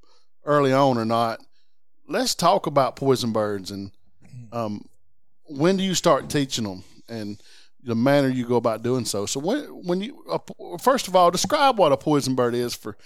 early 0.44 0.72
on 0.72 0.98
or 0.98 1.04
not, 1.04 1.40
let's 2.08 2.34
talk 2.34 2.66
about 2.66 2.96
poison 2.96 3.32
birds 3.32 3.70
and 3.70 3.92
um, 4.52 4.84
when 5.50 5.76
do 5.76 5.82
you 5.82 5.94
start 5.94 6.30
teaching 6.30 6.64
them 6.64 6.84
and 7.08 7.40
the 7.82 7.94
manner 7.94 8.28
you 8.28 8.46
go 8.46 8.56
about 8.56 8.82
doing 8.82 9.04
so. 9.04 9.26
So 9.26 9.40
when 9.40 9.60
when 9.84 10.00
you 10.00 10.22
uh, 10.30 10.38
first 10.78 11.08
of 11.08 11.16
all 11.16 11.30
describe 11.30 11.78
what 11.78 11.92
a 11.92 11.96
poison 11.96 12.34
bird 12.34 12.54
is 12.54 12.74
for 12.74 12.96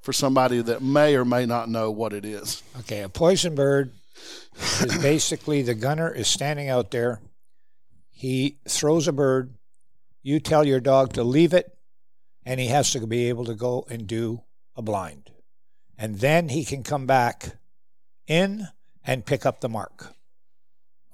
for 0.00 0.12
somebody 0.12 0.62
that 0.62 0.82
may 0.82 1.14
or 1.14 1.24
may 1.24 1.46
not 1.46 1.68
know 1.68 1.90
what 1.90 2.12
it 2.12 2.24
is. 2.24 2.62
Okay, 2.80 3.02
a 3.02 3.08
poison 3.08 3.54
bird 3.54 3.92
is 4.80 4.98
basically 4.98 5.62
the 5.62 5.74
gunner 5.74 6.12
is 6.12 6.28
standing 6.28 6.68
out 6.68 6.90
there. 6.90 7.20
He 8.10 8.58
throws 8.68 9.08
a 9.08 9.12
bird. 9.12 9.54
You 10.22 10.40
tell 10.40 10.66
your 10.66 10.80
dog 10.80 11.14
to 11.14 11.24
leave 11.24 11.54
it, 11.54 11.76
and 12.44 12.60
he 12.60 12.66
has 12.66 12.92
to 12.92 13.06
be 13.06 13.28
able 13.28 13.46
to 13.46 13.54
go 13.54 13.86
and 13.88 14.06
do 14.06 14.42
a 14.76 14.82
blind. 14.82 15.30
And 15.98 16.20
then 16.20 16.50
he 16.50 16.64
can 16.64 16.82
come 16.82 17.06
back 17.06 17.56
in 18.26 18.68
and 19.04 19.26
pick 19.26 19.44
up 19.44 19.60
the 19.60 19.68
mark. 19.68 20.14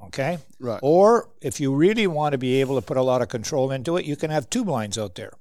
Okay? 0.05 0.39
Right. 0.61 0.81
Or 0.83 1.31
if 1.41 1.59
you 1.61 1.75
really 1.75 2.07
want 2.07 2.33
to 2.33 2.39
be 2.39 2.61
able 2.61 2.77
to 2.77 2.87
put 2.87 2.97
a 2.97 3.03
lot 3.03 3.23
of 3.23 3.29
control 3.29 3.71
into 3.71 3.97
it, 3.97 4.05
you 4.05 4.17
can 4.17 4.31
have 4.31 4.51
two 4.51 4.65
blinds 4.65 4.99
out 4.99 5.15
there. 5.15 5.33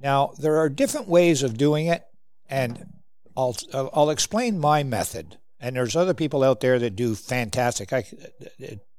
Now, 0.00 0.32
there 0.38 0.58
are 0.58 0.68
different 0.68 1.08
ways 1.08 1.42
of 1.42 1.56
doing 1.56 1.86
it, 1.86 2.04
and 2.48 2.86
I'll, 3.36 3.56
I'll 3.72 4.10
explain 4.10 4.58
my 4.58 4.82
method. 4.82 5.38
And 5.58 5.74
there's 5.74 5.96
other 5.96 6.14
people 6.14 6.44
out 6.44 6.60
there 6.60 6.78
that 6.78 6.96
do 6.96 7.14
fantastic. 7.14 7.92
I, 7.92 8.04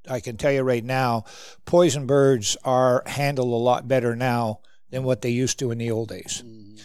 I 0.10 0.20
can 0.20 0.38
tell 0.38 0.52
you 0.52 0.64
right 0.64 0.84
now, 0.84 1.26
poison 1.66 2.08
birds 2.08 2.58
are 2.64 3.04
handled 3.06 3.50
a 3.50 3.56
lot 3.56 3.88
better 3.88 4.16
now 4.16 4.62
than 4.90 5.04
what 5.04 5.22
they 5.22 5.30
used 5.30 5.60
to 5.60 5.70
in 5.72 5.78
the 5.78 5.92
old 5.92 6.10
days. 6.10 6.44
Mm-hmm. 6.46 6.78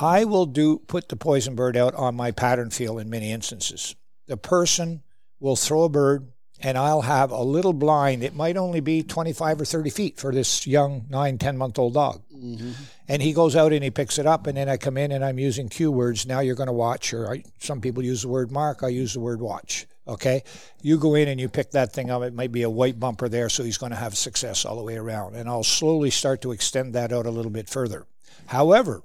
I 0.00 0.24
will 0.24 0.46
do 0.46 0.78
put 0.78 1.08
the 1.08 1.16
poison 1.16 1.54
bird 1.54 1.76
out 1.76 1.94
on 1.94 2.14
my 2.14 2.30
pattern 2.30 2.70
field 2.70 3.00
in 3.00 3.10
many 3.10 3.32
instances. 3.32 3.96
The 4.28 4.36
person 4.36 5.02
will 5.40 5.56
throw 5.56 5.82
a 5.82 5.88
bird, 5.88 6.32
and 6.62 6.76
I'll 6.76 7.02
have 7.02 7.30
a 7.30 7.42
little 7.42 7.72
blind. 7.72 8.22
It 8.22 8.34
might 8.34 8.56
only 8.56 8.80
be 8.80 9.02
25 9.02 9.62
or 9.62 9.64
30 9.64 9.90
feet 9.90 10.20
for 10.20 10.32
this 10.32 10.66
young 10.66 11.06
nine, 11.08 11.38
10 11.38 11.56
month 11.56 11.78
old 11.78 11.94
dog. 11.94 12.22
Mm-hmm. 12.34 12.72
And 13.08 13.22
he 13.22 13.32
goes 13.32 13.56
out 13.56 13.72
and 13.72 13.82
he 13.82 13.90
picks 13.90 14.18
it 14.18 14.26
up, 14.26 14.46
and 14.46 14.56
then 14.56 14.68
I 14.68 14.76
come 14.76 14.96
in 14.96 15.12
and 15.12 15.24
I'm 15.24 15.38
using 15.38 15.68
cue 15.68 15.90
words. 15.90 16.26
Now 16.26 16.40
you're 16.40 16.54
going 16.54 16.68
to 16.68 16.72
watch, 16.72 17.12
or 17.12 17.30
I, 17.30 17.44
some 17.58 17.80
people 17.80 18.04
use 18.04 18.22
the 18.22 18.28
word 18.28 18.50
mark. 18.50 18.82
I 18.82 18.88
use 18.88 19.14
the 19.14 19.20
word 19.20 19.40
watch. 19.40 19.86
Okay, 20.08 20.42
you 20.82 20.98
go 20.98 21.14
in 21.14 21.28
and 21.28 21.40
you 21.40 21.48
pick 21.48 21.70
that 21.70 21.92
thing 21.92 22.10
up. 22.10 22.22
It 22.22 22.34
might 22.34 22.50
be 22.50 22.62
a 22.62 22.70
white 22.70 22.98
bumper 22.98 23.28
there, 23.28 23.48
so 23.48 23.62
he's 23.62 23.78
going 23.78 23.90
to 23.90 23.96
have 23.96 24.16
success 24.16 24.64
all 24.64 24.76
the 24.76 24.82
way 24.82 24.96
around. 24.96 25.36
And 25.36 25.48
I'll 25.48 25.62
slowly 25.62 26.10
start 26.10 26.42
to 26.42 26.52
extend 26.52 26.94
that 26.94 27.12
out 27.12 27.26
a 27.26 27.30
little 27.30 27.50
bit 27.50 27.68
further. 27.68 28.06
However, 28.46 29.02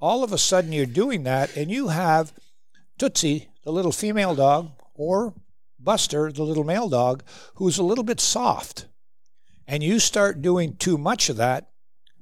all 0.00 0.22
of 0.22 0.32
a 0.32 0.38
sudden 0.38 0.72
you're 0.72 0.86
doing 0.86 1.24
that, 1.24 1.56
and 1.56 1.70
you 1.70 1.88
have 1.88 2.32
Tootsie, 2.98 3.48
the 3.64 3.72
little 3.72 3.90
female 3.90 4.34
dog, 4.34 4.70
or 4.94 5.34
Buster, 5.84 6.32
the 6.32 6.42
little 6.42 6.64
male 6.64 6.88
dog, 6.88 7.22
who's 7.56 7.78
a 7.78 7.84
little 7.84 8.04
bit 8.04 8.20
soft. 8.20 8.86
And 9.66 9.82
you 9.82 9.98
start 9.98 10.42
doing 10.42 10.76
too 10.76 10.98
much 10.98 11.28
of 11.28 11.36
that, 11.36 11.68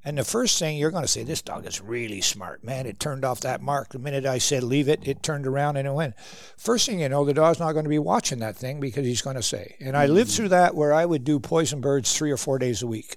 and 0.04 0.18
the 0.18 0.24
first 0.24 0.58
thing 0.58 0.76
you're 0.76 0.90
going 0.90 1.04
to 1.04 1.08
say, 1.08 1.22
this 1.22 1.42
dog 1.42 1.64
is 1.64 1.80
really 1.80 2.20
smart, 2.20 2.64
man. 2.64 2.86
It 2.86 2.98
turned 2.98 3.24
off 3.24 3.40
that 3.40 3.62
mark 3.62 3.90
the 3.90 4.00
minute 4.00 4.26
I 4.26 4.38
said 4.38 4.64
leave 4.64 4.88
it. 4.88 5.06
It 5.06 5.22
turned 5.22 5.46
around 5.46 5.76
and 5.76 5.86
it 5.86 5.92
went. 5.92 6.18
First 6.56 6.86
thing 6.86 7.00
you 7.00 7.08
know, 7.08 7.24
the 7.24 7.34
dog's 7.34 7.60
not 7.60 7.72
going 7.72 7.84
to 7.84 7.88
be 7.88 8.00
watching 8.00 8.40
that 8.40 8.56
thing 8.56 8.80
because 8.80 9.06
he's 9.06 9.22
going 9.22 9.36
to 9.36 9.42
say. 9.42 9.76
And 9.80 9.96
I 9.96 10.06
lived 10.06 10.30
mm. 10.30 10.36
through 10.36 10.48
that 10.48 10.74
where 10.74 10.92
I 10.92 11.06
would 11.06 11.22
do 11.22 11.38
poison 11.38 11.80
birds 11.80 12.16
three 12.16 12.32
or 12.32 12.36
four 12.36 12.58
days 12.58 12.82
a 12.82 12.86
week. 12.86 13.16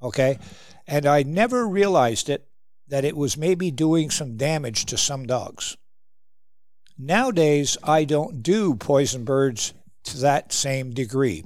Okay, 0.00 0.38
and 0.86 1.06
I 1.06 1.24
never 1.24 1.66
realized 1.66 2.28
it 2.28 2.46
that 2.86 3.04
it 3.04 3.16
was 3.16 3.36
maybe 3.36 3.72
doing 3.72 4.10
some 4.10 4.36
damage 4.36 4.84
to 4.86 4.96
some 4.96 5.26
dogs. 5.26 5.76
Nowadays, 6.98 7.76
I 7.82 8.04
don't 8.04 8.42
do 8.42 8.74
poison 8.74 9.24
birds 9.24 9.74
to 10.04 10.18
that 10.18 10.52
same 10.52 10.92
degree. 10.92 11.44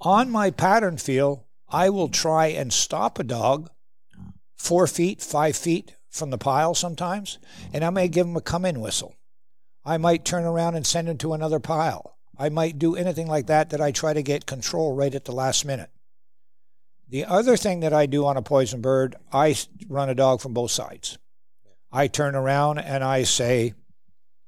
On 0.00 0.30
my 0.30 0.50
pattern 0.50 0.98
field, 0.98 1.44
I 1.68 1.88
will 1.90 2.08
try 2.08 2.48
and 2.48 2.72
stop 2.72 3.18
a 3.18 3.24
dog 3.24 3.70
four 4.56 4.86
feet, 4.86 5.22
five 5.22 5.56
feet 5.56 5.94
from 6.10 6.30
the 6.30 6.38
pile 6.38 6.74
sometimes, 6.74 7.38
and 7.72 7.84
I 7.84 7.90
may 7.90 8.08
give 8.08 8.26
him 8.26 8.36
a 8.36 8.40
come 8.40 8.64
in 8.64 8.80
whistle. 8.80 9.14
I 9.84 9.98
might 9.98 10.24
turn 10.24 10.44
around 10.44 10.74
and 10.74 10.86
send 10.86 11.08
him 11.08 11.18
to 11.18 11.34
another 11.34 11.60
pile. 11.60 12.16
I 12.38 12.48
might 12.48 12.78
do 12.78 12.96
anything 12.96 13.26
like 13.26 13.46
that 13.46 13.70
that 13.70 13.80
I 13.80 13.90
try 13.90 14.12
to 14.12 14.22
get 14.22 14.46
control 14.46 14.94
right 14.94 15.14
at 15.14 15.24
the 15.24 15.32
last 15.32 15.64
minute. 15.64 15.90
The 17.08 17.24
other 17.24 17.56
thing 17.56 17.80
that 17.80 17.92
I 17.92 18.06
do 18.06 18.26
on 18.26 18.36
a 18.36 18.42
poison 18.42 18.80
bird, 18.80 19.16
I 19.32 19.56
run 19.88 20.08
a 20.08 20.14
dog 20.14 20.40
from 20.40 20.54
both 20.54 20.70
sides. 20.70 21.18
I 21.92 22.08
turn 22.08 22.34
around 22.34 22.78
and 22.78 23.04
I 23.04 23.22
say, 23.22 23.74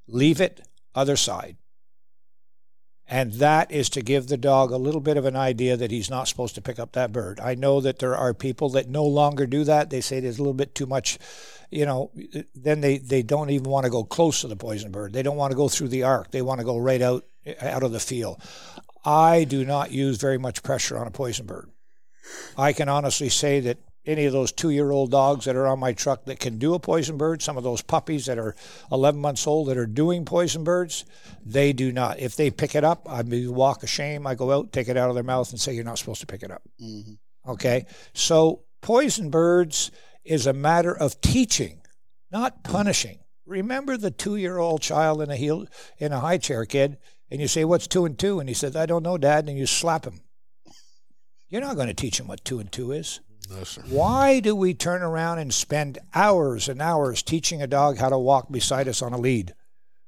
leave 0.09 0.41
it, 0.41 0.61
other 0.95 1.17
side. 1.17 1.57
And 3.09 3.35
that 3.35 3.71
is 3.71 3.89
to 3.91 4.03
give 4.03 4.27
the 4.27 4.37
dog 4.37 4.73
a 4.73 4.77
little 4.77 5.01
bit 5.01 5.17
of 5.17 5.25
an 5.27 5.37
idea 5.37 5.77
that 5.77 5.93
he's 5.93 6.11
not 6.11 6.27
supposed 6.27 6.57
to 6.57 6.61
pick 6.61 6.81
up 6.81 6.93
that 6.93 7.13
bird. 7.13 7.39
I 7.39 7.55
know 7.55 7.81
that 7.81 8.01
there 8.01 8.17
are 8.17 8.35
people 8.35 8.69
that 8.71 8.89
no 8.89 9.05
longer 9.05 9.47
do 9.47 9.63
that. 9.63 9.91
They 9.91 10.01
say 10.01 10.19
there's 10.19 10.39
a 10.39 10.43
little 10.43 10.55
bit 10.55 10.75
too 10.75 10.87
much, 10.87 11.19
you 11.71 11.87
know, 11.87 12.11
then 12.55 12.81
they, 12.81 12.99
they 12.99 13.23
don't 13.23 13.51
even 13.51 13.71
want 13.71 13.85
to 13.85 13.91
go 13.91 14.03
close 14.03 14.41
to 14.41 14.49
the 14.49 14.57
poison 14.57 14.91
bird. 14.91 15.13
They 15.13 15.23
don't 15.23 15.37
want 15.37 15.53
to 15.53 15.57
go 15.57 15.69
through 15.69 15.89
the 15.89 16.03
arc. 16.03 16.33
They 16.33 16.43
want 16.43 16.59
to 16.59 16.65
go 16.65 16.79
right 16.79 17.03
out 17.03 17.25
out 17.61 17.85
of 17.85 17.93
the 17.93 18.01
field. 18.01 18.43
I 19.05 19.45
do 19.45 19.65
not 19.65 19.93
use 19.93 20.17
very 20.17 20.39
much 20.39 20.65
pressure 20.65 20.99
on 20.99 21.07
a 21.07 21.13
poison 21.13 21.47
bird. 21.47 21.71
I 22.59 22.73
can 22.73 22.89
honestly 22.89 23.29
say 23.29 23.61
that 23.61 23.79
any 24.07 24.25
of 24.25 24.33
those 24.33 24.53
two 24.53 24.71
year 24.71 24.91
old 24.91 25.11
dogs 25.11 25.45
that 25.45 25.57
are 25.57 25.67
on 25.67 25.81
my 25.81 25.93
truck 25.93 26.25
that 26.27 26.39
can 26.39 26.59
do 26.59 26.75
a 26.75 26.79
poison 26.79 27.17
bird, 27.17 27.43
some 27.43 27.57
of 27.57 27.65
those 27.65 27.83
puppies 27.83 28.27
that 28.27 28.39
are 28.39 28.55
11 28.93 29.21
months 29.21 29.47
old 29.47 29.69
that 29.69 29.77
are 29.77 29.87
doing 29.87 30.25
poison 30.25 30.65
birds, 30.65 31.05
they 31.45 31.73
do 31.73 31.93
not. 31.93 32.19
If 32.19 32.37
they 32.37 32.51
pick 32.51 32.75
it 32.75 32.85
up, 32.85 33.07
I 33.09 33.23
walk 33.27 33.83
of 33.83 33.91
shame. 33.91 34.27
I 34.27 34.35
go 34.35 34.53
out, 34.53 34.73
take 34.73 34.89
it 34.89 34.97
out 34.97 35.09
of 35.09 35.15
their 35.15 35.25
mouth, 35.25 35.51
and 35.51 35.61
say, 35.61 35.75
You're 35.75 35.85
not 35.85 35.99
supposed 35.99 36.21
to 36.21 36.27
pick 36.27 36.43
it 36.43 36.51
up. 36.51 36.63
Mm-hmm. 36.81 37.51
Okay? 37.51 37.87
So, 38.15 38.63
poison 38.81 39.31
birds 39.31 39.91
is 40.25 40.47
a 40.47 40.53
matter 40.53 40.97
of 40.97 41.21
teaching, 41.21 41.83
not 42.31 42.65
punishing. 42.65 43.19
Remember 43.45 43.97
the 43.97 44.11
two 44.11 44.37
year 44.37 44.59
old 44.59 44.83
child 44.83 45.23
in 45.23 45.31
a 45.31 45.37
heel 45.37 45.67
in 45.99 46.13
a 46.13 46.21
high 46.21 46.39
chair 46.39 46.65
kid, 46.65 46.99
and 47.31 47.41
you 47.41 47.49
say, 47.49 47.65
What's 47.65 47.87
two 47.87 48.05
and 48.05 48.19
two? 48.19 48.41
And 48.41 48.49
he 48.49 48.55
says, 48.55 48.77
I 48.77 48.87
don't 48.87 49.03
know, 49.03 49.19
Dad, 49.19 49.49
and 49.49 49.59
you 49.59 49.67
slap 49.67 50.05
him. 50.05 50.21
You're 51.49 51.61
not 51.61 51.77
going 51.77 51.89
to 51.89 51.95
teach 51.95 52.19
him 52.19 52.27
what 52.27 52.45
two 52.45 52.59
and 52.59 52.71
two 52.71 52.93
is. 52.93 53.21
No. 53.49 53.65
Why 53.89 54.41
do 54.41 54.55
we 54.57 54.75
turn 54.75 55.03
around 55.03 55.39
and 55.39 55.53
spend 55.53 55.99
hours 56.15 56.69
and 56.69 56.81
hours 56.81 57.23
teaching 57.23 57.63
a 57.63 57.67
dog 57.67 57.99
how 57.99 58.09
to 58.09 58.19
walk 58.19 58.51
beside 58.51 58.89
us 58.89 59.03
on 59.03 59.13
a 59.13 59.19
lead, 59.19 59.55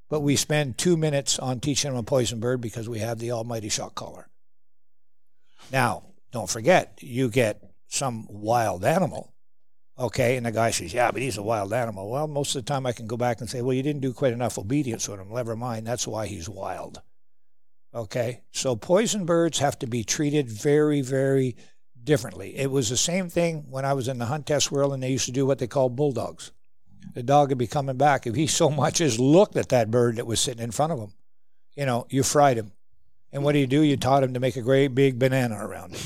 but 0.09 0.20
we 0.20 0.37
spend 0.37 0.79
two 0.79 0.96
minutes 0.96 1.38
on 1.38 1.61
teaching 1.61 1.96
a 1.96 2.03
poison 2.03 2.40
bird 2.40 2.61
because 2.61 2.88
we 2.88 2.98
have 2.98 3.18
the 3.18 3.31
almighty 3.31 3.68
shock 3.68 3.94
collar? 3.94 4.29
Now, 5.72 6.05
don't 6.33 6.51
forget, 6.51 6.98
you 7.01 7.29
get 7.29 7.62
some 7.88 8.27
wild 8.29 8.85
animal, 8.85 9.35
okay, 9.98 10.37
and 10.37 10.46
the 10.46 10.53
guy 10.53 10.70
says, 10.70 10.92
Yeah, 10.92 11.11
but 11.11 11.22
he's 11.22 11.38
a 11.38 11.42
wild 11.42 11.72
animal. 11.72 12.11
Well, 12.11 12.27
most 12.27 12.55
of 12.55 12.64
the 12.64 12.72
time 12.72 12.87
I 12.87 12.92
can 12.92 13.07
go 13.07 13.16
back 13.16 13.40
and 13.40 13.48
say, 13.48 13.62
Well, 13.62 13.74
you 13.74 13.83
didn't 13.83 14.03
do 14.03 14.12
quite 14.12 14.33
enough 14.33 14.59
obedience 14.59 15.09
with 15.09 15.20
him. 15.20 15.33
Never 15.33 15.57
mind, 15.57 15.87
that's 15.87 16.07
why 16.07 16.27
he's 16.27 16.48
wild. 16.48 17.03
Okay, 17.94 18.42
so 18.53 18.77
poison 18.77 19.24
birds 19.24 19.59
have 19.61 19.79
to 19.79 19.87
be 19.87 20.05
treated 20.05 20.51
very, 20.51 21.01
very 21.01 21.57
differently. 22.09 22.57
It 22.57 22.71
was 22.71 22.88
the 22.88 22.97
same 22.97 23.29
thing 23.29 23.66
when 23.68 23.85
I 23.85 23.92
was 23.92 24.09
in 24.09 24.18
the 24.18 24.25
hunt 24.25 24.47
test 24.47 24.73
world 24.73 24.94
and 24.94 25.03
they 25.03 25.11
used 25.11 25.27
to 25.27 25.31
do 25.31 25.44
what 25.44 25.59
they 25.59 25.66
call 25.66 25.90
bulldogs. 25.90 26.51
The 27.14 27.23
dog 27.23 27.51
would 27.51 27.59
be 27.59 27.66
coming 27.66 27.99
back. 27.99 28.27
If 28.27 28.35
he 28.35 28.47
so 28.47 28.71
much 28.85 29.03
as 29.03 29.21
looked 29.21 29.57
at 29.57 29.68
that 29.68 29.90
bird 29.90 30.16
that 30.16 30.27
was 30.27 30.40
sitting 30.40 30.64
in 30.64 30.71
front 30.71 30.92
of 30.92 30.99
him, 30.99 31.12
you 31.77 31.85
know, 31.85 32.07
you 32.09 32.23
fried 32.23 32.57
him. 32.57 32.73
And 33.31 33.44
what 33.44 33.53
do 33.53 33.59
you 33.59 33.66
do? 33.66 33.83
You 33.83 33.99
taught 33.99 34.23
him 34.23 34.33
to 34.33 34.40
make 34.40 34.57
a 34.57 34.62
great 34.62 34.88
big 34.88 35.18
banana 35.18 35.59
around 35.64 35.94
it. 35.94 36.05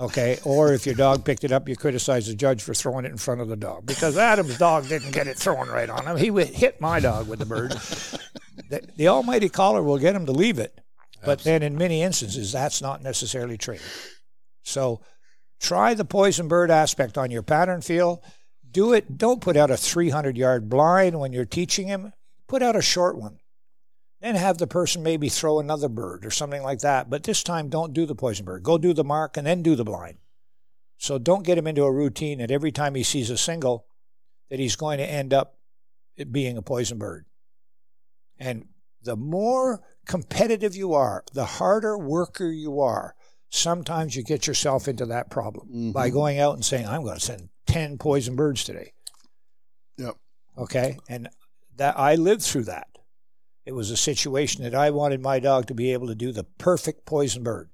Okay. 0.00 0.40
Or 0.44 0.72
if 0.72 0.84
your 0.84 0.96
dog 0.96 1.24
picked 1.24 1.44
it 1.44 1.52
up, 1.52 1.68
you 1.68 1.76
criticize 1.76 2.26
the 2.26 2.34
judge 2.34 2.60
for 2.60 2.74
throwing 2.74 3.04
it 3.04 3.12
in 3.12 3.16
front 3.16 3.40
of 3.40 3.46
the 3.46 3.56
dog 3.56 3.86
because 3.86 4.18
Adam's 4.18 4.58
dog 4.58 4.88
didn't 4.88 5.12
get 5.12 5.28
it 5.28 5.38
thrown 5.38 5.68
right 5.68 5.88
on 5.88 6.08
him. 6.08 6.16
He 6.16 6.32
would 6.32 6.48
hit 6.48 6.80
my 6.80 6.98
dog 6.98 7.28
with 7.28 7.38
the 7.38 7.46
bird. 7.46 7.70
the, 8.70 8.82
the 8.96 9.06
almighty 9.06 9.48
collar 9.48 9.80
will 9.80 9.98
get 9.98 10.16
him 10.16 10.26
to 10.26 10.32
leave 10.32 10.58
it. 10.58 10.80
But 11.24 11.44
then 11.44 11.62
in 11.62 11.78
many 11.78 12.02
instances, 12.02 12.50
that's 12.50 12.82
not 12.82 13.00
necessarily 13.00 13.56
true. 13.56 13.78
So 14.64 15.00
try 15.60 15.94
the 15.94 16.04
poison 16.04 16.48
bird 16.48 16.70
aspect 16.70 17.16
on 17.16 17.30
your 17.30 17.42
pattern 17.42 17.80
field. 17.80 18.20
Do 18.68 18.92
it. 18.92 19.16
Don't 19.16 19.40
put 19.40 19.56
out 19.56 19.70
a 19.70 19.76
300 19.76 20.36
yard 20.36 20.68
blind 20.68 21.20
when 21.20 21.32
you're 21.32 21.44
teaching 21.44 21.86
him. 21.86 22.12
Put 22.48 22.62
out 22.62 22.74
a 22.74 22.82
short 22.82 23.16
one. 23.16 23.38
Then 24.20 24.34
have 24.34 24.58
the 24.58 24.66
person 24.66 25.02
maybe 25.02 25.28
throw 25.28 25.60
another 25.60 25.88
bird 25.88 26.24
or 26.24 26.30
something 26.30 26.62
like 26.62 26.80
that. 26.80 27.10
But 27.10 27.22
this 27.22 27.42
time, 27.42 27.68
don't 27.68 27.92
do 27.92 28.06
the 28.06 28.14
poison 28.14 28.46
bird. 28.46 28.62
Go 28.62 28.78
do 28.78 28.94
the 28.94 29.04
mark 29.04 29.36
and 29.36 29.46
then 29.46 29.62
do 29.62 29.76
the 29.76 29.84
blind. 29.84 30.16
So 30.96 31.18
don't 31.18 31.44
get 31.44 31.58
him 31.58 31.66
into 31.66 31.84
a 31.84 31.92
routine 31.92 32.38
that 32.38 32.50
every 32.50 32.72
time 32.72 32.94
he 32.94 33.02
sees 33.02 33.28
a 33.28 33.36
single, 33.36 33.86
that 34.48 34.58
he's 34.58 34.76
going 34.76 34.98
to 34.98 35.04
end 35.04 35.34
up 35.34 35.58
being 36.30 36.56
a 36.56 36.62
poison 36.62 36.98
bird. 36.98 37.26
And 38.38 38.66
the 39.02 39.16
more 39.16 39.82
competitive 40.06 40.74
you 40.74 40.94
are, 40.94 41.24
the 41.32 41.44
harder 41.44 41.98
worker 41.98 42.50
you 42.50 42.80
are, 42.80 43.14
sometimes 43.54 44.16
you 44.16 44.22
get 44.22 44.46
yourself 44.46 44.88
into 44.88 45.06
that 45.06 45.30
problem 45.30 45.68
mm-hmm. 45.68 45.92
by 45.92 46.10
going 46.10 46.40
out 46.40 46.54
and 46.54 46.64
saying, 46.64 46.86
I'm 46.86 47.02
going 47.02 47.14
to 47.14 47.24
send 47.24 47.48
10 47.66 47.98
poison 47.98 48.34
birds 48.34 48.64
today. 48.64 48.92
Yep. 49.96 50.16
Okay. 50.58 50.98
And 51.08 51.28
that 51.76 51.98
I 51.98 52.16
lived 52.16 52.42
through 52.42 52.64
that. 52.64 52.88
It 53.64 53.72
was 53.72 53.90
a 53.90 53.96
situation 53.96 54.64
that 54.64 54.74
I 54.74 54.90
wanted 54.90 55.20
my 55.20 55.38
dog 55.38 55.66
to 55.66 55.74
be 55.74 55.92
able 55.92 56.08
to 56.08 56.14
do 56.14 56.32
the 56.32 56.44
perfect 56.58 57.06
poison 57.06 57.42
bird. 57.42 57.70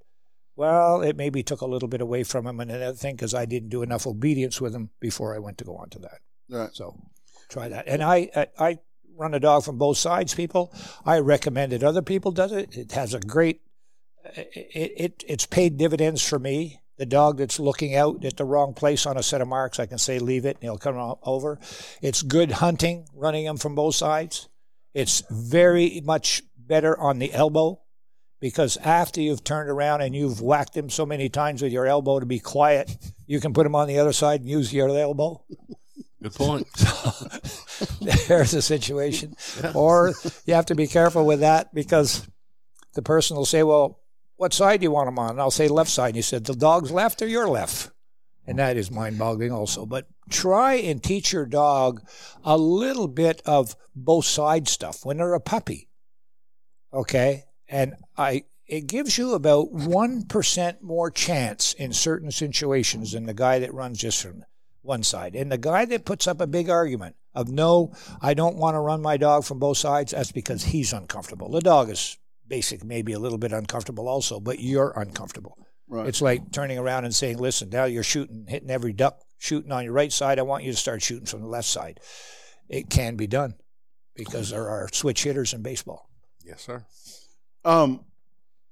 Well, 0.55 1.01
it 1.01 1.17
maybe 1.17 1.43
took 1.43 1.61
a 1.61 1.65
little 1.65 1.89
bit 1.89 2.01
away 2.01 2.23
from 2.23 2.45
him 2.45 2.59
and 2.59 2.69
another 2.69 2.95
thing 2.95 3.15
because 3.15 3.33
I 3.33 3.45
didn't 3.45 3.69
do 3.69 3.81
enough 3.81 4.05
obedience 4.05 4.61
with 4.61 4.75
him 4.75 4.91
before 4.99 5.35
I 5.35 5.39
went 5.39 5.57
to 5.57 5.65
go 5.65 5.75
on 5.75 5.89
to 5.89 5.99
that. 5.99 6.19
Right. 6.49 6.69
So 6.73 6.95
try 7.49 7.67
that. 7.69 7.87
And 7.87 8.03
I, 8.03 8.29
I, 8.35 8.47
I 8.59 8.77
run 9.17 9.33
a 9.33 9.39
dog 9.39 9.63
from 9.63 9.77
both 9.77 9.97
sides, 9.97 10.35
people. 10.35 10.73
I 11.05 11.19
recommend 11.19 11.73
it. 11.73 11.83
Other 11.83 12.03
people 12.03 12.31
does 12.31 12.51
it. 12.51 12.77
It 12.77 12.91
has 12.91 13.13
a 13.13 13.19
great 13.19 13.61
it, 14.35 14.93
it 14.97 15.23
it's 15.27 15.45
paid 15.45 15.77
dividends 15.77 16.27
for 16.27 16.39
me. 16.39 16.81
The 16.97 17.05
dog 17.05 17.37
that's 17.37 17.59
looking 17.59 17.95
out 17.95 18.23
at 18.23 18.37
the 18.37 18.45
wrong 18.45 18.73
place 18.73 19.05
on 19.05 19.17
a 19.17 19.23
set 19.23 19.41
of 19.41 19.47
marks, 19.47 19.79
I 19.79 19.87
can 19.87 19.97
say 19.97 20.19
leave 20.19 20.45
it 20.45 20.57
and 20.57 20.63
he'll 20.63 20.77
come 20.77 21.15
over. 21.23 21.59
It's 22.01 22.21
good 22.21 22.51
hunting, 22.51 23.07
running 23.15 23.45
them 23.45 23.57
from 23.57 23.73
both 23.73 23.95
sides. 23.95 24.49
It's 24.93 25.23
very 25.31 26.01
much 26.03 26.43
better 26.57 26.97
on 26.99 27.17
the 27.17 27.33
elbow 27.33 27.81
because 28.39 28.77
after 28.77 29.21
you've 29.21 29.43
turned 29.43 29.69
around 29.69 30.01
and 30.01 30.15
you've 30.15 30.41
whacked 30.41 30.75
him 30.75 30.89
so 30.89 31.05
many 31.05 31.29
times 31.29 31.61
with 31.61 31.71
your 31.71 31.87
elbow 31.87 32.19
to 32.19 32.25
be 32.25 32.39
quiet, 32.39 32.95
you 33.25 33.39
can 33.39 33.53
put 33.53 33.65
him 33.65 33.75
on 33.75 33.87
the 33.87 33.99
other 33.99 34.13
side 34.13 34.41
and 34.41 34.49
use 34.49 34.73
your 34.73 34.89
elbow. 34.89 35.43
Good 36.21 36.35
point. 36.35 36.67
There's 38.27 38.53
a 38.53 38.61
situation. 38.61 39.35
Or 39.75 40.13
you 40.45 40.53
have 40.53 40.67
to 40.67 40.75
be 40.75 40.87
careful 40.87 41.25
with 41.25 41.39
that 41.39 41.73
because 41.73 42.27
the 42.93 43.01
person 43.01 43.37
will 43.37 43.45
say, 43.45 43.63
well, 43.63 44.00
what 44.41 44.53
side 44.53 44.79
do 44.79 44.85
you 44.85 44.91
want 44.91 45.05
them 45.05 45.19
on? 45.19 45.29
And 45.29 45.39
I'll 45.39 45.51
say 45.51 45.67
left 45.67 45.91
side. 45.91 46.07
And 46.07 46.15
he 46.15 46.23
said, 46.23 46.45
the 46.45 46.55
dog's 46.55 46.89
left 46.89 47.21
or 47.21 47.27
your 47.27 47.47
left? 47.47 47.91
And 48.47 48.57
that 48.57 48.75
is 48.75 48.89
mind 48.89 49.19
boggling 49.19 49.51
also. 49.51 49.85
But 49.85 50.07
try 50.31 50.73
and 50.73 51.01
teach 51.01 51.31
your 51.31 51.45
dog 51.45 52.01
a 52.43 52.57
little 52.57 53.07
bit 53.07 53.43
of 53.45 53.75
both 53.95 54.25
side 54.25 54.67
stuff 54.67 55.05
when 55.05 55.17
they're 55.17 55.35
a 55.35 55.39
puppy. 55.39 55.89
Okay. 56.91 57.43
And 57.69 57.93
I, 58.17 58.45
it 58.65 58.87
gives 58.87 59.15
you 59.15 59.35
about 59.35 59.73
1% 59.73 60.81
more 60.81 61.11
chance 61.11 61.73
in 61.73 61.93
certain 61.93 62.31
situations 62.31 63.11
than 63.11 63.27
the 63.27 63.35
guy 63.35 63.59
that 63.59 63.75
runs 63.75 63.99
just 63.99 64.23
from 64.23 64.43
one 64.81 65.03
side. 65.03 65.35
And 65.35 65.51
the 65.51 65.59
guy 65.59 65.85
that 65.85 66.03
puts 66.03 66.25
up 66.25 66.41
a 66.41 66.47
big 66.47 66.67
argument 66.67 67.15
of 67.35 67.47
no, 67.49 67.93
I 68.23 68.33
don't 68.33 68.57
want 68.57 68.73
to 68.73 68.79
run 68.79 69.03
my 69.03 69.17
dog 69.17 69.43
from 69.45 69.59
both 69.59 69.77
sides, 69.77 70.13
that's 70.13 70.31
because 70.31 70.63
he's 70.63 70.93
uncomfortable. 70.93 71.51
The 71.51 71.61
dog 71.61 71.91
is 71.91 72.17
basic, 72.51 72.83
maybe 72.83 73.13
a 73.13 73.19
little 73.19 73.37
bit 73.37 73.53
uncomfortable 73.53 74.09
also, 74.09 74.39
but 74.41 74.59
you're 74.59 74.91
uncomfortable. 74.97 75.57
Right. 75.87 76.05
It's 76.05 76.21
like 76.21 76.51
turning 76.51 76.77
around 76.77 77.05
and 77.05 77.15
saying, 77.15 77.37
listen, 77.37 77.69
now 77.69 77.85
you're 77.85 78.03
shooting, 78.03 78.45
hitting 78.47 78.69
every 78.69 78.91
duck, 78.93 79.19
shooting 79.39 79.71
on 79.71 79.85
your 79.85 79.93
right 79.93 80.11
side. 80.11 80.37
I 80.37 80.41
want 80.41 80.65
you 80.65 80.71
to 80.71 80.77
start 80.77 81.01
shooting 81.01 81.25
from 81.25 81.41
the 81.41 81.47
left 81.47 81.67
side. 81.67 82.01
It 82.67 82.89
can 82.89 83.15
be 83.15 83.25
done 83.25 83.55
because 84.15 84.49
there 84.49 84.67
are 84.69 84.89
switch 84.91 85.23
hitters 85.23 85.53
in 85.53 85.61
baseball. 85.61 86.09
Yes, 86.45 86.61
sir. 86.61 86.85
Um, 87.63 88.03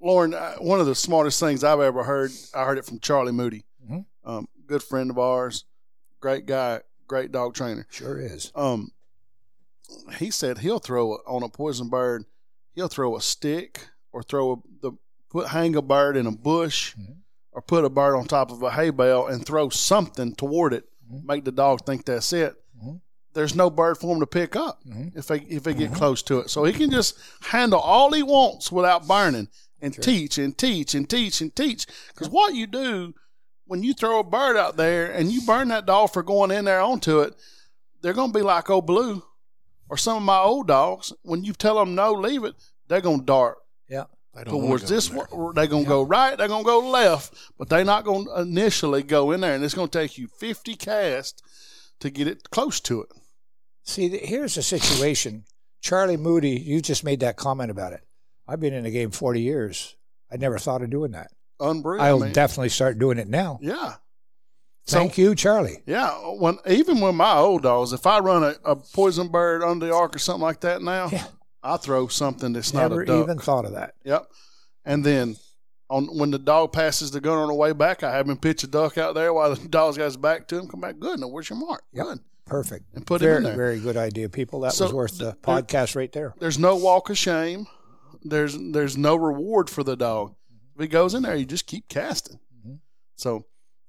Lorne, 0.01 0.33
uh, 0.33 0.55
one 0.57 0.79
of 0.81 0.85
the 0.85 0.95
smartest 0.95 1.39
things 1.39 1.63
I've 1.63 1.79
ever 1.79 2.03
heard, 2.03 2.31
I 2.53 2.65
heard 2.65 2.77
it 2.77 2.85
from 2.85 2.99
Charlie 2.99 3.31
Moody, 3.31 3.63
Mhm. 3.89 4.05
um, 4.25 4.47
good 4.67 4.83
friend 4.83 5.09
of 5.09 5.17
ours, 5.17 5.63
great 6.19 6.45
guy, 6.45 6.81
great 7.07 7.31
dog 7.31 7.53
trainer. 7.53 7.85
Sure 7.89 8.19
is. 8.19 8.51
Um, 8.55 8.91
he 10.17 10.31
said 10.31 10.59
he'll 10.59 10.79
throw 10.79 11.13
on 11.27 11.43
a 11.43 11.49
poison 11.49 11.89
bird, 11.89 12.25
he'll 12.79 12.87
throw 12.87 13.17
a 13.17 13.21
stick 13.21 13.89
or 14.13 14.23
throw 14.23 14.53
a, 14.53 14.55
the 14.81 14.91
put 15.29 15.49
hang 15.49 15.75
a 15.75 15.81
bird 15.81 16.15
in 16.15 16.25
a 16.25 16.31
bush 16.31 16.95
Mhm. 16.95 17.17
or 17.51 17.61
put 17.61 17.83
a 17.83 17.89
bird 17.89 18.15
on 18.15 18.25
top 18.25 18.51
of 18.51 18.63
a 18.63 18.71
hay 18.71 18.89
bale 18.89 19.27
and 19.27 19.45
throw 19.45 19.67
something 19.69 20.33
toward 20.33 20.73
it, 20.73 20.85
Mhm. 21.11 21.25
make 21.25 21.43
the 21.43 21.51
dog 21.51 21.85
think 21.85 22.05
that's 22.05 22.31
it. 22.31 22.55
Mhm. 22.81 23.01
There's 23.33 23.53
no 23.53 23.69
bird 23.69 23.97
for 23.97 24.13
him 24.13 24.21
to 24.21 24.25
pick 24.27 24.55
up 24.55 24.79
Mhm. 24.85 25.11
if 25.17 25.27
they 25.27 25.39
if 25.41 25.63
they 25.63 25.73
get 25.73 25.93
close 25.93 26.23
to 26.23 26.39
it. 26.39 26.49
So 26.49 26.63
he 26.63 26.71
can 26.73 26.89
just 26.89 27.15
handle 27.41 27.79
all 27.81 28.13
he 28.13 28.23
wants 28.23 28.71
without 28.71 29.05
burning 29.07 29.49
and 29.81 29.93
Sure. 29.93 30.01
teach 30.03 30.37
and 30.37 30.57
teach 30.57 30.95
and 30.95 31.09
teach 31.09 31.41
and 31.41 31.53
teach. 31.53 31.85
Because 32.07 32.29
what 32.29 32.53
you 32.55 32.65
do 32.65 33.13
when 33.65 33.83
you 33.83 33.93
throw 33.93 34.19
a 34.19 34.23
bird 34.23 34.55
out 34.57 34.77
there 34.77 35.11
and 35.11 35.31
you 35.33 35.41
burn 35.41 35.67
that 35.67 35.85
dog 35.85 36.11
for 36.13 36.23
going 36.23 36.49
in 36.49 36.63
there 36.65 36.79
onto 36.81 37.19
it, 37.19 37.35
they're 38.01 38.13
going 38.13 38.31
to 38.33 38.39
be 38.39 38.43
like 38.43 38.69
old 38.69 38.87
blue 38.87 39.21
or 39.89 39.97
some 39.97 40.17
of 40.17 40.23
my 40.23 40.39
old 40.39 40.67
dogs. 40.67 41.11
When 41.23 41.43
you 41.43 41.53
tell 41.53 41.75
them 41.79 41.95
no, 41.95 42.13
leave 42.13 42.43
it, 42.43 42.55
they're 42.87 43.01
going 43.01 43.19
to 43.19 43.25
dart 43.25 43.57
Yeah. 43.87 44.05
they 44.35 44.43
don't 44.43 44.61
towards 44.61 44.83
go 44.83 44.89
this 44.89 45.09
one, 45.09 45.53
they're 45.55 45.67
going 45.67 45.83
to 45.83 45.89
go 45.89 46.03
right, 46.03 46.37
they're 46.37 46.47
going 46.47 46.63
to 46.63 46.69
go 46.69 46.79
left, 46.89 47.33
but 47.57 47.69
they're 47.69 47.83
not 47.83 48.05
going 48.05 48.25
to 48.25 48.41
initially 48.41 49.03
go 49.03 49.31
in 49.31 49.41
there. 49.41 49.55
And 49.55 49.63
it's 49.63 49.73
going 49.73 49.89
to 49.89 49.99
take 49.99 50.17
you 50.17 50.27
50 50.27 50.75
casts 50.75 51.41
to 51.99 52.09
get 52.09 52.27
it 52.27 52.49
close 52.49 52.79
to 52.81 53.01
it. 53.01 53.09
See, 53.83 54.07
here's 54.09 54.55
the 54.55 54.61
situation. 54.61 55.45
Charlie 55.81 56.17
Moody, 56.17 56.51
you 56.59 56.81
just 56.81 57.03
made 57.03 57.21
that 57.21 57.37
comment 57.37 57.71
about 57.71 57.93
it. 57.93 58.01
I've 58.47 58.59
been 58.59 58.73
in 58.73 58.83
the 58.83 58.91
game 58.91 59.11
40 59.11 59.41
years. 59.41 59.95
I 60.31 60.37
never 60.37 60.59
thought 60.59 60.81
of 60.81 60.89
doing 60.89 61.11
that. 61.11 61.31
Unbelievable. 61.59 62.05
I'll 62.05 62.19
man. 62.19 62.33
definitely 62.33 62.69
start 62.69 62.99
doing 62.99 63.17
it 63.17 63.27
now. 63.27 63.59
Yeah. 63.61 63.95
So- 64.89 64.97
Thank 64.97 65.17
you, 65.17 65.35
Charlie. 65.35 65.81
Yeah, 65.85 66.11
when 66.39 66.57
even 66.67 66.99
with 67.01 67.15
my 67.15 67.35
old 67.37 67.63
dogs, 67.63 67.93
if 67.93 68.05
I 68.05 68.19
run 68.19 68.43
a, 68.43 68.55
a 68.65 68.75
poison 68.75 69.27
bird 69.29 69.63
under 69.63 69.85
the 69.87 69.93
arc 69.93 70.15
or 70.15 70.19
something 70.19 70.41
like 70.41 70.61
that 70.61 70.81
now, 70.81 71.09
Yeah. 71.11 71.25
I 71.61 71.77
throw 71.77 72.07
something 72.07 72.53
that's 72.53 72.73
Never 72.73 72.95
not 72.97 73.01
a 73.03 73.05
duck. 73.05 73.23
even 73.23 73.39
thought 73.39 73.65
of 73.65 73.73
that. 73.73 73.95
Yep. 74.03 74.25
And 74.85 75.05
then 75.05 75.35
on 75.89 76.05
when 76.17 76.31
the 76.31 76.39
dog 76.39 76.71
passes 76.71 77.11
the 77.11 77.19
gun 77.21 77.37
on 77.37 77.47
the 77.49 77.53
way 77.53 77.73
back, 77.73 78.01
I 78.03 78.11
have 78.15 78.29
him 78.29 78.37
pitch 78.37 78.63
a 78.63 78.67
duck 78.67 78.97
out 78.97 79.13
there 79.15 79.33
while 79.33 79.53
the 79.55 79.67
dog's 79.69 79.97
got 79.97 80.05
his 80.05 80.17
back 80.17 80.47
to 80.47 80.57
him. 80.59 80.67
Come 80.67 80.81
back, 80.81 80.99
good. 80.99 81.19
Now 81.19 81.27
where's 81.27 81.49
your 81.49 81.59
mark? 81.59 81.83
Yep. 81.93 82.05
Good. 82.05 82.19
Perfect. 82.45 82.85
And 82.95 83.05
put 83.05 83.21
it 83.21 83.25
very, 83.25 83.37
in 83.37 83.43
there. 83.43 83.55
Very 83.55 83.79
good 83.79 83.95
idea, 83.97 84.27
people. 84.29 84.61
That 84.61 84.73
So, 84.73 84.85
was 84.85 84.93
worth 84.93 85.17
the 85.19 85.33
podcast 85.43 85.95
right 85.95 86.11
there. 86.11 86.33
There's 86.39 86.57
no 86.57 86.75
walk 86.77 87.09
of 87.11 87.17
shame. 87.17 87.67
There's 88.23 88.57
there's 88.57 88.97
no 88.97 89.15
reward 89.15 89.69
for 89.69 89.83
the 89.83 89.95
dog. 89.95 90.33
If 90.75 90.81
he 90.81 90.87
goes 90.87 91.13
in 91.13 91.21
there, 91.23 91.35
you 91.35 91.45
just 91.45 91.67
keep 91.67 91.87
casting. 91.89 92.39
Mhm. 92.65 92.79
So 93.17 93.45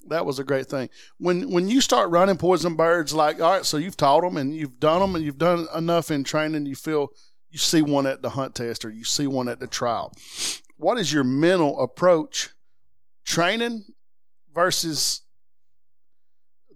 that 0.08 0.26
was 0.26 0.38
a 0.38 0.44
great 0.44 0.66
thing. 0.66 0.88
When 1.18 1.50
when 1.50 1.68
you 1.68 1.80
start 1.80 2.10
running 2.10 2.36
poison 2.36 2.74
birds, 2.74 3.12
like 3.12 3.40
all 3.40 3.52
right, 3.52 3.66
so 3.66 3.76
you've 3.76 3.96
taught 3.96 4.22
them 4.22 4.36
and 4.36 4.54
you've 4.54 4.80
done 4.80 5.00
them 5.00 5.14
and 5.14 5.24
you've 5.24 5.38
done 5.38 5.66
enough 5.76 6.10
in 6.10 6.24
training, 6.24 6.66
you 6.66 6.74
feel 6.74 7.08
you 7.50 7.58
see 7.58 7.82
one 7.82 8.06
at 8.06 8.22
the 8.22 8.30
hunt 8.30 8.54
test 8.54 8.84
or 8.84 8.90
you 8.90 9.04
see 9.04 9.26
one 9.26 9.48
at 9.48 9.60
the 9.60 9.66
trial. 9.66 10.12
What 10.76 10.98
is 10.98 11.12
your 11.12 11.24
mental 11.24 11.80
approach 11.80 12.50
training 13.24 13.84
versus 14.54 15.22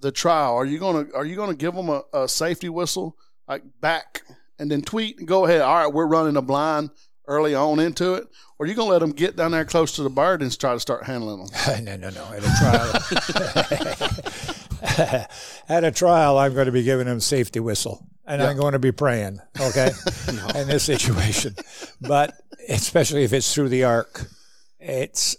the 0.00 0.12
trial? 0.12 0.54
Are 0.54 0.66
you 0.66 0.78
gonna 0.78 1.06
are 1.14 1.24
you 1.24 1.36
gonna 1.36 1.54
give 1.54 1.74
them 1.74 1.88
a, 1.88 2.02
a 2.12 2.28
safety 2.28 2.68
whistle 2.68 3.16
like 3.48 3.62
back 3.80 4.22
and 4.58 4.70
then 4.70 4.82
tweet 4.82 5.18
and 5.18 5.28
go 5.28 5.46
ahead? 5.46 5.62
All 5.62 5.74
right, 5.74 5.92
we're 5.92 6.06
running 6.06 6.36
a 6.36 6.42
blind 6.42 6.90
early 7.26 7.54
on 7.54 7.80
into 7.80 8.14
it, 8.14 8.26
or 8.58 8.66
are 8.66 8.68
you 8.68 8.74
gonna 8.74 8.90
let 8.90 9.00
them 9.00 9.12
get 9.12 9.36
down 9.36 9.52
there 9.52 9.64
close 9.64 9.96
to 9.96 10.02
the 10.02 10.10
bird 10.10 10.42
and 10.42 10.58
try 10.58 10.72
to 10.72 10.80
start 10.80 11.04
handling 11.04 11.46
them? 11.46 11.84
no, 11.84 11.96
no, 11.96 12.10
no. 12.10 12.24
At 12.32 12.44
a 12.44 12.50
trial, 15.08 15.28
at 15.68 15.84
a 15.84 15.90
trial, 15.90 16.38
I'm 16.38 16.54
going 16.54 16.66
to 16.66 16.72
be 16.72 16.82
giving 16.82 17.06
them 17.06 17.20
safety 17.20 17.60
whistle, 17.60 18.06
and 18.26 18.42
I'm 18.42 18.56
going 18.56 18.72
to 18.72 18.78
be 18.78 18.92
praying. 18.92 19.40
Okay, 19.58 19.90
in 20.54 20.68
this 20.68 20.84
situation, 20.84 21.56
but 22.00 22.34
especially 22.68 23.24
if 23.24 23.32
it's 23.32 23.52
through 23.54 23.68
the 23.70 23.84
arc, 23.84 24.26
it's. 24.78 25.36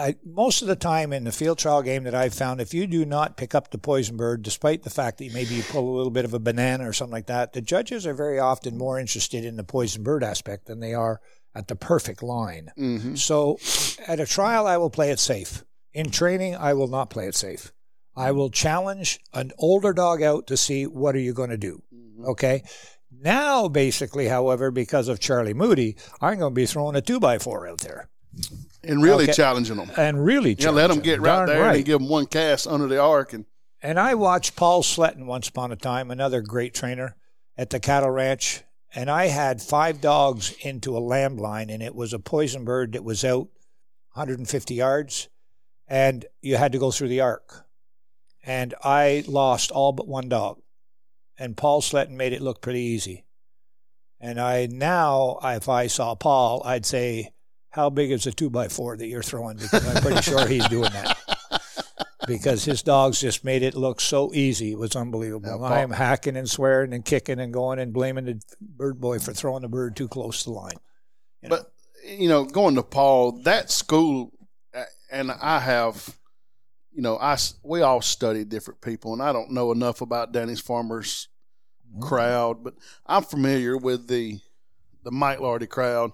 I, 0.00 0.16
most 0.24 0.62
of 0.62 0.68
the 0.68 0.76
time 0.76 1.12
in 1.12 1.24
the 1.24 1.32
field 1.32 1.58
trial 1.58 1.82
game 1.82 2.04
that 2.04 2.14
I've 2.14 2.34
found, 2.34 2.60
if 2.60 2.72
you 2.72 2.86
do 2.86 3.04
not 3.04 3.36
pick 3.36 3.54
up 3.54 3.70
the 3.70 3.78
poison 3.78 4.16
bird, 4.16 4.42
despite 4.42 4.82
the 4.82 4.90
fact 4.90 5.18
that 5.18 5.32
maybe 5.32 5.54
you 5.54 5.62
pull 5.62 5.88
a 5.88 5.96
little 5.96 6.10
bit 6.10 6.24
of 6.24 6.34
a 6.34 6.38
banana 6.38 6.88
or 6.88 6.92
something 6.92 7.12
like 7.12 7.26
that, 7.26 7.52
the 7.52 7.60
judges 7.60 8.06
are 8.06 8.14
very 8.14 8.38
often 8.38 8.78
more 8.78 8.98
interested 8.98 9.44
in 9.44 9.56
the 9.56 9.64
poison 9.64 10.02
bird 10.02 10.24
aspect 10.24 10.66
than 10.66 10.80
they 10.80 10.94
are 10.94 11.20
at 11.54 11.68
the 11.68 11.76
perfect 11.76 12.22
line. 12.22 12.70
Mm-hmm. 12.78 13.14
So 13.16 13.58
at 14.06 14.20
a 14.20 14.26
trial, 14.26 14.66
I 14.66 14.78
will 14.78 14.90
play 14.90 15.10
it 15.10 15.18
safe. 15.18 15.64
In 15.92 16.10
training, 16.10 16.56
I 16.56 16.74
will 16.74 16.88
not 16.88 17.10
play 17.10 17.26
it 17.26 17.34
safe. 17.34 17.72
I 18.16 18.32
will 18.32 18.50
challenge 18.50 19.20
an 19.34 19.52
older 19.58 19.92
dog 19.92 20.22
out 20.22 20.46
to 20.48 20.56
see 20.56 20.86
what 20.86 21.14
are 21.14 21.20
you 21.20 21.32
going 21.32 21.50
to 21.50 21.56
do. 21.56 21.82
Okay. 22.24 22.62
Now, 23.12 23.68
basically, 23.68 24.28
however, 24.28 24.70
because 24.70 25.08
of 25.08 25.20
Charlie 25.20 25.54
Moody, 25.54 25.96
I'm 26.20 26.38
going 26.38 26.52
to 26.52 26.54
be 26.54 26.66
throwing 26.66 26.96
a 26.96 27.00
two 27.00 27.20
by 27.20 27.38
four 27.38 27.68
out 27.68 27.80
there 27.80 28.08
And 28.82 29.02
really 29.02 29.24
Okay. 29.24 29.32
challenging 29.34 29.76
them. 29.76 29.90
and 29.96 30.24
really 30.24 30.56
Yeah, 30.58 30.70
let 30.70 30.88
them 30.88 31.00
get 31.00 31.20
right 31.20 31.46
there 31.46 31.60
right. 31.62 31.76
and 31.76 31.84
give 31.84 31.98
them 32.00 32.08
one 32.08 32.26
cast 32.26 32.66
under 32.66 32.86
the 32.86 32.98
arc 33.00 33.32
and 33.32 33.44
And 33.82 33.98
I 33.98 34.14
watched 34.14 34.56
Paul 34.56 34.82
Sletten 34.82 35.24
once 35.26 35.48
upon 35.48 35.72
a 35.72 35.76
time, 35.76 36.10
another 36.10 36.40
great 36.42 36.74
trainer 36.74 37.16
at 37.56 37.70
the 37.70 37.80
cattle 37.80 38.10
ranch. 38.10 38.62
And 38.94 39.10
I 39.10 39.26
had 39.28 39.62
five 39.62 40.00
dogs 40.00 40.52
into 40.60 40.96
a 40.96 41.00
lamb 41.00 41.36
line, 41.36 41.70
and 41.70 41.82
it 41.82 41.94
was 41.94 42.12
a 42.12 42.18
poison 42.18 42.64
bird 42.64 42.92
that 42.92 43.04
was 43.04 43.24
out 43.24 43.48
150 44.12 44.74
yards, 44.74 45.28
and 45.86 46.26
you 46.42 46.56
had 46.56 46.72
to 46.72 46.78
go 46.78 46.90
through 46.90 47.08
the 47.08 47.20
arc. 47.20 47.64
And 48.44 48.74
I 48.82 49.22
lost 49.28 49.70
all 49.70 49.92
but 49.92 50.08
one 50.08 50.28
dog. 50.28 50.60
And 51.38 51.56
Paul 51.56 51.80
Sletten 51.80 52.16
made 52.16 52.32
it 52.32 52.42
look 52.42 52.60
pretty 52.60 52.80
easy. 52.80 53.24
And 54.20 54.38
I 54.40 54.66
now, 54.66 55.38
if 55.42 55.68
I 55.68 55.86
saw 55.86 56.14
Paul, 56.14 56.60
I'd 56.66 56.84
say, 56.84 57.30
How 57.70 57.90
big 57.90 58.10
is 58.10 58.26
a 58.26 58.32
two 58.32 58.50
by 58.50 58.68
four 58.68 58.96
that 58.96 59.06
you're 59.06 59.22
throwing? 59.22 59.56
Because 59.56 59.86
I'm 59.86 60.02
pretty 60.02 60.22
sure 60.22 60.46
he's 60.46 60.66
doing 60.68 60.90
that 60.92 61.16
because 62.26 62.64
his 62.64 62.82
dogs 62.82 63.20
just 63.20 63.44
made 63.44 63.62
it 63.62 63.74
look 63.74 64.00
so 64.00 64.32
easy. 64.34 64.72
It 64.72 64.78
was 64.78 64.96
unbelievable. 64.96 65.64
I 65.64 65.80
am 65.80 65.90
hacking 65.90 66.36
and 66.36 66.48
swearing 66.48 66.92
and 66.92 67.04
kicking 67.04 67.38
and 67.38 67.52
going 67.52 67.78
and 67.78 67.92
blaming 67.92 68.24
the 68.24 68.42
bird 68.60 69.00
boy 69.00 69.18
for 69.18 69.32
throwing 69.32 69.62
the 69.62 69.68
bird 69.68 69.96
too 69.96 70.08
close 70.08 70.42
to 70.42 70.50
the 70.50 70.56
line. 70.56 70.74
You 71.42 71.48
know? 71.48 71.56
But 71.56 71.72
you 72.04 72.28
know, 72.28 72.44
going 72.44 72.74
to 72.74 72.82
Paul, 72.82 73.32
that 73.42 73.70
school, 73.70 74.32
and 75.12 75.30
I 75.30 75.60
have, 75.60 76.16
you 76.92 77.02
know, 77.02 77.18
I, 77.18 77.36
we 77.62 77.82
all 77.82 78.00
study 78.00 78.44
different 78.44 78.80
people, 78.80 79.12
and 79.12 79.22
I 79.22 79.32
don't 79.32 79.52
know 79.52 79.70
enough 79.70 80.00
about 80.00 80.32
Danny's 80.32 80.60
Farmers 80.60 81.28
Mm-hmm. 81.90 82.02
crowd, 82.02 82.62
but 82.62 82.74
I'm 83.04 83.24
familiar 83.24 83.76
with 83.76 84.06
the 84.06 84.38
the 85.02 85.10
Mike 85.10 85.40
Lardy 85.40 85.66
crowd, 85.66 86.12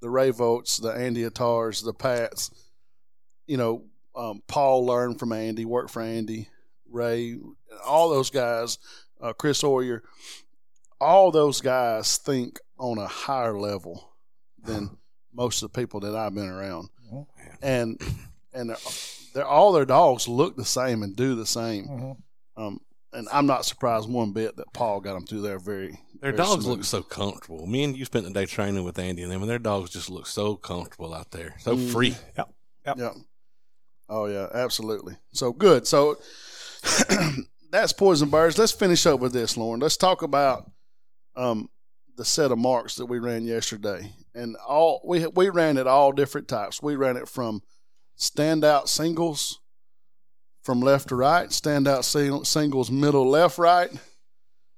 the 0.00 0.10
Ray 0.10 0.30
Voigts, 0.30 0.80
the 0.80 0.88
Andy 0.90 1.22
Attars, 1.24 1.84
the 1.84 1.92
Pats. 1.92 2.50
You 3.46 3.56
know, 3.56 3.84
um, 4.14 4.42
Paul 4.46 4.86
learned 4.86 5.18
from 5.18 5.32
Andy, 5.32 5.64
worked 5.64 5.90
for 5.90 6.02
Andy, 6.02 6.48
Ray, 6.90 7.36
all 7.86 8.08
those 8.10 8.30
guys, 8.30 8.78
uh, 9.20 9.32
Chris 9.32 9.62
Oyer. 9.64 10.02
All 11.00 11.30
those 11.30 11.60
guys 11.60 12.16
think 12.18 12.58
on 12.78 12.98
a 12.98 13.06
higher 13.06 13.58
level 13.58 14.12
than 14.62 14.96
most 15.32 15.62
of 15.62 15.72
the 15.72 15.80
people 15.80 16.00
that 16.00 16.14
I've 16.16 16.34
been 16.34 16.48
around, 16.48 16.88
Mhm. 17.12 17.26
and 17.62 18.00
and 18.52 18.70
they're, 18.70 18.76
they're 19.34 19.46
all 19.46 19.72
their 19.72 19.84
dogs 19.84 20.26
look 20.26 20.56
the 20.56 20.64
same 20.64 21.02
and 21.04 21.14
do 21.14 21.34
the 21.36 21.46
same. 21.46 21.86
Mhm. 21.86 22.16
Um, 22.56 22.80
and 23.18 23.28
I'm 23.32 23.46
not 23.46 23.64
surprised 23.64 24.08
one 24.08 24.32
bit 24.32 24.56
that 24.56 24.72
Paul 24.72 25.00
got 25.00 25.14
them 25.14 25.26
through 25.26 25.42
there 25.42 25.58
very. 25.58 25.98
Their 26.20 26.32
very 26.32 26.36
dogs 26.36 26.64
smooth. 26.64 26.78
look 26.78 26.84
so 26.84 27.02
comfortable. 27.02 27.66
Me 27.66 27.84
and 27.84 27.96
you 27.96 28.04
spent 28.04 28.24
the 28.24 28.30
day 28.32 28.46
training 28.46 28.84
with 28.84 28.98
Andy 28.98 29.22
and 29.22 29.30
them, 29.32 29.42
and 29.42 29.50
their 29.50 29.58
dogs 29.58 29.90
just 29.90 30.08
look 30.10 30.26
so 30.26 30.56
comfortable 30.56 31.12
out 31.14 31.30
there, 31.30 31.54
so 31.58 31.76
Mm. 31.76 31.92
free. 31.92 32.16
Yep. 32.86 33.16
Oh 34.08 34.24
yeah, 34.26 34.48
absolutely. 34.54 35.16
So 35.32 35.52
good. 35.52 35.86
So 35.86 36.16
that's 37.70 37.92
poison 37.92 38.30
birds. 38.30 38.56
Let's 38.58 38.72
finish 38.72 39.04
up 39.06 39.20
with 39.20 39.32
this, 39.32 39.56
Lorne. 39.56 39.80
Let's 39.80 39.96
talk 39.96 40.22
about 40.22 40.70
um, 41.36 41.68
the 42.16 42.24
set 42.24 42.50
of 42.50 42.58
marks 42.58 42.94
that 42.96 43.06
we 43.06 43.18
ran 43.18 43.44
yesterday, 43.44 44.12
and 44.34 44.56
all 44.66 45.02
we 45.04 45.26
we 45.26 45.50
ran 45.50 45.76
it 45.76 45.86
all 45.86 46.12
different 46.12 46.48
types. 46.48 46.82
We 46.82 46.96
ran 46.96 47.16
it 47.16 47.28
from 47.28 47.60
standout 48.18 48.88
singles 48.88 49.60
from 50.68 50.80
left 50.80 51.08
to 51.08 51.16
right, 51.16 51.48
standout 51.48 52.04
sing- 52.04 52.44
singles, 52.44 52.90
middle, 52.90 53.26
left, 53.26 53.56
right. 53.56 53.90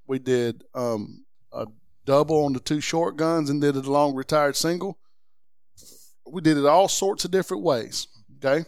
We 0.07 0.21
did 0.21 0.63
um, 0.73 1.25
a 1.53 1.67
double 2.05 2.45
on 2.45 2.53
the 2.53 2.61
two 2.61 2.81
short 2.81 3.17
guns 3.17 3.51
and 3.51 3.61
did 3.61 3.75
a 3.75 3.81
long 3.81 4.15
retired 4.15 4.55
single. 4.55 5.01
We 6.25 6.43
did 6.43 6.59
it 6.59 6.65
all 6.65 6.87
sorts 6.87 7.25
of 7.25 7.33
different 7.33 7.65
ways. 7.65 8.07
Okay. 8.37 8.67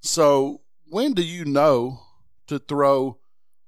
So 0.00 0.60
when 0.90 1.12
do 1.12 1.24
you 1.24 1.44
know 1.44 1.98
to 2.46 2.60
throw 2.60 3.18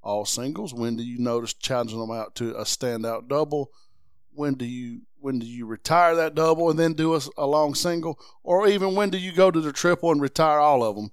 all 0.01 0.25
singles? 0.25 0.73
When 0.73 0.95
do 0.95 1.03
you 1.03 1.19
notice 1.19 1.55
challenging 1.55 1.99
them 1.99 2.13
out 2.13 2.37
to 2.37 2.55
a 2.55 2.63
standout 2.63 3.27
double? 3.27 3.73
When 4.33 4.55
do 4.55 4.65
you 4.65 5.01
when 5.19 5.41
do 5.41 5.47
you 5.47 5.67
retire 5.67 6.15
that 6.15 6.37
double 6.37 6.71
and 6.71 6.79
then 6.79 6.93
do 6.93 7.17
a, 7.17 7.21
a 7.37 7.49
long 7.49 7.75
single, 7.75 8.17
or 8.45 8.69
even 8.69 8.95
when 8.95 9.11
do 9.11 9.19
you 9.19 9.33
go 9.33 9.51
to 9.51 9.61
the 9.61 9.73
triple 9.73 10.13
and 10.13 10.21
retire 10.21 10.61
all 10.61 10.85
of 10.85 10.95
them? 10.95 11.11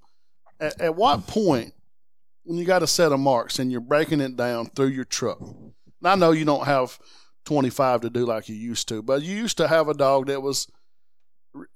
At, 0.63 0.81
at 0.81 0.95
what 0.95 1.27
point, 1.27 1.73
when 2.43 2.57
you 2.57 2.65
got 2.65 2.83
a 2.83 2.87
set 2.87 3.11
of 3.11 3.19
marks 3.19 3.59
and 3.59 3.71
you're 3.71 3.81
breaking 3.81 4.21
it 4.21 4.35
down 4.35 4.67
through 4.67 4.87
your 4.87 5.05
truck? 5.05 5.39
And 5.41 5.73
I 6.03 6.15
know 6.15 6.31
you 6.31 6.45
don't 6.45 6.65
have 6.65 6.97
25 7.45 8.01
to 8.01 8.09
do 8.09 8.25
like 8.25 8.49
you 8.49 8.55
used 8.55 8.87
to, 8.89 9.01
but 9.01 9.21
you 9.21 9.35
used 9.35 9.57
to 9.57 9.67
have 9.67 9.87
a 9.87 9.93
dog 9.93 10.27
that 10.27 10.41
was 10.41 10.67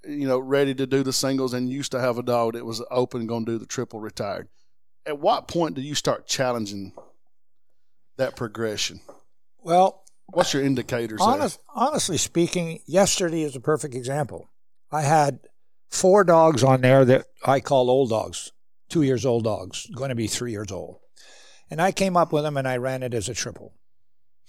you 0.04 0.28
know, 0.28 0.40
ready 0.40 0.74
to 0.74 0.88
do 0.88 1.04
the 1.04 1.14
singles 1.14 1.54
and 1.54 1.70
used 1.70 1.92
to 1.92 2.00
have 2.00 2.18
a 2.18 2.24
dog 2.24 2.54
that 2.54 2.66
was 2.66 2.84
open 2.90 3.28
going 3.28 3.46
to 3.46 3.52
do 3.54 3.58
the 3.58 3.66
triple 3.66 4.00
retired. 4.00 4.48
At 5.06 5.20
what 5.20 5.48
point 5.48 5.76
do 5.76 5.82
you 5.82 5.96
start 5.96 6.28
challenging 6.28 6.94
that 8.18 8.36
progression? 8.36 9.02
Well, 9.62 10.04
What's 10.34 10.54
your 10.54 10.64
indicators 10.64 11.22
honest, 11.22 11.60
honestly 11.74 12.18
speaking, 12.18 12.82
yesterday 12.86 13.44
is 13.44 13.56
a 13.56 13.62
perfect 13.62 13.96
example. 13.96 14.50
I 14.92 15.04
had 15.04 15.40
four 15.90 16.26
dogs 16.26 16.64
on 16.64 16.82
there 16.82 17.06
that 17.06 17.28
I 17.46 17.62
call 17.62 17.90
old 17.90 18.10
dogs, 18.10 18.52
two 18.90 19.02
years 19.04 19.26
old 19.26 19.44
dogs, 19.44 19.88
going 19.96 20.10
to 20.10 20.16
be 20.16 20.28
three 20.28 20.52
years 20.52 20.72
old. 20.72 21.00
And 21.70 21.82
I 21.82 21.92
came 21.92 22.16
up 22.16 22.32
with 22.32 22.44
them 22.44 22.58
and 22.58 22.68
I 22.68 22.78
ran 22.78 23.04
it 23.04 23.14
as 23.14 23.28
a 23.30 23.34
triple. 23.34 23.74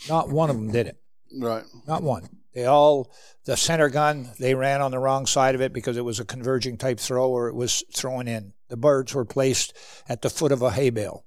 Not 0.08 0.28
one 0.28 0.50
of 0.50 0.56
them 0.56 0.70
did 0.70 0.86
it. 0.86 0.96
Right. 1.38 1.64
Not 1.86 2.02
one. 2.02 2.28
They 2.54 2.64
all, 2.64 3.12
the 3.44 3.56
center 3.56 3.88
gun, 3.88 4.30
they 4.38 4.54
ran 4.54 4.80
on 4.80 4.90
the 4.90 4.98
wrong 4.98 5.26
side 5.26 5.54
of 5.54 5.60
it 5.60 5.72
because 5.72 5.96
it 5.96 6.04
was 6.04 6.20
a 6.20 6.24
converging 6.24 6.76
type 6.76 6.98
throw 7.00 7.28
or 7.28 7.48
it 7.48 7.54
was 7.54 7.82
thrown 7.94 8.26
in. 8.28 8.52
The 8.68 8.76
birds 8.76 9.14
were 9.14 9.24
placed 9.24 9.76
at 10.08 10.22
the 10.22 10.30
foot 10.30 10.52
of 10.52 10.62
a 10.62 10.70
hay 10.70 10.90
bale. 10.90 11.24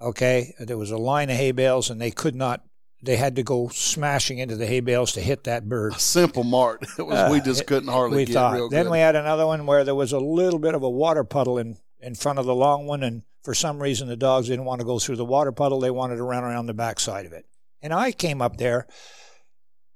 Okay. 0.00 0.54
There 0.58 0.78
was 0.78 0.90
a 0.90 0.96
line 0.98 1.30
of 1.30 1.36
hay 1.36 1.52
bales 1.52 1.90
and 1.90 2.00
they 2.00 2.10
could 2.10 2.34
not, 2.34 2.62
they 3.02 3.16
had 3.16 3.36
to 3.36 3.42
go 3.42 3.68
smashing 3.68 4.38
into 4.38 4.56
the 4.56 4.66
hay 4.66 4.80
bales 4.80 5.12
to 5.12 5.20
hit 5.20 5.44
that 5.44 5.68
bird. 5.68 5.94
A 5.94 5.98
simple 5.98 6.44
mart. 6.44 6.84
It 6.98 7.02
was 7.06 7.30
we 7.30 7.40
just 7.40 7.62
uh, 7.62 7.64
couldn't 7.64 7.88
hardly 7.90 8.18
we 8.18 8.24
get 8.26 8.32
thought. 8.34 8.54
real 8.54 8.68
Then 8.68 8.84
good. 8.84 8.92
we 8.92 8.98
had 8.98 9.16
another 9.16 9.46
one 9.46 9.66
where 9.66 9.84
there 9.84 9.94
was 9.94 10.12
a 10.12 10.20
little 10.20 10.58
bit 10.58 10.74
of 10.74 10.82
a 10.82 10.90
water 10.90 11.24
puddle 11.24 11.58
in, 11.58 11.76
in 12.00 12.14
front 12.14 12.38
of 12.38 12.46
the 12.46 12.54
long 12.54 12.86
one, 12.86 13.02
and 13.02 13.22
for 13.42 13.54
some 13.54 13.82
reason 13.82 14.08
the 14.08 14.16
dogs 14.16 14.48
didn't 14.48 14.64
want 14.64 14.80
to 14.80 14.86
go 14.86 14.98
through 14.98 15.16
the 15.16 15.24
water 15.24 15.52
puddle; 15.52 15.80
they 15.80 15.90
wanted 15.90 16.16
to 16.16 16.22
run 16.22 16.44
around 16.44 16.66
the 16.66 16.74
backside 16.74 17.26
of 17.26 17.32
it. 17.32 17.46
And 17.82 17.92
I 17.92 18.12
came 18.12 18.42
up 18.42 18.56
there, 18.56 18.86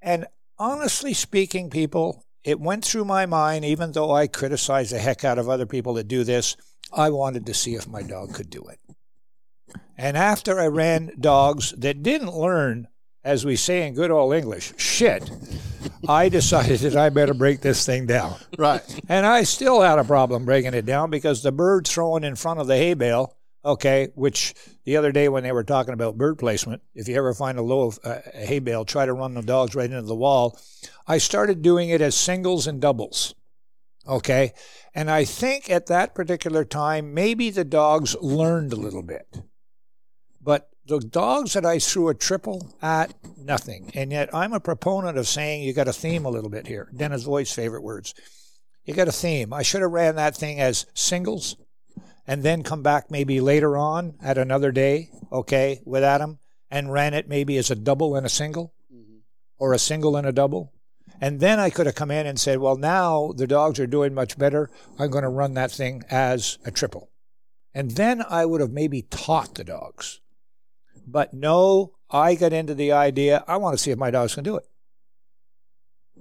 and 0.01 0.25
honestly 0.57 1.13
speaking, 1.13 1.69
people, 1.69 2.25
it 2.43 2.59
went 2.59 2.85
through 2.85 3.05
my 3.05 3.25
mind, 3.25 3.65
even 3.65 3.91
though 3.91 4.11
I 4.11 4.27
criticized 4.27 4.91
the 4.91 4.99
heck 4.99 5.23
out 5.23 5.37
of 5.37 5.49
other 5.49 5.65
people 5.65 5.93
that 5.95 6.07
do 6.07 6.23
this, 6.23 6.55
I 6.93 7.09
wanted 7.09 7.45
to 7.45 7.53
see 7.53 7.75
if 7.75 7.87
my 7.87 8.01
dog 8.01 8.33
could 8.33 8.49
do 8.49 8.63
it. 8.63 8.79
And 9.97 10.17
after 10.17 10.59
I 10.59 10.67
ran 10.67 11.11
dogs 11.19 11.73
that 11.77 12.03
didn't 12.03 12.33
learn, 12.33 12.87
as 13.23 13.45
we 13.45 13.55
say 13.55 13.87
in 13.87 13.93
good 13.93 14.11
old 14.11 14.33
English, 14.33 14.73
shit, 14.77 15.29
I 16.07 16.29
decided 16.29 16.79
that 16.81 16.95
I 16.95 17.09
better 17.09 17.33
break 17.33 17.61
this 17.61 17.85
thing 17.85 18.05
down. 18.05 18.35
right. 18.57 18.81
And 19.07 19.25
I 19.25 19.43
still 19.43 19.81
had 19.81 19.99
a 19.99 20.03
problem 20.03 20.45
breaking 20.45 20.73
it 20.73 20.85
down 20.85 21.09
because 21.09 21.43
the 21.43 21.51
bird 21.51 21.87
throwing 21.87 22.23
in 22.23 22.35
front 22.35 22.59
of 22.59 22.67
the 22.67 22.77
hay 22.77 22.93
bale, 22.93 23.35
okay, 23.63 24.09
which 24.15 24.55
the 24.85 24.97
other 24.97 25.11
day 25.11 25.29
when 25.29 25.43
they 25.43 25.51
were 25.51 25.63
talking 25.63 25.93
about 25.93 26.17
bird 26.17 26.39
placement, 26.39 26.81
if 26.95 27.07
you 27.07 27.15
ever 27.15 27.33
find 27.33 27.57
a 27.59 27.63
low 27.63 27.87
of 27.87 27.99
uh, 28.03 28.19
a 28.33 28.45
hay 28.45 28.59
bale, 28.59 28.85
try 28.85 29.05
to 29.05 29.13
run 29.13 29.33
the 29.33 29.41
dogs 29.41 29.75
right 29.75 29.89
into 29.89 30.01
the 30.01 30.15
wall. 30.15 30.59
I 31.07 31.19
started 31.19 31.61
doing 31.61 31.89
it 31.89 32.01
as 32.01 32.15
singles 32.15 32.65
and 32.67 32.81
doubles. 32.81 33.35
Okay. 34.07 34.53
And 34.95 35.11
I 35.11 35.25
think 35.25 35.69
at 35.69 35.85
that 35.87 36.15
particular 36.15 36.65
time, 36.65 37.13
maybe 37.13 37.49
the 37.49 37.63
dogs 37.63 38.15
learned 38.19 38.73
a 38.73 38.77
little 38.77 39.03
bit. 39.03 39.41
But 40.41 40.69
the 40.85 40.99
dogs 40.99 41.53
that 41.53 41.65
I 41.65 41.79
threw 41.79 42.09
a 42.09 42.15
triple 42.15 42.75
at, 42.81 43.13
nothing. 43.37 43.91
And 43.93 44.11
yet 44.11 44.33
I'm 44.33 44.53
a 44.53 44.59
proponent 44.59 45.17
of 45.17 45.27
saying 45.27 45.63
you 45.63 45.73
got 45.73 45.87
a 45.87 45.93
theme 45.93 46.25
a 46.25 46.29
little 46.29 46.49
bit 46.49 46.67
here. 46.67 46.89
Dennis 46.95 47.23
Voigt's 47.23 47.53
favorite 47.53 47.83
words. 47.83 48.13
You 48.85 48.93
got 48.93 49.07
a 49.07 49.13
theme. 49.13 49.53
I 49.53 49.61
should 49.61 49.81
have 49.81 49.91
ran 49.91 50.15
that 50.15 50.35
thing 50.35 50.59
as 50.59 50.87
singles 50.93 51.55
and 52.27 52.43
then 52.43 52.63
come 52.63 52.81
back 52.81 53.11
maybe 53.11 53.41
later 53.41 53.77
on 53.77 54.15
at 54.21 54.37
another 54.37 54.71
day, 54.71 55.09
okay, 55.31 55.81
with 55.85 56.03
Adam, 56.03 56.39
and 56.69 56.91
ran 56.91 57.13
it 57.13 57.27
maybe 57.27 57.57
as 57.57 57.69
a 57.69 57.75
double 57.75 58.15
and 58.15 58.25
a 58.25 58.29
single 58.29 58.73
mm-hmm. 58.91 59.17
or 59.59 59.73
a 59.73 59.79
single 59.79 60.15
and 60.15 60.25
a 60.27 60.31
double. 60.31 60.73
And 61.19 61.39
then 61.39 61.59
I 61.59 61.69
could 61.69 61.85
have 61.85 61.95
come 61.95 62.09
in 62.09 62.25
and 62.25 62.39
said, 62.39 62.59
well, 62.59 62.77
now 62.77 63.31
the 63.35 63.45
dogs 63.45 63.79
are 63.79 63.87
doing 63.87 64.13
much 64.13 64.37
better. 64.37 64.71
I'm 64.97 65.11
going 65.11 65.23
to 65.23 65.29
run 65.29 65.53
that 65.53 65.71
thing 65.71 66.03
as 66.09 66.57
a 66.65 66.71
triple. 66.71 67.11
And 67.73 67.91
then 67.91 68.23
I 68.27 68.45
would 68.45 68.61
have 68.61 68.71
maybe 68.71 69.03
taught 69.03 69.55
the 69.55 69.63
dogs. 69.63 70.19
But 71.11 71.33
no, 71.33 71.93
I 72.09 72.35
got 72.35 72.53
into 72.53 72.73
the 72.73 72.91
idea, 72.91 73.43
I 73.47 73.57
want 73.57 73.77
to 73.77 73.83
see 73.83 73.91
if 73.91 73.97
my 73.97 74.11
dogs 74.11 74.35
can 74.35 74.43
do 74.43 74.57
it. 74.57 74.65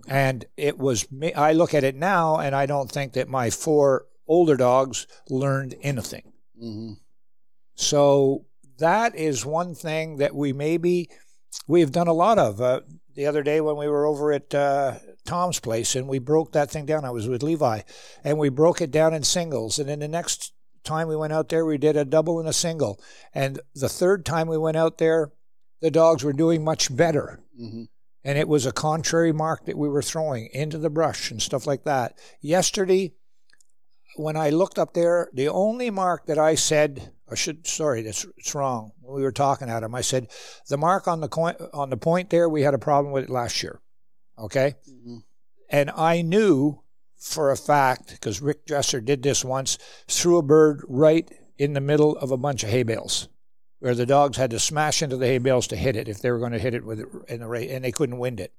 And 0.08 0.44
it 0.56 0.78
was 0.78 1.10
me. 1.12 1.32
I 1.34 1.52
look 1.52 1.74
at 1.74 1.84
it 1.84 1.94
now 1.94 2.38
and 2.38 2.54
I 2.54 2.66
don't 2.66 2.90
think 2.90 3.12
that 3.14 3.28
my 3.28 3.50
four 3.50 4.06
older 4.26 4.56
dogs 4.56 5.06
learned 5.28 5.74
anything. 5.82 6.32
hmm 6.58 6.92
So 7.74 8.46
that 8.78 9.14
is 9.14 9.44
one 9.44 9.74
thing 9.74 10.16
that 10.16 10.34
we 10.34 10.52
maybe 10.52 11.10
we've 11.66 11.92
done 11.92 12.08
a 12.08 12.12
lot 12.12 12.38
of. 12.38 12.60
Uh, 12.60 12.80
the 13.14 13.26
other 13.26 13.42
day 13.42 13.60
when 13.60 13.76
we 13.76 13.88
were 13.88 14.06
over 14.06 14.32
at 14.32 14.54
uh, 14.54 14.98
Tom's 15.26 15.60
place 15.60 15.94
and 15.96 16.08
we 16.08 16.18
broke 16.18 16.52
that 16.52 16.70
thing 16.70 16.86
down, 16.86 17.04
I 17.04 17.10
was 17.10 17.28
with 17.28 17.42
Levi, 17.42 17.82
and 18.24 18.38
we 18.38 18.48
broke 18.48 18.80
it 18.80 18.90
down 18.90 19.12
in 19.12 19.22
singles. 19.22 19.78
And 19.78 19.90
in 19.90 19.98
the 19.98 20.08
next 20.08 20.52
time 20.84 21.08
we 21.08 21.16
went 21.16 21.32
out 21.32 21.48
there, 21.48 21.64
we 21.64 21.78
did 21.78 21.96
a 21.96 22.04
double 22.04 22.38
and 22.38 22.48
a 22.48 22.52
single. 22.52 23.00
And 23.34 23.60
the 23.74 23.88
third 23.88 24.24
time 24.24 24.48
we 24.48 24.58
went 24.58 24.76
out 24.76 24.98
there, 24.98 25.32
the 25.80 25.90
dogs 25.90 26.24
were 26.24 26.32
doing 26.32 26.64
much 26.64 26.94
better. 26.94 27.40
hmm 27.56 27.84
And 28.24 28.36
it 28.38 28.48
was 28.48 28.66
a 28.66 28.72
contrary 28.72 29.32
mark 29.32 29.64
that 29.66 29.78
we 29.78 29.88
were 29.88 30.02
throwing 30.02 30.48
into 30.52 30.78
the 30.78 30.90
brush 30.90 31.30
and 31.30 31.40
stuff 31.40 31.66
like 31.66 31.84
that. 31.84 32.18
Yesterday, 32.40 33.14
when 34.16 34.36
I 34.36 34.50
looked 34.50 34.78
up 34.78 34.92
there, 34.92 35.28
the 35.32 35.48
only 35.48 35.88
mark 35.90 36.26
that 36.26 36.38
I 36.38 36.54
said, 36.54 37.12
I 37.30 37.34
should, 37.34 37.66
sorry, 37.66 38.02
that's 38.02 38.26
it's 38.36 38.54
wrong. 38.54 38.92
When 39.00 39.16
we 39.16 39.22
were 39.22 39.32
talking 39.32 39.70
at 39.70 39.82
him, 39.82 39.94
I 39.94 40.00
said 40.02 40.28
the 40.68 40.76
mark 40.76 41.06
on 41.08 41.20
the 41.20 41.28
coin, 41.28 41.54
on 41.72 41.90
the 41.90 41.96
point 41.96 42.28
there, 42.30 42.48
we 42.48 42.62
had 42.62 42.74
a 42.74 42.78
problem 42.78 43.12
with 43.12 43.24
it 43.24 43.30
last 43.30 43.62
year. 43.62 43.80
Okay, 44.38 44.74
Mhm. 44.88 45.22
and 45.70 45.90
I 45.90 46.22
knew 46.22 46.82
for 47.20 47.50
a 47.50 47.56
fact 47.56 48.10
because 48.10 48.40
Rick 48.40 48.66
Dresser 48.66 49.00
did 49.00 49.22
this 49.22 49.44
once, 49.44 49.78
threw 50.08 50.38
a 50.38 50.42
bird 50.42 50.82
right 50.88 51.30
in 51.58 51.74
the 51.74 51.80
middle 51.80 52.16
of 52.16 52.30
a 52.30 52.36
bunch 52.36 52.64
of 52.64 52.70
hay 52.70 52.82
bales, 52.82 53.28
where 53.78 53.94
the 53.94 54.06
dogs 54.06 54.38
had 54.38 54.50
to 54.50 54.58
smash 54.58 55.02
into 55.02 55.16
the 55.16 55.26
hay 55.26 55.38
bales 55.38 55.66
to 55.68 55.76
hit 55.76 55.96
it 55.96 56.08
if 56.08 56.20
they 56.20 56.30
were 56.30 56.38
going 56.38 56.52
to 56.52 56.58
hit 56.58 56.74
it 56.74 56.84
with 56.84 57.00
it 57.00 57.08
in 57.28 57.40
the 57.40 57.46
rate, 57.46 57.70
and 57.70 57.84
they 57.84 57.92
couldn't 57.92 58.18
wind 58.18 58.40
it. 58.40 58.52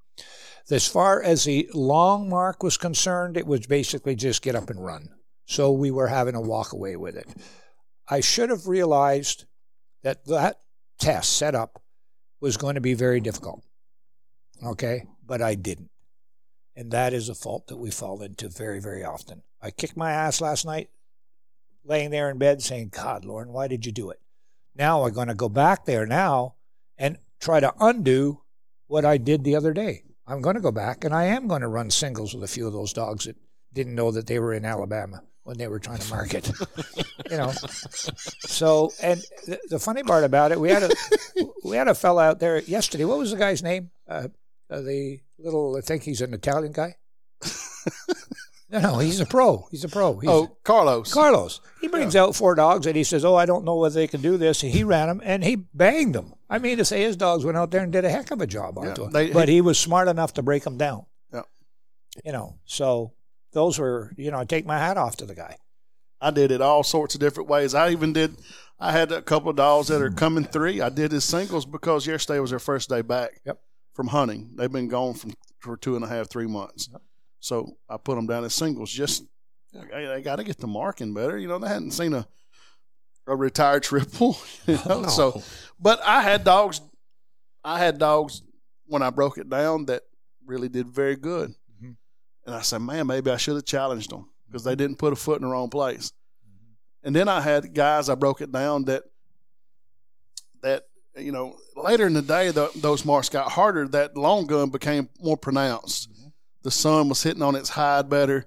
As 0.69 0.87
far 0.87 1.21
as 1.21 1.43
the 1.43 1.69
long 1.73 2.29
mark 2.29 2.61
was 2.61 2.77
concerned, 2.77 3.35
it 3.35 3.47
was 3.47 3.65
basically 3.65 4.15
just 4.15 4.43
get 4.43 4.55
up 4.55 4.69
and 4.69 4.83
run. 4.83 5.09
So 5.47 5.71
we 5.71 5.91
were 5.91 6.07
having 6.07 6.35
a 6.35 6.41
walk 6.41 6.71
away 6.71 6.95
with 6.95 7.15
it. 7.15 7.27
I 8.07 8.19
should 8.19 8.49
have 8.49 8.67
realized 8.67 9.45
that 10.03 10.25
that 10.25 10.57
test 10.99 11.37
setup 11.37 11.81
was 12.39 12.57
going 12.57 12.75
to 12.75 12.81
be 12.81 12.93
very 12.93 13.19
difficult. 13.19 13.63
Okay, 14.63 15.03
but 15.25 15.41
I 15.41 15.55
didn't. 15.55 15.90
And 16.75 16.91
that 16.91 17.13
is 17.13 17.29
a 17.29 17.35
fault 17.35 17.67
that 17.67 17.77
we 17.77 17.91
fall 17.91 18.21
into 18.21 18.49
very, 18.49 18.79
very 18.79 19.03
often. 19.03 19.43
I 19.61 19.71
kicked 19.71 19.97
my 19.97 20.11
ass 20.11 20.41
last 20.41 20.65
night, 20.65 20.89
laying 21.83 22.11
there 22.11 22.29
in 22.29 22.37
bed 22.37 22.61
saying, 22.61 22.89
God, 22.89 23.25
Lorne, 23.25 23.51
why 23.51 23.67
did 23.67 23.85
you 23.85 23.91
do 23.91 24.09
it? 24.09 24.19
Now 24.75 25.03
I'm 25.03 25.13
going 25.13 25.27
to 25.27 25.35
go 25.35 25.49
back 25.49 25.85
there 25.85 26.05
now 26.05 26.55
and 26.97 27.17
try 27.39 27.59
to 27.59 27.73
undo 27.79 28.41
what 28.87 29.05
I 29.05 29.17
did 29.17 29.43
the 29.43 29.55
other 29.55 29.73
day. 29.73 30.03
I'm 30.25 30.41
going 30.41 30.55
to 30.55 30.61
go 30.61 30.71
back 30.71 31.03
and 31.03 31.13
I 31.13 31.25
am 31.25 31.47
going 31.47 31.61
to 31.61 31.67
run 31.67 31.89
singles 31.89 32.33
with 32.33 32.43
a 32.43 32.47
few 32.47 32.67
of 32.67 32.73
those 32.73 32.93
dogs 32.93 33.25
that 33.25 33.35
didn't 33.73 33.95
know 33.95 34.11
that 34.11 34.27
they 34.27 34.39
were 34.39 34.53
in 34.53 34.65
Alabama 34.65 35.23
when 35.43 35.57
they 35.57 35.67
were 35.67 35.79
trying 35.79 35.99
to 35.99 36.09
market. 36.09 36.49
you 37.29 37.37
know. 37.37 37.51
So, 38.41 38.91
and 39.01 39.21
the, 39.45 39.59
the 39.69 39.79
funny 39.79 40.03
part 40.03 40.23
about 40.23 40.51
it, 40.51 40.59
we 40.59 40.69
had 40.69 40.83
a 40.83 40.89
we 41.63 41.75
had 41.75 41.87
a 41.87 41.95
fella 41.95 42.23
out 42.25 42.39
there 42.39 42.59
yesterday. 42.61 43.05
What 43.05 43.17
was 43.17 43.31
the 43.31 43.37
guy's 43.37 43.63
name? 43.63 43.89
Uh, 44.07 44.27
uh, 44.69 44.81
the 44.81 45.19
little, 45.43 45.75
I 45.77 45.81
think 45.81 46.03
he's 46.03 46.21
an 46.21 46.33
Italian 46.33 46.71
guy. 46.71 46.95
no, 48.69 48.79
no, 48.79 48.99
he's 48.99 49.19
a 49.19 49.25
pro. 49.25 49.67
He's 49.71 49.83
a 49.83 49.89
pro. 49.89 50.17
He's, 50.19 50.29
Oh, 50.29 50.57
Carlos. 50.63 51.13
Carlos. 51.13 51.59
He 51.81 51.87
brings 51.87 52.15
out 52.15 52.35
four 52.35 52.55
dogs 52.55 52.85
and 52.85 52.95
he 52.95 53.03
says, 53.03 53.25
"Oh, 53.25 53.35
I 53.35 53.45
don't 53.45 53.65
know 53.65 53.77
whether 53.77 53.95
they 53.95 54.07
can 54.07 54.21
do 54.21 54.37
this." 54.37 54.63
And 54.63 54.71
he 54.71 54.83
ran 54.83 55.07
them 55.07 55.21
and 55.23 55.43
he 55.43 55.55
banged 55.55 56.15
them. 56.15 56.33
I 56.49 56.59
mean, 56.59 56.77
to 56.77 56.85
say 56.85 57.01
his 57.01 57.15
dogs 57.15 57.43
went 57.43 57.57
out 57.57 57.71
there 57.71 57.83
and 57.83 57.91
did 57.91 58.05
a 58.05 58.09
heck 58.09 58.31
of 58.31 58.41
a 58.41 58.47
job 58.47 58.77
Yeah, 58.77 58.89
onto 58.89 59.03
them, 59.03 59.11
they- 59.11 59.31
but 59.31 59.49
he 59.49 59.61
was 59.61 59.79
smart 59.79 60.07
enough 60.07 60.33
to 60.35 60.43
break 60.43 60.63
them 60.63 60.77
down. 60.77 61.05
Yeah. 61.33 61.43
You 62.23 62.31
know, 62.31 62.59
so 62.65 63.13
those 63.53 63.79
were, 63.79 64.13
you 64.17 64.31
know, 64.31 64.39
I 64.39 64.45
take 64.45 64.65
my 64.65 64.77
hat 64.77 64.97
off 64.97 65.17
to 65.17 65.25
the 65.25 65.35
guy. 65.35 65.57
I 66.21 66.29
did 66.31 66.51
it 66.51 66.61
all 66.61 66.83
sorts 66.83 67.15
of 67.15 67.21
different 67.21 67.49
ways. 67.49 67.73
I 67.73 67.89
even 67.89 68.13
did. 68.13 68.37
I 68.79 68.91
had 68.91 69.11
a 69.11 69.21
couple 69.21 69.49
of 69.49 69.55
dogs 69.55 69.87
that 69.87 70.01
are 70.01 70.09
hmm. 70.09 70.15
coming 70.15 70.43
three. 70.45 70.81
I 70.81 70.89
did 70.89 71.11
his 71.11 71.23
singles 71.23 71.65
because 71.65 72.07
yesterday 72.07 72.39
was 72.39 72.51
their 72.51 72.59
first 72.59 72.89
day 72.89 73.01
back 73.01 73.41
Yep. 73.45 73.59
From 74.01 74.07
hunting. 74.07 74.49
They've 74.55 74.71
been 74.71 74.87
gone 74.87 75.13
from 75.13 75.31
for 75.59 75.77
two 75.77 75.95
and 75.95 76.03
a 76.03 76.07
half, 76.07 76.27
three 76.27 76.47
months. 76.47 76.89
So 77.39 77.77
I 77.87 77.97
put 77.97 78.15
them 78.15 78.25
down 78.25 78.43
as 78.43 78.55
singles. 78.55 78.91
Just 78.91 79.23
I, 79.93 80.13
I 80.13 80.21
got 80.21 80.37
to 80.37 80.43
get 80.43 80.57
the 80.57 80.65
marking 80.65 81.13
better. 81.13 81.37
You 81.37 81.47
know, 81.47 81.59
they 81.59 81.67
hadn't 81.67 81.91
seen 81.91 82.13
a 82.15 82.27
a 83.27 83.35
retired 83.35 83.83
triple. 83.89 84.37
You 84.65 84.79
know? 84.87 85.05
So, 85.05 85.43
but 85.79 86.01
I 86.03 86.23
had 86.23 86.43
dogs. 86.43 86.81
I 87.63 87.77
had 87.77 87.99
dogs 87.99 88.41
when 88.87 89.03
I 89.03 89.11
broke 89.11 89.37
it 89.37 89.51
down 89.51 89.85
that 89.85 90.01
really 90.47 90.67
did 90.67 90.87
very 90.87 91.15
good. 91.15 91.53
Mhm. 91.79 91.95
And 92.47 92.55
I 92.55 92.61
said, 92.61 92.79
man, 92.79 93.05
maybe 93.05 93.29
I 93.29 93.37
should 93.37 93.53
have 93.53 93.65
challenged 93.65 94.09
them 94.09 94.31
because 94.47 94.63
they 94.63 94.75
didn't 94.75 94.97
put 94.97 95.13
a 95.13 95.15
foot 95.15 95.39
in 95.39 95.47
the 95.47 95.53
wrong 95.53 95.69
place. 95.69 96.11
And 97.03 97.15
then 97.15 97.27
I 97.27 97.39
had 97.41 97.71
guys 97.75 98.09
I 98.09 98.15
broke 98.15 98.41
it 98.41 98.51
down 98.51 98.85
that 98.85 99.03
that 100.63 100.85
you 101.17 101.31
know 101.31 101.57
later 101.75 102.07
in 102.07 102.13
the 102.13 102.21
day 102.21 102.51
the, 102.51 102.69
those 102.75 103.05
marks 103.05 103.29
got 103.29 103.51
harder. 103.51 103.87
That 103.87 104.17
long 104.17 104.45
gun 104.47 104.69
became 104.69 105.09
more 105.19 105.37
pronounced. 105.37 106.11
Mm-hmm. 106.11 106.29
The 106.63 106.71
sun 106.71 107.09
was 107.09 107.23
hitting 107.23 107.41
on 107.41 107.55
its 107.55 107.69
hide 107.69 108.09
better. 108.09 108.45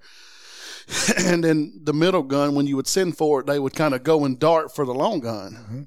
and 1.19 1.43
then 1.43 1.81
the 1.83 1.95
middle 1.95 2.23
gun, 2.23 2.55
when 2.55 2.67
you 2.67 2.77
would 2.77 2.87
send 2.87 3.17
for 3.17 3.41
it, 3.41 3.47
they 3.47 3.59
would 3.59 3.75
kind 3.75 3.95
of 3.95 4.03
go 4.03 4.25
and 4.25 4.39
dart 4.39 4.75
for 4.75 4.85
the 4.85 4.95
long 4.95 5.21
gun 5.21 5.53
mm-hmm. 5.53 5.83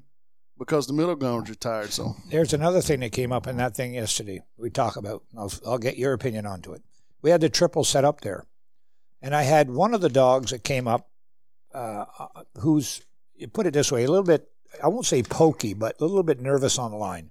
because 0.58 0.86
the 0.86 0.92
middle 0.92 1.14
gun 1.14 1.40
was 1.40 1.50
retired. 1.50 1.90
So 1.92 2.16
There's 2.30 2.52
another 2.52 2.80
thing 2.80 3.00
that 3.00 3.12
came 3.12 3.32
up 3.32 3.46
in 3.46 3.56
that 3.58 3.76
thing 3.76 3.94
yesterday. 3.94 4.42
We 4.56 4.70
talk 4.70 4.96
about. 4.96 5.22
I'll, 5.36 5.52
I'll 5.66 5.78
get 5.78 5.96
your 5.96 6.12
opinion 6.12 6.46
onto 6.46 6.72
it. 6.72 6.82
We 7.22 7.30
had 7.30 7.40
the 7.40 7.48
triple 7.48 7.84
set 7.84 8.04
up 8.04 8.20
there, 8.20 8.46
and 9.22 9.34
I 9.34 9.42
had 9.42 9.70
one 9.70 9.94
of 9.94 10.00
the 10.00 10.08
dogs 10.08 10.50
that 10.50 10.64
came 10.64 10.86
up, 10.86 11.08
uh, 11.74 12.04
uh 12.18 12.26
who's 12.60 13.02
you 13.34 13.48
put 13.48 13.66
it 13.66 13.74
this 13.74 13.90
way, 13.92 14.04
a 14.04 14.08
little 14.08 14.24
bit. 14.24 14.48
I 14.82 14.88
won't 14.88 15.06
say 15.06 15.22
pokey, 15.22 15.74
but 15.74 16.00
a 16.00 16.04
little 16.04 16.22
bit 16.22 16.40
nervous 16.40 16.78
on 16.78 16.90
the 16.90 16.96
line. 16.96 17.30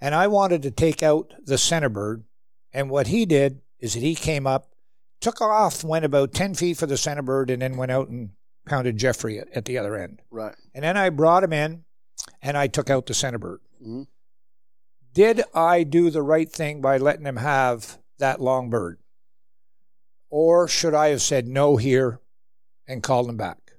And 0.00 0.14
I 0.14 0.26
wanted 0.28 0.62
to 0.62 0.70
take 0.70 1.02
out 1.02 1.32
the 1.44 1.58
center 1.58 1.88
bird, 1.88 2.24
and 2.72 2.88
what 2.90 3.08
he 3.08 3.26
did 3.26 3.60
is 3.78 3.94
that 3.94 4.02
he 4.02 4.14
came 4.14 4.46
up, 4.46 4.66
took 5.20 5.40
off, 5.40 5.84
went 5.84 6.04
about 6.04 6.32
ten 6.32 6.54
feet 6.54 6.76
for 6.78 6.86
the 6.86 6.96
center 6.96 7.22
bird, 7.22 7.50
and 7.50 7.60
then 7.62 7.76
went 7.76 7.92
out 7.92 8.08
and 8.08 8.30
pounded 8.66 8.96
Jeffrey 8.96 9.38
at, 9.38 9.48
at 9.54 9.64
the 9.66 9.76
other 9.78 9.96
end. 9.96 10.22
right, 10.30 10.54
And 10.74 10.84
then 10.84 10.96
I 10.96 11.10
brought 11.10 11.44
him 11.44 11.52
in 11.52 11.84
and 12.42 12.56
I 12.56 12.66
took 12.66 12.88
out 12.90 13.06
the 13.06 13.14
center 13.14 13.38
bird. 13.38 13.60
Mhm. 13.84 14.06
Did 15.12 15.42
I 15.54 15.82
do 15.82 16.10
the 16.10 16.22
right 16.22 16.50
thing 16.50 16.80
by 16.80 16.96
letting 16.98 17.26
him 17.26 17.36
have 17.36 17.98
that 18.18 18.40
long 18.40 18.70
bird? 18.70 18.98
Or 20.28 20.68
should 20.68 20.94
I 20.94 21.08
have 21.08 21.22
said 21.22 21.48
no 21.48 21.76
here 21.76 22.20
and 22.86 23.02
called 23.02 23.28
him 23.28 23.36
back? 23.36 23.69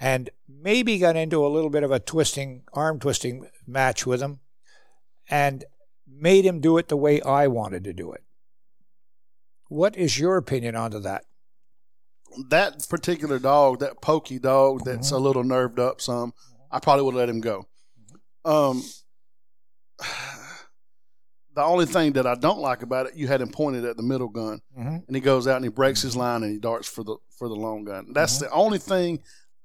And 0.00 0.30
maybe 0.48 0.98
got 0.98 1.14
into 1.16 1.44
a 1.44 1.48
little 1.48 1.68
bit 1.70 1.82
of 1.82 1.90
a 1.90 2.00
twisting, 2.00 2.62
arm 2.72 2.98
twisting 2.98 3.46
match 3.66 4.06
with 4.06 4.22
him 4.22 4.40
and 5.28 5.64
made 6.08 6.44
him 6.46 6.60
do 6.60 6.78
it 6.78 6.88
the 6.88 6.96
way 6.96 7.20
I 7.20 7.46
wanted 7.48 7.84
to 7.84 7.92
do 7.92 8.10
it. 8.12 8.22
What 9.68 9.96
is 9.96 10.18
your 10.18 10.36
opinion 10.36 10.74
onto 10.74 10.98
that? 11.00 11.24
that 12.48 12.86
particular 12.88 13.40
dog, 13.40 13.80
that 13.80 14.00
pokey 14.00 14.38
dog, 14.38 14.84
that's 14.84 15.10
a 15.10 15.18
little 15.18 15.42
nerved 15.42 15.80
up. 15.80 16.00
Some, 16.00 16.32
I 16.70 16.78
probably 16.78 17.04
would 17.04 17.16
let 17.16 17.28
him 17.28 17.40
go. 17.40 17.66
Um, 18.44 18.84
the 21.54 21.62
only 21.62 21.86
thing 21.86 22.12
that 22.12 22.26
I 22.26 22.36
don't 22.36 22.60
like 22.60 22.82
about 22.82 23.06
it, 23.06 23.16
you 23.16 23.26
had 23.26 23.40
him 23.40 23.50
pointed 23.50 23.84
at 23.84 23.96
the 23.96 24.02
middle 24.04 24.28
gun, 24.28 24.60
Mhm. 24.78 25.06
and 25.06 25.16
he 25.16 25.20
goes 25.20 25.48
out 25.48 25.56
and 25.56 25.64
he 25.64 25.70
breaks 25.70 26.02
his 26.02 26.14
line 26.16 26.42
and 26.44 26.52
he 26.52 26.58
darts 26.58 26.86
for 26.88 27.02
the 27.02 27.16
for 27.36 27.48
the 27.48 27.56
long 27.56 27.84
gun. 27.84 28.12
That's 28.12 28.38
the 28.38 28.50
only 28.50 28.78
thing 28.78 29.20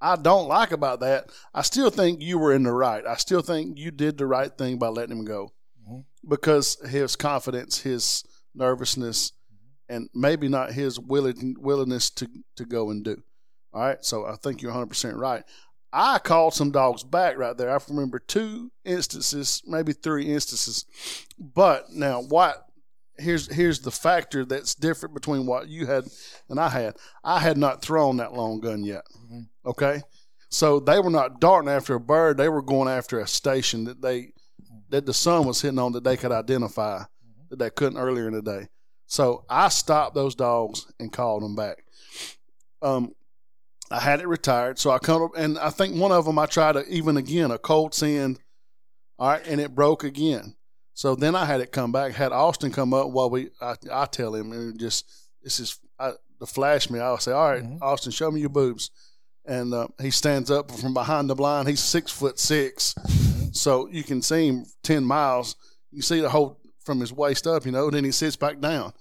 I 0.06 0.14
don't 0.14 0.46
like 0.46 0.70
about 0.70 1.00
that. 1.00 1.30
I 1.52 1.62
still 1.62 1.90
think 1.90 2.22
you 2.22 2.38
were 2.38 2.54
in 2.54 2.62
the 2.62 2.72
right. 2.72 3.04
I 3.04 3.16
still 3.16 3.42
think 3.42 3.76
you 3.76 3.90
did 3.90 4.18
the 4.18 4.26
right 4.26 4.56
thing 4.56 4.78
by 4.78 4.86
letting 4.86 5.18
him 5.18 5.24
go 5.24 5.52
mm-hmm. 5.82 6.00
because 6.28 6.78
his 6.88 7.16
confidence, 7.16 7.80
his 7.80 8.22
nervousness, 8.54 9.32
mm-hmm. 9.32 9.94
and 9.96 10.08
maybe 10.14 10.48
not 10.48 10.70
his 10.70 11.00
willing, 11.00 11.56
willingness 11.58 12.10
to, 12.10 12.28
to 12.54 12.64
go 12.64 12.90
and 12.90 13.04
do. 13.04 13.20
All 13.72 13.82
right. 13.82 14.04
So 14.04 14.26
I 14.26 14.36
think 14.36 14.62
you're 14.62 14.72
100% 14.72 15.18
right. 15.18 15.42
I 15.92 16.20
called 16.20 16.54
some 16.54 16.70
dogs 16.70 17.02
back 17.02 17.36
right 17.36 17.56
there. 17.56 17.74
I 17.74 17.78
remember 17.88 18.20
two 18.20 18.70
instances, 18.84 19.60
maybe 19.66 19.92
three 19.92 20.32
instances. 20.32 20.84
But 21.36 21.90
now, 21.90 22.22
what? 22.22 22.65
Here's 23.18 23.52
here's 23.52 23.80
the 23.80 23.90
factor 23.90 24.44
that's 24.44 24.74
different 24.74 25.14
between 25.14 25.46
what 25.46 25.68
you 25.68 25.86
had 25.86 26.04
and 26.48 26.60
I 26.60 26.68
had. 26.68 26.96
I 27.24 27.40
had 27.40 27.56
not 27.56 27.82
thrown 27.82 28.18
that 28.18 28.34
long 28.34 28.60
gun 28.60 28.84
yet. 28.84 29.04
Mm-hmm. 29.16 29.40
Okay, 29.68 30.02
so 30.48 30.80
they 30.80 31.00
were 31.00 31.10
not 31.10 31.40
darting 31.40 31.70
after 31.70 31.94
a 31.94 32.00
bird. 32.00 32.36
They 32.36 32.48
were 32.48 32.62
going 32.62 32.88
after 32.88 33.18
a 33.20 33.26
station 33.26 33.84
that 33.84 34.02
they 34.02 34.20
mm-hmm. 34.20 34.78
that 34.90 35.06
the 35.06 35.14
sun 35.14 35.46
was 35.46 35.62
hitting 35.62 35.78
on 35.78 35.92
that 35.92 36.04
they 36.04 36.16
could 36.16 36.32
identify 36.32 36.98
mm-hmm. 36.98 37.42
that 37.50 37.58
they 37.58 37.70
couldn't 37.70 37.98
earlier 37.98 38.28
in 38.28 38.34
the 38.34 38.42
day. 38.42 38.68
So 39.06 39.44
I 39.48 39.68
stopped 39.68 40.14
those 40.14 40.34
dogs 40.34 40.86
and 40.98 41.12
called 41.12 41.42
them 41.42 41.54
back. 41.54 41.84
Um, 42.82 43.12
I 43.90 44.00
had 44.00 44.20
it 44.20 44.26
retired, 44.26 44.78
so 44.78 44.90
I 44.90 44.98
come 44.98 45.22
up, 45.22 45.30
and 45.36 45.58
I 45.58 45.70
think 45.70 45.96
one 45.96 46.10
of 46.10 46.24
them 46.24 46.38
I 46.38 46.46
tried 46.46 46.72
to 46.72 46.84
even 46.88 47.16
again 47.16 47.52
a 47.52 47.58
cold 47.58 47.94
send, 47.94 48.40
all 49.18 49.30
right, 49.30 49.46
and 49.46 49.60
it 49.60 49.74
broke 49.74 50.02
again. 50.02 50.55
So 50.96 51.14
then 51.14 51.34
I 51.34 51.44
had 51.44 51.60
it 51.60 51.72
come 51.72 51.92
back. 51.92 52.12
Had 52.12 52.32
Austin 52.32 52.72
come 52.72 52.94
up 52.94 53.10
while 53.10 53.28
we, 53.28 53.50
I, 53.60 53.74
I 53.92 54.06
tell 54.06 54.34
him, 54.34 54.50
and 54.52 54.80
just 54.80 55.04
this 55.42 55.60
is 55.60 55.78
I, 55.98 56.12
to 56.40 56.46
flash 56.46 56.88
me. 56.88 57.00
I'll 57.00 57.18
say, 57.18 57.32
all 57.32 57.50
right, 57.50 57.64
Austin, 57.82 58.12
show 58.12 58.30
me 58.30 58.40
your 58.40 58.48
boobs, 58.48 58.90
and 59.44 59.74
uh, 59.74 59.88
he 60.00 60.10
stands 60.10 60.50
up 60.50 60.70
from 60.70 60.94
behind 60.94 61.28
the 61.28 61.34
blind. 61.34 61.68
He's 61.68 61.80
six 61.80 62.10
foot 62.10 62.38
6 62.38 62.94
so 63.52 63.88
you 63.88 64.02
can 64.02 64.22
see 64.22 64.48
him 64.48 64.64
ten 64.82 65.04
miles. 65.04 65.56
You 65.90 66.02
see 66.02 66.20
the 66.20 66.30
whole 66.30 66.60
from 66.84 67.00
his 67.00 67.12
waist 67.12 67.46
up, 67.46 67.66
you 67.66 67.72
know. 67.72 67.90
Then 67.90 68.04
he 68.04 68.12
sits 68.12 68.36
back 68.36 68.60
down. 68.60 68.92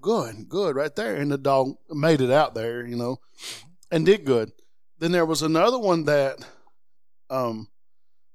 Good, 0.00 0.48
good, 0.48 0.76
right 0.76 0.94
there. 0.94 1.16
And 1.16 1.30
the 1.30 1.38
dog 1.38 1.76
made 1.90 2.20
it 2.20 2.30
out 2.30 2.54
there, 2.54 2.86
you 2.86 2.96
know, 2.96 3.18
and 3.90 4.06
did 4.06 4.24
good. 4.24 4.52
Then 4.98 5.12
there 5.12 5.26
was 5.26 5.42
another 5.42 5.78
one 5.78 6.04
that, 6.04 6.38
um, 7.30 7.68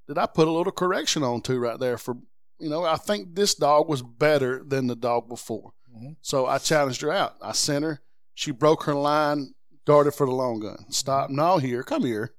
that 0.06 0.18
I 0.18 0.26
put 0.26 0.48
a 0.48 0.52
little 0.52 0.72
correction 0.72 1.22
on 1.22 1.40
to 1.42 1.58
right 1.58 1.80
there 1.80 1.96
for, 1.96 2.16
you 2.58 2.68
know, 2.68 2.84
I 2.84 2.96
think 2.96 3.34
this 3.34 3.54
dog 3.54 3.88
was 3.88 4.02
better 4.02 4.62
than 4.64 4.86
the 4.86 4.96
dog 4.96 5.28
before. 5.28 5.72
Mm-hmm. 5.94 6.12
So 6.22 6.46
I 6.46 6.58
challenged 6.58 7.00
her 7.02 7.12
out. 7.12 7.36
I 7.42 7.52
sent 7.52 7.84
her. 7.84 8.00
She 8.34 8.50
broke 8.50 8.84
her 8.84 8.94
line, 8.94 9.54
darted 9.84 10.14
for 10.14 10.26
the 10.26 10.32
long 10.32 10.60
gun. 10.60 10.90
Stop. 10.90 11.26
Mm-hmm. 11.26 11.36
No, 11.36 11.58
here, 11.58 11.82
come 11.82 12.04
here. 12.04 12.34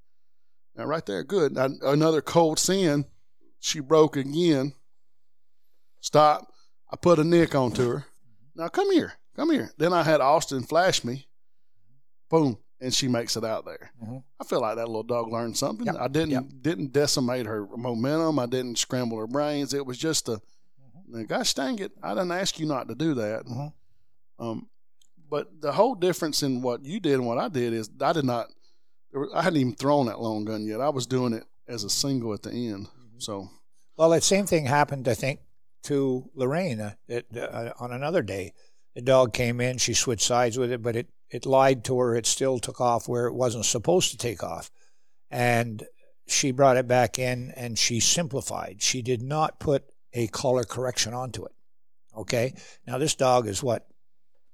Now, 0.75 0.85
right 0.85 1.05
there, 1.05 1.23
good. 1.23 1.53
Now, 1.53 1.69
another 1.83 2.21
cold 2.21 2.59
send. 2.59 3.05
She 3.59 3.79
broke 3.79 4.15
again. 4.15 4.73
Stop. 5.99 6.47
I 6.91 6.95
put 6.95 7.19
a 7.19 7.23
nick 7.23 7.55
onto 7.55 7.89
her. 7.89 7.97
Mm-hmm. 7.97 8.61
Now, 8.61 8.67
come 8.69 8.91
here. 8.91 9.13
Come 9.35 9.51
here. 9.51 9.71
Then 9.77 9.93
I 9.93 10.03
had 10.03 10.21
Austin 10.21 10.63
flash 10.63 11.03
me. 11.03 11.27
Boom. 12.29 12.57
And 12.81 12.93
she 12.93 13.07
makes 13.09 13.35
it 13.35 13.43
out 13.43 13.65
there. 13.65 13.91
I 14.39 14.43
feel 14.45 14.61
like 14.61 14.77
that 14.77 14.87
little 14.87 15.03
dog 15.03 15.29
learned 15.31 15.57
something. 15.57 15.85
Yep. 15.85 15.95
I 15.99 16.07
didn't 16.07 16.29
Yep. 16.31 16.43
didn't 16.61 16.93
decimate 16.93 17.45
her 17.45 17.67
momentum. 17.75 18.39
I 18.39 18.45
didn't 18.45 18.77
scramble 18.77 19.17
her 19.17 19.27
brains. 19.27 19.73
It 19.73 19.85
was 19.85 19.97
just 19.97 20.29
a, 20.29 20.41
gosh 21.27 21.53
dang 21.53 21.79
it, 21.79 21.91
I 22.01 22.13
didn't 22.13 22.31
ask 22.31 22.57
you 22.59 22.65
not 22.65 22.87
to 22.87 22.95
do 22.95 23.13
that. 23.15 23.45
Mhm. 23.45 23.73
Um, 24.39 24.69
but 25.29 25.61
the 25.61 25.73
whole 25.73 25.93
difference 25.95 26.41
in 26.41 26.61
what 26.61 26.85
you 26.85 26.99
did 27.01 27.15
and 27.15 27.27
what 27.27 27.37
I 27.37 27.49
did 27.49 27.73
is 27.73 27.89
I 28.01 28.13
did 28.13 28.25
not. 28.25 28.47
I 29.33 29.41
hadn't 29.41 29.59
even 29.59 29.75
thrown 29.75 30.05
that 30.05 30.21
long 30.21 30.45
gun 30.45 30.65
yet. 30.65 30.79
I 30.81 30.89
was 30.89 31.05
doing 31.07 31.33
it 31.33 31.43
as 31.67 31.83
a 31.83 31.89
single 31.89 32.33
at 32.33 32.43
the 32.43 32.51
end. 32.51 32.87
So 33.17 33.49
Well, 33.97 34.09
that 34.11 34.23
same 34.23 34.45
thing 34.45 34.65
happened, 34.67 35.07
I 35.09 35.15
think, 35.15 35.41
to 35.83 36.29
Lorraine 36.33 36.79
uh, 36.79 36.93
it, 37.09 37.25
uh, 37.35 37.73
on 37.79 37.91
another 37.91 38.21
day. 38.21 38.53
The 38.95 39.01
dog 39.01 39.33
came 39.33 39.59
in, 39.59 39.77
she 39.79 39.93
switched 39.93 40.25
sides 40.25 40.57
with 40.57 40.71
it, 40.71 40.81
but 40.81 40.95
it, 40.95 41.09
it 41.29 41.45
lied 41.45 41.83
to 41.85 41.99
her. 41.99 42.15
It 42.15 42.25
still 42.25 42.59
took 42.59 42.81
off 42.81 43.07
where 43.07 43.27
it 43.27 43.33
wasn't 43.33 43.65
supposed 43.65 44.11
to 44.11 44.17
take 44.17 44.43
off. 44.43 44.71
And 45.29 45.85
she 46.27 46.51
brought 46.51 46.77
it 46.77 46.87
back 46.87 47.19
in 47.19 47.51
and 47.55 47.77
she 47.77 47.99
simplified. 47.99 48.81
She 48.81 49.01
did 49.01 49.21
not 49.21 49.59
put 49.59 49.83
a 50.13 50.27
collar 50.27 50.63
correction 50.63 51.13
onto 51.13 51.45
it. 51.45 51.51
Okay. 52.15 52.53
Now, 52.87 52.97
this 52.97 53.15
dog 53.15 53.47
is 53.47 53.63
what, 53.63 53.87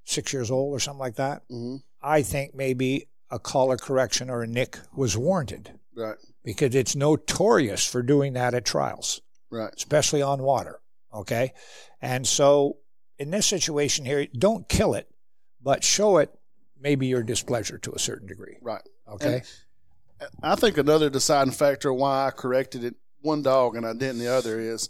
six 0.04 0.34
years 0.34 0.52
old 0.52 0.74
or 0.74 0.80
something 0.80 1.00
like 1.00 1.16
that? 1.16 1.42
mhm. 1.50 1.82
I 2.02 2.22
think 2.22 2.54
maybe 2.54 3.08
a 3.32 3.40
collar 3.40 3.78
correction 3.78 4.30
or 4.30 4.44
a 4.44 4.48
nick 4.48 4.78
was 4.96 5.18
warranted 5.18 5.72
right, 5.96 6.18
because 6.44 6.76
it's 6.76 6.96
notorious 6.96 7.84
for 7.84 8.04
doing 8.04 8.34
that 8.34 8.54
at 8.54 8.64
trials 8.66 9.22
right, 9.50 9.74
especially 9.76 10.22
on 10.22 10.44
water. 10.44 10.80
Okay. 11.12 11.54
And 12.02 12.28
so 12.28 12.78
in 13.18 13.32
this 13.32 13.48
situation 13.48 14.06
here, 14.06 14.28
don't 14.38 14.70
kill 14.70 14.94
it, 14.94 15.10
but 15.64 15.84
show 15.84 16.18
it 16.18 16.30
maybe 16.86 17.08
your 17.08 17.24
displeasure 17.24 17.80
to 17.80 17.92
a 17.94 18.00
certain 18.00 18.28
degree. 18.28 18.58
right. 18.62 18.84
Okay. 19.12 19.42
I 20.44 20.56
think 20.56 20.78
another 20.78 21.10
deciding 21.10 21.52
factor 21.52 21.92
why 21.92 22.28
I 22.28 22.32
corrected 22.32 22.84
it 22.84 22.96
one 23.22 23.42
dog 23.42 23.76
and 23.76 23.86
I 23.88 23.94
didn't 23.94 24.20
the 24.20 24.32
other 24.32 24.60
is 24.60 24.90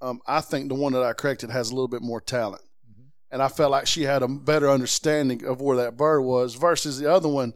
um, 0.00 0.22
I 0.26 0.40
think 0.40 0.68
the 0.68 0.74
one 0.74 0.94
that 0.94 1.02
I 1.02 1.12
corrected 1.12 1.50
has 1.50 1.70
a 1.70 1.74
little 1.74 1.86
bit 1.88 2.00
more 2.00 2.20
talent. 2.20 2.62
And 3.30 3.42
I 3.42 3.48
felt 3.48 3.70
like 3.70 3.86
she 3.86 4.04
had 4.04 4.22
a 4.22 4.28
better 4.28 4.70
understanding 4.70 5.44
of 5.44 5.60
where 5.60 5.76
that 5.76 5.98
bird 5.98 6.22
was 6.22 6.54
versus 6.54 6.98
the 6.98 7.12
other 7.12 7.28
one. 7.28 7.52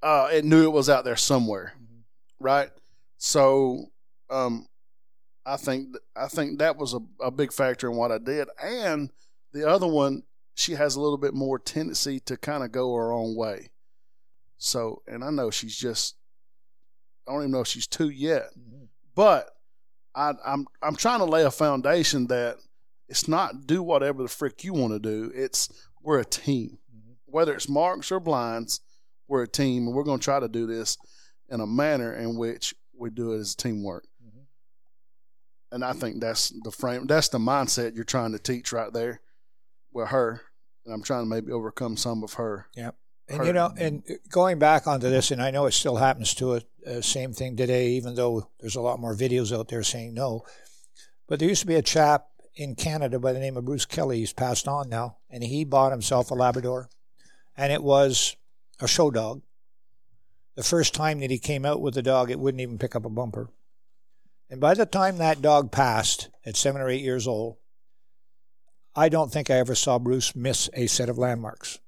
uh, 0.00 0.28
it 0.32 0.44
knew 0.44 0.62
it 0.62 0.72
was 0.72 0.88
out 0.88 1.04
there 1.04 1.16
somewhere, 1.16 1.72
right? 2.38 2.70
So, 3.18 3.86
um, 4.30 4.68
I 5.44 5.56
think 5.56 5.96
I 6.14 6.28
think 6.28 6.60
that 6.60 6.76
was 6.76 6.94
a, 6.94 7.00
a 7.20 7.32
big 7.32 7.52
factor 7.52 7.90
in 7.90 7.96
what 7.96 8.12
I 8.12 8.18
did, 8.18 8.48
and 8.62 9.10
the 9.52 9.68
other 9.68 9.88
one, 9.88 10.22
she 10.56 10.72
has 10.72 10.96
a 10.96 11.00
little 11.00 11.18
bit 11.18 11.34
more 11.34 11.58
tendency 11.58 12.18
to 12.20 12.36
kind 12.36 12.64
of 12.64 12.72
go 12.72 12.94
her 12.94 13.12
own 13.12 13.36
way. 13.36 13.68
So, 14.56 15.02
and 15.06 15.22
I 15.22 15.30
know 15.30 15.50
she's 15.50 15.76
just, 15.76 16.16
I 17.28 17.32
don't 17.32 17.42
even 17.42 17.52
know 17.52 17.60
if 17.60 17.68
she's 17.68 17.86
two 17.86 18.08
yet, 18.08 18.48
mm-hmm. 18.58 18.86
but 19.14 19.50
I, 20.14 20.32
I'm 20.44 20.66
I'm 20.82 20.96
trying 20.96 21.18
to 21.18 21.26
lay 21.26 21.44
a 21.44 21.50
foundation 21.50 22.28
that 22.28 22.56
it's 23.06 23.28
not 23.28 23.66
do 23.66 23.82
whatever 23.82 24.22
the 24.22 24.30
frick 24.30 24.64
you 24.64 24.72
want 24.72 24.94
to 24.94 24.98
do. 24.98 25.30
It's 25.34 25.68
we're 26.02 26.20
a 26.20 26.24
team, 26.24 26.78
mm-hmm. 26.90 27.12
whether 27.26 27.52
it's 27.52 27.68
marks 27.68 28.10
or 28.10 28.18
blinds, 28.18 28.80
we're 29.28 29.42
a 29.42 29.48
team, 29.48 29.86
and 29.86 29.94
we're 29.94 30.04
going 30.04 30.20
to 30.20 30.24
try 30.24 30.40
to 30.40 30.48
do 30.48 30.66
this 30.66 30.96
in 31.50 31.60
a 31.60 31.66
manner 31.66 32.14
in 32.14 32.36
which 32.36 32.74
we 32.98 33.10
do 33.10 33.34
it 33.34 33.40
as 33.40 33.54
teamwork. 33.54 34.06
Mm-hmm. 34.24 34.44
And 35.72 35.84
I 35.84 35.92
think 35.92 36.22
that's 36.22 36.50
the 36.64 36.70
frame, 36.70 37.06
that's 37.06 37.28
the 37.28 37.38
mindset 37.38 37.94
you're 37.94 38.04
trying 38.04 38.32
to 38.32 38.38
teach 38.38 38.72
right 38.72 38.90
there 38.90 39.20
with 39.92 40.08
her. 40.08 40.40
And 40.86 40.94
I'm 40.94 41.02
trying 41.02 41.24
to 41.24 41.28
maybe 41.28 41.50
overcome 41.50 41.96
some 41.96 42.22
of 42.22 42.34
her. 42.34 42.68
Yep. 42.76 42.96
And 43.28 43.38
Her- 43.38 43.44
you 43.44 43.52
know, 43.52 43.74
and 43.76 44.04
going 44.30 44.60
back 44.60 44.86
onto 44.86 45.10
this, 45.10 45.32
and 45.32 45.42
I 45.42 45.50
know 45.50 45.66
it 45.66 45.72
still 45.72 45.96
happens 45.96 46.32
to 46.34 46.54
it. 46.54 46.64
Uh, 46.86 47.00
same 47.00 47.32
thing 47.32 47.56
today, 47.56 47.88
even 47.90 48.14
though 48.14 48.48
there's 48.60 48.76
a 48.76 48.80
lot 48.80 49.00
more 49.00 49.16
videos 49.16 49.56
out 49.56 49.66
there 49.66 49.82
saying 49.82 50.14
no. 50.14 50.44
But 51.26 51.40
there 51.40 51.48
used 51.48 51.62
to 51.62 51.66
be 51.66 51.74
a 51.74 51.82
chap 51.82 52.28
in 52.54 52.76
Canada 52.76 53.18
by 53.18 53.32
the 53.32 53.40
name 53.40 53.56
of 53.56 53.64
Bruce 53.64 53.84
Kelly. 53.84 54.20
He's 54.20 54.32
passed 54.32 54.68
on 54.68 54.88
now, 54.88 55.16
and 55.28 55.42
he 55.42 55.64
bought 55.64 55.90
himself 55.90 56.30
a 56.30 56.34
Labrador, 56.34 56.88
and 57.56 57.72
it 57.72 57.82
was 57.82 58.36
a 58.78 58.86
show 58.86 59.10
dog. 59.10 59.42
The 60.54 60.62
first 60.62 60.94
time 60.94 61.18
that 61.18 61.30
he 61.32 61.38
came 61.38 61.66
out 61.66 61.80
with 61.80 61.94
the 61.94 62.02
dog, 62.02 62.30
it 62.30 62.38
wouldn't 62.38 62.60
even 62.60 62.78
pick 62.78 62.94
up 62.94 63.04
a 63.04 63.10
bumper. 63.10 63.50
And 64.48 64.60
by 64.60 64.74
the 64.74 64.86
time 64.86 65.18
that 65.18 65.42
dog 65.42 65.72
passed 65.72 66.28
at 66.44 66.56
seven 66.56 66.80
or 66.80 66.88
eight 66.88 67.02
years 67.02 67.26
old, 67.26 67.56
I 68.96 69.08
don't 69.08 69.30
think 69.30 69.50
I 69.50 69.58
ever 69.58 69.74
saw 69.74 69.98
Bruce 69.98 70.34
miss 70.34 70.70
a 70.74 70.86
set 70.86 71.08
of 71.08 71.18
landmarks 71.18 71.78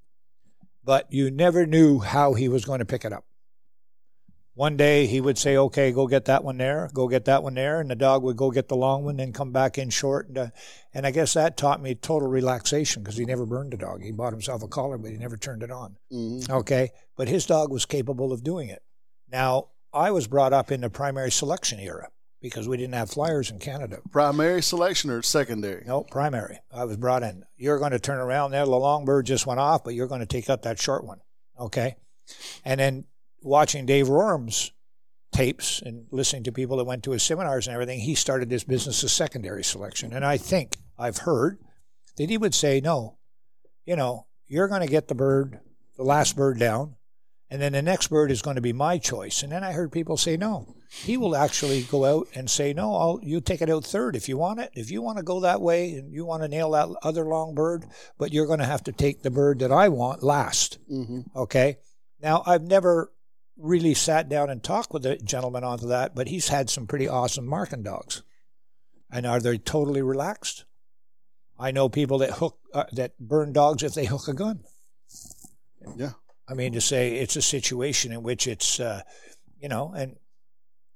but 0.89 1.13
you 1.13 1.31
never 1.31 1.67
knew 1.67 1.99
how 1.99 2.33
he 2.33 2.49
was 2.49 2.65
going 2.65 2.79
to 2.79 2.87
pick 2.87 3.05
it 3.05 3.13
up. 3.13 3.27
One 4.55 4.79
day 4.79 5.05
he 5.07 5.21
would 5.21 5.37
say, 5.37 5.55
"Okay, 5.55 5.93
go 5.93 6.07
get 6.07 6.25
that 6.25 6.43
one 6.43 6.57
there, 6.57 6.89
go 6.95 7.09
get 7.09 7.27
that 7.27 7.43
one 7.43 7.53
there," 7.53 7.79
and 7.79 7.91
the 7.91 7.95
dog 7.95 8.23
would 8.23 8.39
go 8.39 8.51
get 8.51 8.69
the 8.69 8.75
long 8.75 9.05
one 9.05 9.21
and 9.21 9.35
come 9.35 9.53
back 9.53 9.77
in 9.77 9.91
short. 9.91 10.29
And, 10.29 10.39
uh, 10.39 10.47
and 10.95 11.07
I 11.07 11.11
guess 11.11 11.35
that 11.35 11.59
taught 11.59 11.83
me 11.83 11.95
total 11.95 12.27
relaxation 12.27 13.03
because 13.03 13.19
he 13.19 13.27
never 13.27 13.45
burned 13.45 13.75
the 13.75 13.77
dog. 13.77 14.03
He 14.03 14.13
bought 14.13 14.33
himself 14.33 14.63
a 14.63 14.67
collar, 14.67 14.97
but 14.97 15.11
he 15.11 15.19
never 15.19 15.37
turned 15.37 15.63
it 15.63 15.71
on. 15.71 15.97
Mm-hmm. 16.11 16.51
Okay, 16.51 16.89
but 17.19 17.29
his 17.29 17.45
dog 17.45 17.71
was 17.71 17.85
capable 17.85 18.33
of 18.33 18.43
doing 18.43 18.71
it. 18.71 18.83
Now 19.31 19.69
I 19.93 20.11
was 20.11 20.27
brought 20.27 20.55
up 20.55 20.73
in 20.73 20.81
the 20.81 20.89
primary 20.89 21.31
selection 21.31 21.81
era 21.81 22.09
because 22.41 22.69
we 22.69 22.77
didn't 22.77 22.95
have 22.95 23.11
flyers 23.11 23.51
in 23.51 23.59
Canada. 23.59 23.99
Primary 24.13 24.63
selection 24.63 25.11
or 25.11 25.23
secondary? 25.23 25.85
No, 25.87 26.03
primary. 26.03 26.61
I 26.73 26.85
was 26.85 26.97
brought 26.97 27.23
in. 27.23 27.45
You're 27.57 27.79
going 27.79 27.93
to 27.93 27.99
turn 27.99 28.19
around 28.19 28.53
there. 28.53 28.65
The 28.65 28.71
long 28.71 29.05
bird 29.05 29.27
just 29.27 29.47
went 29.47 29.61
off, 29.61 29.85
but 29.85 29.95
you're 29.95 30.07
going 30.07 30.21
to 30.21 30.27
take 30.27 30.49
out 30.49 30.63
that 30.63 30.81
short 30.81 31.05
one. 31.05 31.21
Okay. 31.59 31.97
And 32.65 32.79
then 32.79 33.05
watching 33.43 33.87
Dave 33.87 34.09
Rorem's 34.09 34.73
tapes 35.33 35.83
and 35.83 36.07
listening 36.11 36.45
to 36.45 36.53
people 36.53 36.77
that 36.77 36.85
went 36.85 37.03
to 37.05 37.11
his 37.11 37.23
seminars 37.23 37.67
and 37.67 37.75
everything, 37.75 38.01
he 38.01 38.15
started 38.15 38.49
this 38.49 38.65
business 38.65 39.03
of 39.03 39.11
secondary 39.11 39.65
selection. 39.65 40.13
And 40.13 40.25
I 40.25 40.37
think 40.37 40.77
I've 40.99 41.19
heard 41.19 41.59
that 42.17 42.31
he 42.31 42.39
would 42.39 42.55
say, 42.55 42.81
no, 42.81 43.19
you 43.85 43.97
know, 43.97 44.27
you're 44.47 44.69
going 44.69 44.81
to 44.81 44.87
get 44.87 45.09
the 45.09 45.15
bird, 45.15 45.61
the 45.97 46.05
last 46.05 46.37
bird 46.37 46.59
down, 46.59 46.97
and 47.51 47.61
then 47.61 47.73
the 47.73 47.83
next 47.83 48.09
bird 48.09 48.31
is 48.31 48.43
going 48.43 48.57
to 48.57 48.63
be 48.63 48.73
my 48.73 48.99
choice. 48.99 49.43
And 49.43 49.53
then 49.53 49.65
I 49.65 49.73
heard 49.73 49.93
people 49.93 50.17
say, 50.17 50.37
no, 50.37 50.75
he 50.91 51.17
will 51.17 51.37
actually 51.37 51.83
go 51.83 52.05
out 52.05 52.29
and 52.35 52.49
say, 52.49 52.73
no, 52.73 52.95
I'll, 52.95 53.21
you 53.23 53.41
take 53.41 53.61
it 53.61 53.71
out 53.71 53.85
third 53.85 54.17
if 54.17 54.29
you 54.29 54.39
want 54.39 54.61
it. 54.61 54.71
If 54.73 54.91
you 54.91 55.03
want 55.03 55.19
to 55.19 55.25
go 55.25 55.41
that 55.41 55.61
way 55.61 55.93
and 55.93 56.13
you 56.13 56.25
want 56.25 56.43
to 56.43 56.49
nail 56.49 56.71
that 56.71 56.89
other 57.03 57.25
long 57.25 57.55
bird, 57.55 57.85
but 58.17 58.33
you're 58.33 58.47
going 58.47 58.61
to 58.61 58.65
have 58.65 58.85
to 58.85 58.93
take 58.93 59.23
the 59.23 59.31
bird 59.31 59.59
that 59.59 59.71
I 59.71 59.89
want 59.89 60.23
last. 60.23 60.79
Mm-hmm. 60.91 61.21
Okay. 61.37 61.77
Now, 62.23 62.43
I've 62.47 62.63
never 62.63 63.13
really 63.59 63.93
sat 63.93 64.29
down 64.29 64.49
and 64.51 64.63
talked 64.63 64.93
with 64.93 65.05
a 65.05 65.19
gentleman 65.19 65.63
onto 65.63 65.89
that, 65.89 66.15
but 66.15 66.29
he's 66.29 66.49
had 66.49 66.71
some 66.71 66.87
pretty 66.87 67.07
awesome 67.07 67.47
marking 67.47 67.83
dogs. 67.83 68.23
And 69.11 69.27
are 69.27 69.41
they 69.41 69.59
totally 69.59 70.03
relaxed? 70.03 70.65
I 71.59 71.71
know 71.71 71.89
people 71.89 72.19
that 72.19 72.33
hook 72.33 72.59
uh, 72.73 72.85
that 72.93 73.19
burn 73.19 73.53
dogs 73.53 73.83
if 73.83 73.95
they 73.95 74.05
hook 74.05 74.29
a 74.29 74.33
gun. 74.33 74.61
Yeah. 75.97 76.13
I 76.49 76.55
mean, 76.55 76.73
to 76.73 76.81
say 76.81 77.17
it's 77.17 77.37
a 77.37 77.43
situation 77.43 78.13
in 78.13 78.23
which 78.23 78.47
it's, 78.47 78.79
uh, 78.79 79.03
you 79.59 79.69
know, 79.69 79.93
and 79.95 80.17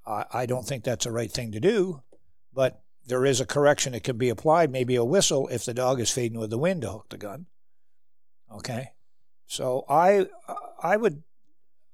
I, 0.07 0.25
I 0.33 0.47
don't 0.47 0.67
think 0.67 0.85
that's 0.85 1.05
the 1.05 1.13
right 1.13 1.31
thing 1.31 1.53
to 1.53 1.61
do, 1.61 2.03
but 2.53 2.83
there 3.07 3.25
is 3.25 3.41
a 3.41 3.47
correction 3.47 3.93
that 3.93 4.05
can 4.05 4.17
be 4.17 4.29
applied, 4.29 4.71
maybe 4.71 4.95
a 4.95 5.05
whistle 5.05 5.49
if 5.49 5.65
the 5.65 5.75
dog 5.75 6.01
is 6.01 6.11
fading 6.11 6.39
with 6.39 6.51
the 6.51 6.59
wind 6.59 6.83
to 6.83 6.91
hook 6.91 7.07
the 7.09 7.19
gun. 7.19 7.47
Okay, 8.55 8.91
so 9.47 9.85
I 9.89 10.27
I 10.83 10.97
would 10.97 11.23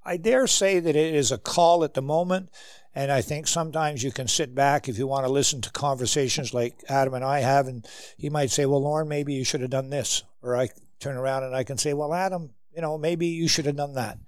I 0.05 0.17
dare 0.17 0.47
say 0.47 0.81
that 0.81 0.97
it 0.97 1.15
is 1.15 1.31
a 1.31 1.39
call 1.39 1.85
at 1.85 1.95
the 1.95 2.03
moment, 2.03 2.51
and 2.95 3.13
I 3.13 3.21
think 3.21 3.47
sometimes 3.47 4.03
you 4.03 4.11
can 4.11 4.27
sit 4.27 4.55
back 4.55 4.89
if 4.89 4.99
you 4.99 5.07
want 5.07 5.27
to 5.27 5.33
listen 5.33 5.61
to 5.63 5.71
conversations 5.71 6.53
like 6.53 6.83
Adam 6.89 7.15
and 7.15 7.25
I 7.25 7.41
have, 7.41 7.69
and 7.69 7.87
he 8.17 8.29
might 8.29 8.51
say, 8.51 8.67
"Well, 8.67 8.83
Lorne, 8.83 9.09
maybe 9.09 9.35
you 9.35 9.45
should 9.45 9.61
have 9.61 9.71
done 9.71 9.91
this," 9.91 10.25
or 10.43 10.57
I 10.57 10.71
turn 10.99 11.17
around 11.17 11.45
and 11.45 11.55
I 11.55 11.63
can 11.63 11.79
say, 11.79 11.95
"Well, 11.95 12.13
Adam, 12.13 12.55
you 12.75 12.83
know, 12.83 12.99
maybe 12.99 13.27
you 13.27 13.49
should 13.49 13.67
have 13.67 13.77
done 13.77 13.95
that," 13.95 14.19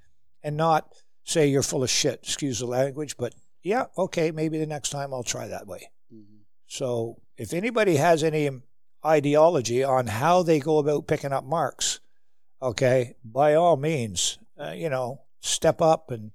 and 0.42 0.56
not 0.56 0.92
say 1.24 1.48
you're 1.48 1.62
full 1.62 1.82
of 1.82 1.90
shit. 1.90 2.20
Excuse 2.22 2.60
the 2.60 2.66
language, 2.66 3.16
but 3.16 3.34
yeah, 3.62 3.84
okay, 3.96 4.30
maybe 4.30 4.58
the 4.58 4.66
next 4.66 4.90
time 4.90 5.12
I'll 5.12 5.22
try 5.22 5.48
that 5.48 5.66
way. 5.66 5.90
So 6.66 7.20
if 7.36 7.52
anybody 7.52 7.96
has 7.96 8.22
any 8.22 8.48
ideology 9.04 9.82
on 9.82 10.06
how 10.06 10.42
they 10.42 10.60
go 10.60 10.78
about 10.78 11.06
picking 11.06 11.32
up 11.32 11.44
marks, 11.44 12.00
okay, 12.62 13.16
by 13.24 13.54
all 13.54 13.76
means, 13.76 14.38
uh, 14.58 14.72
you 14.72 14.88
know, 14.88 15.22
step 15.40 15.80
up 15.82 16.10
and 16.10 16.30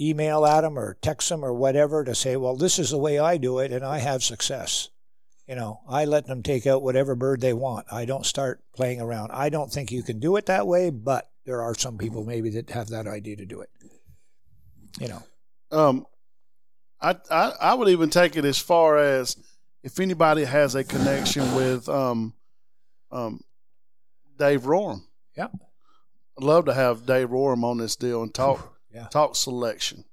email 0.00 0.46
at 0.46 0.62
them 0.62 0.78
or 0.78 0.96
text 1.02 1.28
them 1.28 1.44
or 1.44 1.52
whatever 1.52 2.04
to 2.04 2.14
say, 2.14 2.36
well, 2.36 2.56
this 2.56 2.78
is 2.78 2.90
the 2.90 2.98
way 2.98 3.18
I 3.18 3.36
do 3.36 3.58
it 3.58 3.72
and 3.72 3.84
I 3.84 3.98
have 3.98 4.22
success. 4.22 4.88
You 5.48 5.56
know, 5.56 5.80
I 5.88 6.04
let 6.04 6.26
them 6.26 6.42
take 6.42 6.66
out 6.66 6.82
whatever 6.82 7.14
bird 7.14 7.40
they 7.40 7.52
want. 7.52 7.86
I 7.92 8.04
don't 8.04 8.24
start 8.24 8.62
playing 8.74 9.00
around. 9.00 9.32
I 9.32 9.48
don't 9.48 9.72
think 9.72 9.90
you 9.90 10.02
can 10.02 10.20
do 10.20 10.36
it 10.36 10.46
that 10.46 10.66
way, 10.66 10.90
but 10.90 11.30
there 11.44 11.60
are 11.62 11.74
some 11.74 11.98
people 11.98 12.24
maybe 12.24 12.50
that 12.50 12.70
have 12.70 12.88
that 12.90 13.06
idea 13.08 13.36
to 13.36 13.44
do 13.44 13.60
it. 13.60 13.70
You 15.00 15.08
know, 15.08 15.22
Um, 15.72 16.06
I, 17.02 17.16
I 17.30 17.52
I 17.60 17.74
would 17.74 17.88
even 17.88 18.10
take 18.10 18.36
it 18.36 18.44
as 18.44 18.58
far 18.58 18.98
as 18.98 19.36
if 19.82 19.98
anybody 20.00 20.44
has 20.44 20.74
a 20.74 20.84
connection 20.84 21.54
with 21.54 21.88
um, 21.88 22.34
um, 23.10 23.40
Dave 24.38 24.62
Rorem. 24.62 25.02
Yeah. 25.36 25.48
I'd 26.38 26.44
love 26.44 26.66
to 26.66 26.74
have 26.74 27.04
Dave 27.06 27.28
Rorem 27.30 27.64
on 27.64 27.78
this 27.78 27.96
deal 27.96 28.22
and 28.22 28.32
talk 28.32 28.68
Yeah. 28.94 29.06
talk 29.08 29.36
selection, 29.36 30.04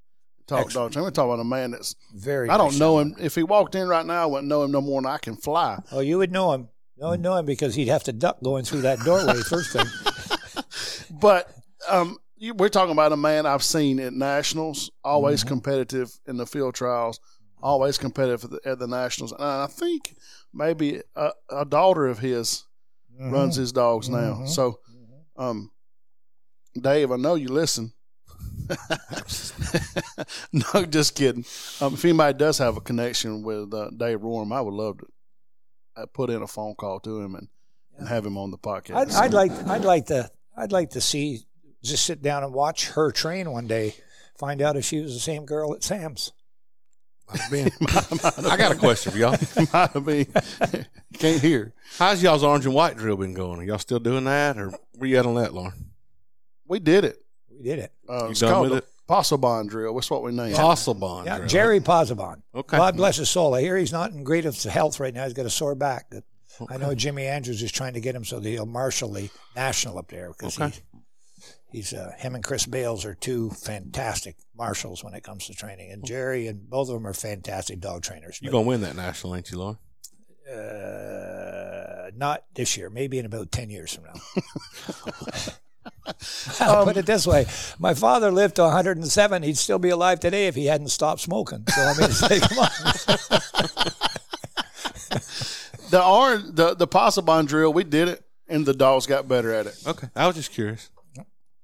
talk 0.48 0.66
Excellent. 0.68 0.94
dogs. 0.94 1.06
I'm 1.06 1.12
talk 1.14 1.26
about 1.26 1.40
a 1.42 1.44
man 1.44 1.72
that's 1.72 1.96
very. 2.16 2.50
I 2.50 2.58
don't 2.58 2.80
know 2.80 3.00
him. 3.00 3.14
If 3.20 3.36
he 3.36 3.44
walked 3.44 3.76
in 3.76 3.88
right 3.90 4.06
now, 4.06 4.24
I 4.24 4.26
wouldn't 4.26 4.48
know 4.48 4.64
him 4.64 4.72
no 4.72 4.80
more 4.82 5.02
than 5.02 5.12
I 5.12 5.18
can 5.18 5.36
fly. 5.36 5.80
Oh, 5.92 6.00
you 6.00 6.18
would 6.18 6.32
know 6.32 6.54
him. 6.54 6.70
You 6.96 7.08
would 7.08 7.20
know 7.22 7.36
him 7.36 7.46
because 7.46 7.76
he'd 7.76 7.90
have 7.90 8.04
to 8.06 8.14
duck 8.14 8.42
going 8.42 8.64
through 8.66 8.82
that 8.82 9.00
doorway 9.00 9.36
first 9.42 9.72
thing. 9.74 9.86
But 11.22 11.52
um, 11.90 12.18
we're 12.56 12.70
talking 12.70 12.92
about 12.92 13.12
a 13.12 13.18
man 13.18 13.46
I've 13.46 13.64
seen 13.64 14.00
at 14.00 14.14
nationals, 14.14 14.90
always 15.04 15.44
competitive 15.44 16.12
in 16.28 16.38
the 16.38 16.46
field 16.46 16.76
trials, 16.76 17.20
always 17.62 17.98
competitive 17.98 18.46
at 18.46 18.50
the, 18.52 18.70
at 18.70 18.80
the 18.80 18.88
nationals, 18.88 19.32
and 19.34 19.44
I 19.44 19.68
think 19.68 20.16
maybe 20.54 21.02
a, 21.16 21.32
a 21.50 21.66
daughter 21.66 22.08
of 22.08 22.20
his 22.20 22.66
runs 23.20 23.56
his 23.58 23.72
dogs 23.74 24.08
now. 24.10 24.36
Mhm. 24.42 24.48
So, 24.48 24.80
um, 25.36 25.72
Dave, 26.80 27.12
I 27.12 27.18
know 27.18 27.36
you 27.36 27.50
listen. 27.50 27.94
no, 30.54 30.86
just 30.86 31.16
kidding. 31.16 31.44
Um, 31.82 31.94
if 31.96 32.06
anybody 32.06 32.38
does 32.38 32.58
have 32.60 32.78
a 32.78 32.82
connection 32.82 33.44
with 33.44 33.74
uh, 33.74 33.90
Dave 33.90 34.20
Rorem, 34.22 34.54
I 34.54 34.62
would 34.62 34.74
love 34.74 35.00
to 35.00 35.08
uh, 35.98 36.06
put 36.14 36.30
in 36.30 36.42
a 36.42 36.48
phone 36.48 36.76
call 36.76 37.00
to 37.02 37.20
him 37.20 37.36
and, 37.36 37.48
and 37.98 38.08
have 38.08 38.26
him 38.26 38.38
on 38.38 38.52
the 38.52 38.58
podcast. 38.58 38.96
I'd, 38.96 39.12
I'd 39.12 39.34
like 39.34 39.52
I'd 39.68 39.84
like 39.84 40.06
to 40.08 40.30
I'd 40.56 40.72
like 40.72 40.92
to 40.92 41.02
see 41.02 41.42
just 41.84 42.06
sit 42.06 42.22
down 42.22 42.44
and 42.44 42.54
watch 42.54 42.90
her 42.92 43.12
train 43.12 43.52
one 43.52 43.68
day, 43.68 43.96
find 44.38 44.62
out 44.62 44.76
if 44.76 44.86
she 44.86 45.00
was 45.02 45.14
the 45.14 45.20
same 45.20 45.46
girl 45.46 45.74
at 45.74 45.84
Sam's. 45.84 46.32
I 47.52 48.56
got 48.58 48.72
a 48.72 48.76
question 48.76 49.12
for 49.12 49.18
y'all. 49.20 49.32
Might 49.74 49.92
have 49.92 50.06
been. 50.06 50.26
Can't 51.14 51.40
hear. 51.42 51.74
How's 52.00 52.24
y'all's 52.24 52.44
orange 52.44 52.66
and 52.66 52.74
white 52.74 52.98
drill 52.98 53.18
been 53.18 53.36
going? 53.36 53.60
Are 53.60 53.64
y'all 53.64 53.78
still 53.78 54.00
doing 54.00 54.24
that, 54.26 54.58
or 54.58 54.74
were 54.98 55.06
you 55.06 55.18
at 55.20 55.26
on 55.28 55.36
that, 55.36 55.54
Lorne? 55.54 55.92
We 56.68 56.80
did 56.80 57.06
it. 57.06 57.18
We 57.56 57.64
did 57.64 57.80
it. 57.80 57.92
Uh, 58.10 58.26
You 58.26 58.32
it's 58.32 58.40
done 58.40 58.52
called 58.52 58.70
with 58.70 58.72
the 58.72 58.78
it? 58.78 58.88
Posselbon 59.08 59.70
drill. 59.70 59.94
That's 59.94 60.10
what 60.10 60.24
we 60.24 60.32
named 60.32 60.54
it. 60.54 60.58
Fossil 60.58 60.94
bond 60.96 61.26
Yeah, 61.28 61.38
drill. 61.38 61.50
Jerry 61.50 61.80
Posabon. 61.80 62.42
Okay. 62.56 62.78
God 62.78 62.96
bless 62.98 63.18
his 63.18 63.30
soul. 63.30 63.54
I 63.56 63.62
hear 63.62 63.78
he's 63.78 63.92
not 63.92 64.12
in 64.12 64.24
great 64.24 64.46
of 64.46 64.62
health 64.64 65.00
right 65.00 65.14
now. 65.14 65.24
He's 65.26 65.34
got 65.34 65.46
a 65.46 65.50
sore 65.52 65.76
back. 65.76 66.12
I 66.70 66.78
know 66.78 66.94
Jimmy 66.94 67.26
Andrews 67.26 67.62
is 67.64 67.72
trying 67.72 67.94
to 67.94 68.02
get 68.02 68.14
him 68.16 68.26
so 68.26 68.40
that 68.40 68.50
he'll 68.50 68.66
marshal 68.66 69.12
the 69.14 69.30
national 69.56 69.98
up 69.98 70.10
there 70.10 70.30
because 70.30 70.60
Okay. 70.60 70.76
He, 71.72 71.78
He's 71.78 71.94
uh, 71.94 72.12
him 72.18 72.36
and 72.36 72.44
Chris 72.44 72.66
Bales 72.66 73.06
are 73.06 73.16
two 73.16 73.50
fantastic 73.52 74.36
marshals 74.58 75.04
when 75.04 75.14
it 75.14 75.24
comes 75.24 75.48
to 75.48 75.54
training, 75.54 75.92
and 75.92 76.06
Jerry 76.06 76.48
and 76.48 76.70
both 76.70 76.90
of 76.90 76.96
them 76.96 77.08
are 77.08 77.14
fantastic 77.14 77.80
dog 77.80 78.04
trainers. 78.04 78.40
You're 78.42 78.52
gonna 78.52 78.68
win 78.68 78.82
that 78.82 78.96
national, 78.96 79.36
ain't 79.36 79.52
you, 79.52 79.58
Lorne? 79.60 79.78
uh, 80.52 82.10
not 82.16 82.44
this 82.56 82.76
year, 82.76 82.90
maybe 82.90 83.20
in 83.20 83.26
about 83.26 83.52
ten 83.52 83.70
years 83.70 83.94
from 83.94 84.06
now. 84.06 84.14
Um, 86.06 86.14
I'll 86.62 86.86
put 86.86 86.98
it 86.98 87.06
this 87.06 87.28
way: 87.28 87.46
my 87.78 87.94
father 87.94 88.32
lived 88.32 88.56
to 88.56 88.64
107. 88.64 89.44
He'd 89.44 89.58
still 89.58 89.80
be 89.80 89.90
alive 89.90 90.20
today 90.20 90.48
if 90.48 90.56
he 90.56 90.66
hadn't 90.66 90.90
stopped 90.90 91.22
smoking. 91.22 91.66
So 91.68 91.82
I 91.82 91.94
mean, 91.94 92.04
it's 92.10 92.22
like, 92.22 92.42
come 92.42 92.60
on. 92.60 92.70
The 95.92 96.04
orange, 96.04 96.56
the 96.56 96.76
the 96.76 96.88
Passabon 96.88 97.48
drill, 97.48 97.74
we 97.74 97.84
did 97.84 98.08
it, 98.08 98.24
and 98.48 98.66
the 98.66 98.74
dogs 98.74 99.06
got 99.06 99.28
better 99.28 99.54
at 99.54 99.68
it. 99.68 99.76
Okay, 99.86 100.08
I 100.16 100.28
was 100.28 100.36
just 100.36 100.52
curious. 100.52 100.90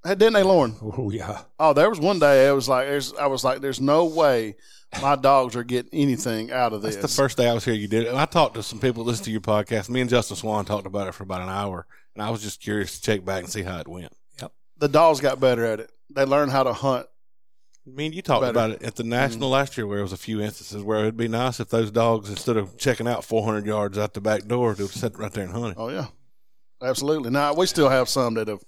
Hey, 0.05 0.13
Didn't 0.13 0.33
they, 0.33 0.43
Lorne? 0.43 0.75
Oh 0.81 1.09
yeah. 1.09 1.41
Oh, 1.59 1.73
there 1.73 1.89
was 1.89 1.99
one 1.99 2.19
day 2.19 2.47
I 2.47 2.51
was 2.51 2.69
like, 2.69 2.87
there's, 2.87 3.13
I 3.15 3.25
was 3.25 3.43
like, 3.43 3.61
there's 3.61 3.81
no 3.81 4.05
way 4.05 4.55
my 5.01 5.15
dogs 5.15 5.55
are 5.55 5.63
getting 5.63 5.99
anything 5.99 6.51
out 6.51 6.73
of 6.73 6.83
this. 6.83 6.95
The 6.95 7.07
first 7.07 7.37
day 7.37 7.49
I 7.49 7.53
was 7.53 7.65
here, 7.65 7.73
you 7.73 7.87
did 7.87 8.05
it. 8.05 8.13
I 8.13 8.25
talked 8.25 8.53
to 8.53 8.63
some 8.63 8.79
people 8.79 9.03
that 9.03 9.09
listen 9.09 9.25
to 9.25 9.31
your 9.31 9.41
podcast. 9.41 9.89
Me 9.89 10.01
and 10.01 10.09
Justin 10.09 10.37
Swan 10.37 10.63
talked 10.63 10.85
about 10.85 11.07
it 11.07 11.13
for 11.13 11.23
about 11.23 11.41
an 11.41 11.49
hour, 11.49 11.87
and 12.13 12.23
I 12.23 12.29
was 12.29 12.43
just 12.43 12.61
curious 12.61 12.99
to 12.99 13.01
check 13.01 13.25
back 13.25 13.43
and 13.43 13.51
see 13.51 13.63
how 13.63 13.79
it 13.79 13.87
went. 13.87 14.13
Yep. 14.39 14.51
The 14.77 14.87
dogs 14.87 15.21
got 15.21 15.39
better 15.39 15.65
at 15.65 15.79
it. 15.79 15.91
They 16.13 16.23
learned 16.23 16.51
how 16.51 16.63
to 16.63 16.73
hunt. 16.73 17.07
I 17.87 17.91
mean, 17.91 18.13
you 18.13 18.21
talked 18.21 18.41
Better. 18.41 18.51
about 18.51 18.71
it 18.71 18.83
at 18.83 18.95
the 18.95 19.03
national 19.03 19.47
mm-hmm. 19.47 19.53
last 19.53 19.77
year, 19.77 19.85
where 19.85 19.97
there 19.97 20.03
was 20.03 20.13
a 20.13 20.17
few 20.17 20.39
instances 20.39 20.81
where 20.83 20.99
it'd 20.99 21.17
be 21.17 21.27
nice 21.27 21.59
if 21.59 21.69
those 21.69 21.91
dogs, 21.91 22.29
instead 22.29 22.57
of 22.57 22.77
checking 22.77 23.07
out 23.07 23.23
400 23.23 23.65
yards 23.65 23.97
out 23.97 24.13
the 24.13 24.21
back 24.21 24.45
door, 24.45 24.73
they 24.73 24.83
would 24.83 24.91
sit 24.91 25.17
right 25.17 25.31
there 25.31 25.43
and 25.43 25.53
hunt 25.53 25.71
it. 25.71 25.77
Oh 25.79 25.89
yeah, 25.89 26.07
absolutely. 26.81 27.31
Now 27.31 27.53
we 27.53 27.65
still 27.65 27.89
have 27.89 28.09
some 28.09 28.35
that 28.35 28.47
have 28.47 28.63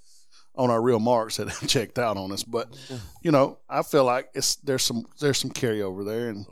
on 0.58 0.70
our 0.72 0.82
real 0.82 1.00
marks 1.00 1.38
that 1.38 1.48
have 1.50 1.70
checked 1.70 2.00
out 2.00 2.18
on 2.18 2.32
us, 2.32 2.44
but 2.44 2.68
you 3.22 3.32
know, 3.32 3.60
I 3.70 3.84
feel 3.84 4.04
like 4.04 4.30
it's 4.34 4.56
there's 4.58 4.84
some 4.84 5.06
there's 5.20 5.38
some 5.38 5.52
carryover 5.52 6.06
there, 6.06 6.30
and 6.30 6.46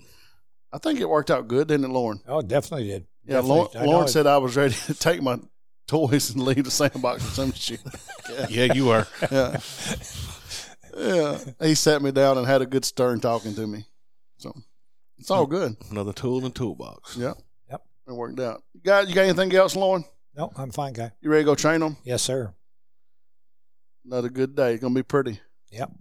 I 0.72 0.78
think 0.78 1.00
it 1.00 1.10
worked 1.10 1.32
out 1.32 1.48
good, 1.48 1.68
didn't 1.68 1.86
it, 1.86 1.94
Lorne? 1.94 2.20
Oh, 2.28 2.42
definitely 2.42 2.88
did. 2.88 3.06
Yeah, 3.26 3.36
Definitely. 3.38 3.58
Lorne, 3.58 3.70
I 3.78 3.86
Lorne 3.86 4.08
said 4.08 4.28
I 4.28 4.38
was 4.38 4.56
ready 4.56 4.74
to 4.86 4.94
take 5.00 5.22
my 5.22 5.40
toys 5.88 6.32
and 6.32 6.44
leave 6.44 6.64
the 6.64 6.72
sandbox 6.72 7.26
or 7.26 7.32
some 7.32 7.52
shit. 7.54 7.80
Yeah, 8.50 8.74
you 8.74 8.86
were. 8.88 9.06
Yeah, 9.32 9.60
yeah. 10.98 11.38
He 11.62 11.76
sat 11.76 12.02
me 12.02 12.12
down 12.12 12.38
and 12.38 12.48
had 12.48 12.62
a 12.62 12.66
good 12.66 12.84
stern 12.86 13.20
talking 13.20 13.54
to 13.56 13.68
me, 13.68 13.86
so 14.38 14.54
it's 15.18 15.30
all 15.32 15.46
good. 15.46 15.76
Another 15.92 16.12
tool 16.14 16.38
in 16.40 16.44
the 16.46 16.50
toolbox. 16.50 17.16
Yeah, 17.18 17.34
Yep. 17.70 17.82
it 18.08 18.12
worked 18.14 18.40
out. 18.40 18.64
You 18.74 18.82
got 18.82 19.08
you 19.08 19.16
got 19.16 19.22
anything 19.22 19.54
else, 19.56 19.76
Lorne? 19.76 20.06
No, 20.36 20.52
I'm 20.58 20.72
fine, 20.72 20.94
guy. 20.94 21.12
You 21.22 21.30
ready 21.30 21.44
to 21.44 21.46
go 21.46 21.56
train 21.56 21.80
them? 21.80 21.98
Yes, 22.04 22.22
sir. 22.24 22.54
Another 24.06 24.30
good 24.30 24.56
day. 24.56 24.74
It's 24.74 24.82
gonna 24.82 24.94
be 24.94 25.04
pretty. 25.04 25.40
Yep. 25.72 25.92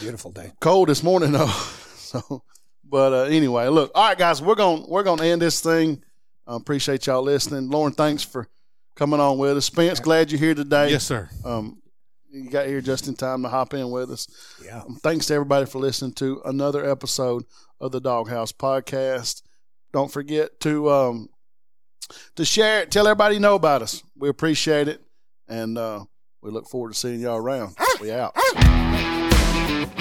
Beautiful 0.00 0.32
day. 0.32 0.52
cold 0.60 0.88
this 0.88 1.02
morning 1.02 1.32
though. 1.32 1.52
So, 2.12 2.42
but 2.84 3.14
uh, 3.14 3.22
anyway, 3.22 3.68
look. 3.68 3.90
All 3.94 4.06
right, 4.06 4.18
guys, 4.18 4.42
we're 4.42 4.54
gonna 4.54 4.84
we're 4.86 5.02
gonna 5.02 5.24
end 5.24 5.40
this 5.40 5.62
thing. 5.62 6.02
I 6.46 6.56
appreciate 6.56 7.06
y'all 7.06 7.22
listening. 7.22 7.70
Lorne, 7.70 7.92
thanks 7.92 8.22
for 8.22 8.48
coming 8.96 9.18
on 9.18 9.38
with 9.38 9.56
us. 9.56 9.64
Spence, 9.64 9.98
glad 9.98 10.30
you're 10.30 10.38
here 10.38 10.54
today. 10.54 10.90
Yes, 10.90 11.04
sir. 11.04 11.30
Um, 11.42 11.80
you 12.28 12.50
got 12.50 12.66
here 12.66 12.82
just 12.82 13.08
in 13.08 13.14
time 13.14 13.42
to 13.44 13.48
hop 13.48 13.72
in 13.72 13.90
with 13.90 14.10
us. 14.10 14.26
Yeah. 14.62 14.82
Um, 14.82 14.96
thanks 15.02 15.24
to 15.28 15.34
everybody 15.34 15.64
for 15.64 15.78
listening 15.78 16.12
to 16.14 16.42
another 16.44 16.84
episode 16.84 17.44
of 17.80 17.92
the 17.92 18.00
Doghouse 18.00 18.52
Podcast. 18.52 19.40
Don't 19.94 20.12
forget 20.12 20.60
to 20.60 20.90
um 20.90 21.28
to 22.36 22.44
share 22.44 22.82
it. 22.82 22.90
Tell 22.90 23.06
everybody 23.06 23.36
you 23.36 23.40
know 23.40 23.54
about 23.54 23.80
us. 23.80 24.02
We 24.18 24.28
appreciate 24.28 24.88
it, 24.88 25.00
and 25.48 25.78
uh, 25.78 26.04
we 26.42 26.50
look 26.50 26.68
forward 26.68 26.92
to 26.92 26.98
seeing 26.98 27.20
y'all 27.20 27.36
around. 27.36 27.76
Ah. 27.78 27.96
We 28.00 28.10
out. 28.10 28.32
Ah. 28.34 29.98